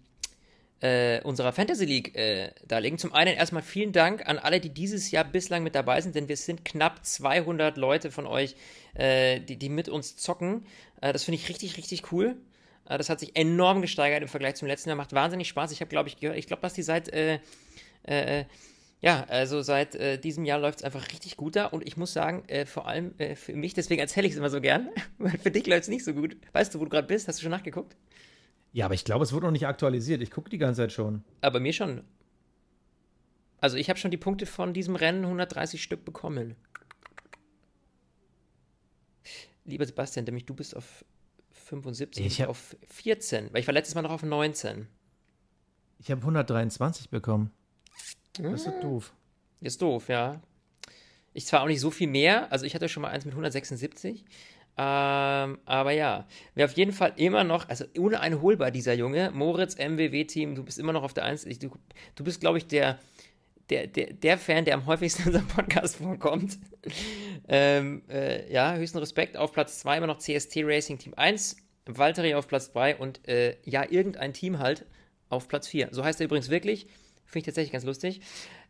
äh, 0.81 1.23
unserer 1.23 1.53
Fantasy 1.53 1.87
League 1.87 2.15
äh, 2.15 2.51
darlegen. 2.69 2.99
Zum 2.99 3.15
einen 3.15 3.35
erstmal 3.35 3.62
vielen 3.62 3.93
Dank 3.93 4.29
an 4.29 4.39
alle, 4.39 4.61
die 4.61 4.69
dieses 4.69 5.11
Jahr 5.11 5.25
bislang 5.25 5.62
mit 5.62 5.75
dabei 5.75 6.03
sind, 6.03 6.15
denn 6.15 6.29
wir 6.29 6.37
sind 6.37 6.67
knapp 6.67 7.03
200 7.05 7.79
Leute 7.79 8.11
von 8.11 8.27
euch, 8.27 8.57
äh, 8.93 9.41
die, 9.41 9.57
die 9.57 9.71
mit 9.71 9.89
uns 9.89 10.17
zocken. 10.17 10.67
Äh, 11.01 11.15
das 11.15 11.25
finde 11.25 11.37
ich 11.37 11.49
richtig, 11.49 11.79
richtig 11.79 12.12
cool. 12.12 12.37
Äh, 12.87 12.99
das 12.99 13.09
hat 13.09 13.21
sich 13.21 13.37
enorm 13.37 13.81
gesteigert 13.81 14.21
im 14.21 14.29
Vergleich 14.29 14.57
zum 14.57 14.69
letzten 14.69 14.91
Jahr. 14.91 14.97
Macht 14.97 15.15
wahnsinnig 15.15 15.49
Spaß. 15.49 15.73
Ich 15.73 15.81
habe, 15.81 15.89
glaube 15.89 16.11
ich, 16.11 16.19
gehört, 16.19 16.37
ich 16.37 16.47
glaube, 16.47 16.61
dass 16.61 16.75
die 16.75 16.83
seit, 16.83 17.09
äh, 17.09 17.39
ja, 19.05 19.24
also 19.24 19.61
seit 19.61 20.24
diesem 20.24 20.44
Jahr 20.44 20.59
läuft 20.59 20.78
es 20.78 20.84
einfach 20.84 21.07
richtig 21.12 21.36
gut 21.36 21.57
da. 21.57 21.66
Und 21.66 21.86
ich 21.86 21.96
muss 21.96 22.12
sagen, 22.12 22.44
vor 22.66 22.88
allem 22.88 23.14
für 23.36 23.55
mich, 23.55 23.74
deswegen 23.74 24.00
erzähle 24.00 24.26
ich 24.26 24.32
es 24.32 24.38
immer 24.38 24.48
so 24.48 24.61
gern, 24.61 24.88
weil 25.18 25.36
für 25.38 25.50
dich 25.50 25.66
läuft 25.66 25.82
es 25.82 25.88
nicht 25.88 26.05
so 26.05 26.14
gut. 26.14 26.36
Weißt 26.52 26.74
du, 26.74 26.80
wo 26.80 26.84
du 26.84 26.90
gerade 26.90 27.07
bist? 27.07 27.28
Hast 27.28 27.38
du 27.38 27.42
schon 27.42 27.50
nachgeguckt? 27.50 27.96
Ja, 28.72 28.86
aber 28.86 28.94
ich 28.94 29.05
glaube, 29.05 29.24
es 29.24 29.32
wurde 29.32 29.46
noch 29.46 29.52
nicht 29.52 29.66
aktualisiert. 29.66 30.22
Ich 30.22 30.30
gucke 30.30 30.48
die 30.48 30.59
ganze 30.59 30.82
Zeit 30.82 30.92
schon. 30.92 31.22
Aber 31.42 31.61
mir 31.61 31.72
schon. 31.72 32.02
Also 33.61 33.76
ich 33.76 33.88
habe 33.88 33.98
schon 33.98 34.11
die 34.11 34.16
Punkte 34.16 34.46
von 34.46 34.74
diesem 34.74 34.96
Rennen 34.96 35.22
130 35.24 35.82
Stück 35.82 36.05
bekommen. 36.05 36.57
Lieber 39.64 39.86
Sebastian, 39.86 40.24
nämlich 40.24 40.44
du 40.44 40.55
bist 40.55 40.76
auf 40.76 41.05
75, 41.52 42.26
ich 42.26 42.42
hab, 42.42 42.48
auf 42.48 42.76
14, 42.88 43.52
weil 43.52 43.61
ich 43.61 43.66
war 43.66 43.72
letztes 43.72 43.94
Mal 43.94 44.02
noch 44.02 44.11
auf 44.11 44.22
19. 44.22 44.86
Ich 45.98 46.11
habe 46.11 46.20
123 46.20 47.09
bekommen. 47.11 47.50
Das 48.39 48.61
ist 48.62 48.68
ah. 48.68 48.80
doof. 48.80 49.12
Ist 49.61 49.80
doof, 49.80 50.09
ja. 50.09 50.41
Ich 51.32 51.47
zwar 51.47 51.62
auch 51.62 51.66
nicht 51.66 51.80
so 51.80 51.91
viel 51.91 52.09
mehr, 52.09 52.51
also 52.53 52.64
ich 52.64 52.74
hatte 52.74 52.89
schon 52.89 53.03
mal 53.03 53.09
eins 53.09 53.24
mit 53.24 53.32
176, 53.32 54.24
ähm, 54.76 55.59
aber 55.64 55.93
ja, 55.93 56.26
wer 56.55 56.64
auf 56.64 56.72
jeden 56.72 56.93
Fall 56.93 57.12
immer 57.16 57.45
noch, 57.45 57.68
also 57.68 57.85
uneinholbar 57.97 58.72
dieser 58.72 58.95
Junge, 58.95 59.30
Moritz 59.32 59.76
MWW-Team, 59.76 60.57
du 60.57 60.64
bist 60.64 60.78
immer 60.78 60.93
noch 60.93 61.05
auf 61.05 61.14
der 61.14 61.24
Eins. 61.24 61.45
Du, 61.45 61.70
du 62.16 62.24
bist, 62.24 62.41
glaube 62.41 62.59
ich, 62.59 62.66
der, 62.66 62.99
der, 63.70 63.87
der, 63.87 64.12
der 64.14 64.37
Fan, 64.37 64.64
der 64.64 64.74
am 64.74 64.87
häufigsten 64.87 65.22
in 65.22 65.28
unserem 65.28 65.47
Podcast 65.47 65.97
vorkommt. 65.97 66.59
ähm, 67.49 68.03
äh, 68.09 68.53
ja, 68.53 68.74
höchsten 68.74 68.99
Respekt. 68.99 69.37
Auf 69.37 69.53
Platz 69.53 69.78
2 69.78 69.99
immer 69.99 70.09
noch 70.09 70.18
CST 70.18 70.57
Racing 70.64 70.99
Team 70.99 71.14
1, 71.14 71.57
Valtteri 71.87 72.35
auf 72.35 72.49
Platz 72.49 72.72
3 72.72 72.97
und 72.97 73.26
äh, 73.28 73.57
ja, 73.64 73.85
irgendein 73.89 74.32
Team 74.32 74.59
halt 74.59 74.87
auf 75.28 75.47
Platz 75.47 75.68
4. 75.68 75.91
So 75.93 76.05
heißt 76.05 76.20
er 76.20 76.24
übrigens 76.24 76.51
wirklich. 76.51 76.89
Finde 77.35 77.41
ich 77.41 77.47
tatsächlich 77.47 77.72
ganz 77.72 77.85
lustig. 77.85 78.20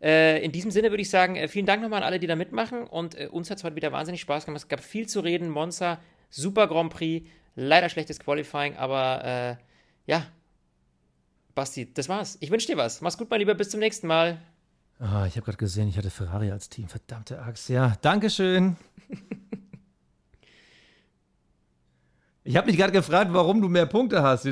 Äh, 0.01 0.43
in 0.43 0.51
diesem 0.51 0.71
Sinne 0.71 0.89
würde 0.89 1.03
ich 1.03 1.11
sagen, 1.11 1.37
äh, 1.37 1.49
vielen 1.49 1.67
Dank 1.67 1.83
nochmal 1.83 1.99
an 1.99 2.07
alle, 2.07 2.19
die 2.19 2.27
da 2.27 2.35
mitmachen. 2.35 2.85
Und 2.85 3.15
äh, 3.15 3.29
uns 3.31 3.51
hat 3.51 3.59
es 3.59 3.65
heute 3.65 3.77
wieder 3.77 3.93
wahnsinnig 3.93 4.23
Spaß 4.23 4.47
gemacht. 4.47 4.63
Es 4.63 4.69
gab 4.69 4.81
viel 4.81 5.07
zu 5.07 5.21
reden. 5.21 5.51
Monza, 5.51 5.99
super 6.31 6.67
Grand 6.67 6.91
Prix. 6.91 7.29
Leider 7.57 7.91
schlechtes 7.91 8.19
Qualifying, 8.19 8.77
aber 8.77 9.59
ja. 10.07 10.27
Basti, 11.55 11.93
das 11.93 12.09
war's. 12.09 12.39
Ich 12.41 12.51
wünsche 12.51 12.67
dir 12.67 12.79
was. 12.79 13.01
Mach's 13.03 13.19
gut, 13.19 13.31
mein 13.31 13.39
Lieber. 13.39 13.55
Bis 13.55 13.69
zum 13.69 13.79
nächsten 13.81 14.07
Mal. 14.07 14.41
Ah, 14.99 15.27
ich 15.27 15.37
habe 15.37 15.45
gerade 15.45 15.59
gesehen, 15.59 15.89
ich 15.89 15.99
hatte 15.99 16.11
Ferrari 16.11 16.51
als 16.51 16.71
Team. 16.71 16.89
Verdammte 16.89 17.41
Axt. 17.41 17.69
Ja, 17.69 17.97
Dankeschön. 18.01 18.77
ich 22.45 22.57
habe 22.57 22.67
mich 22.67 22.77
gerade 22.79 22.93
gefragt, 22.93 23.33
warum 23.33 23.61
du 23.61 23.69
mehr 23.69 23.87
Punkte 23.87 24.23
hast. 24.23 24.49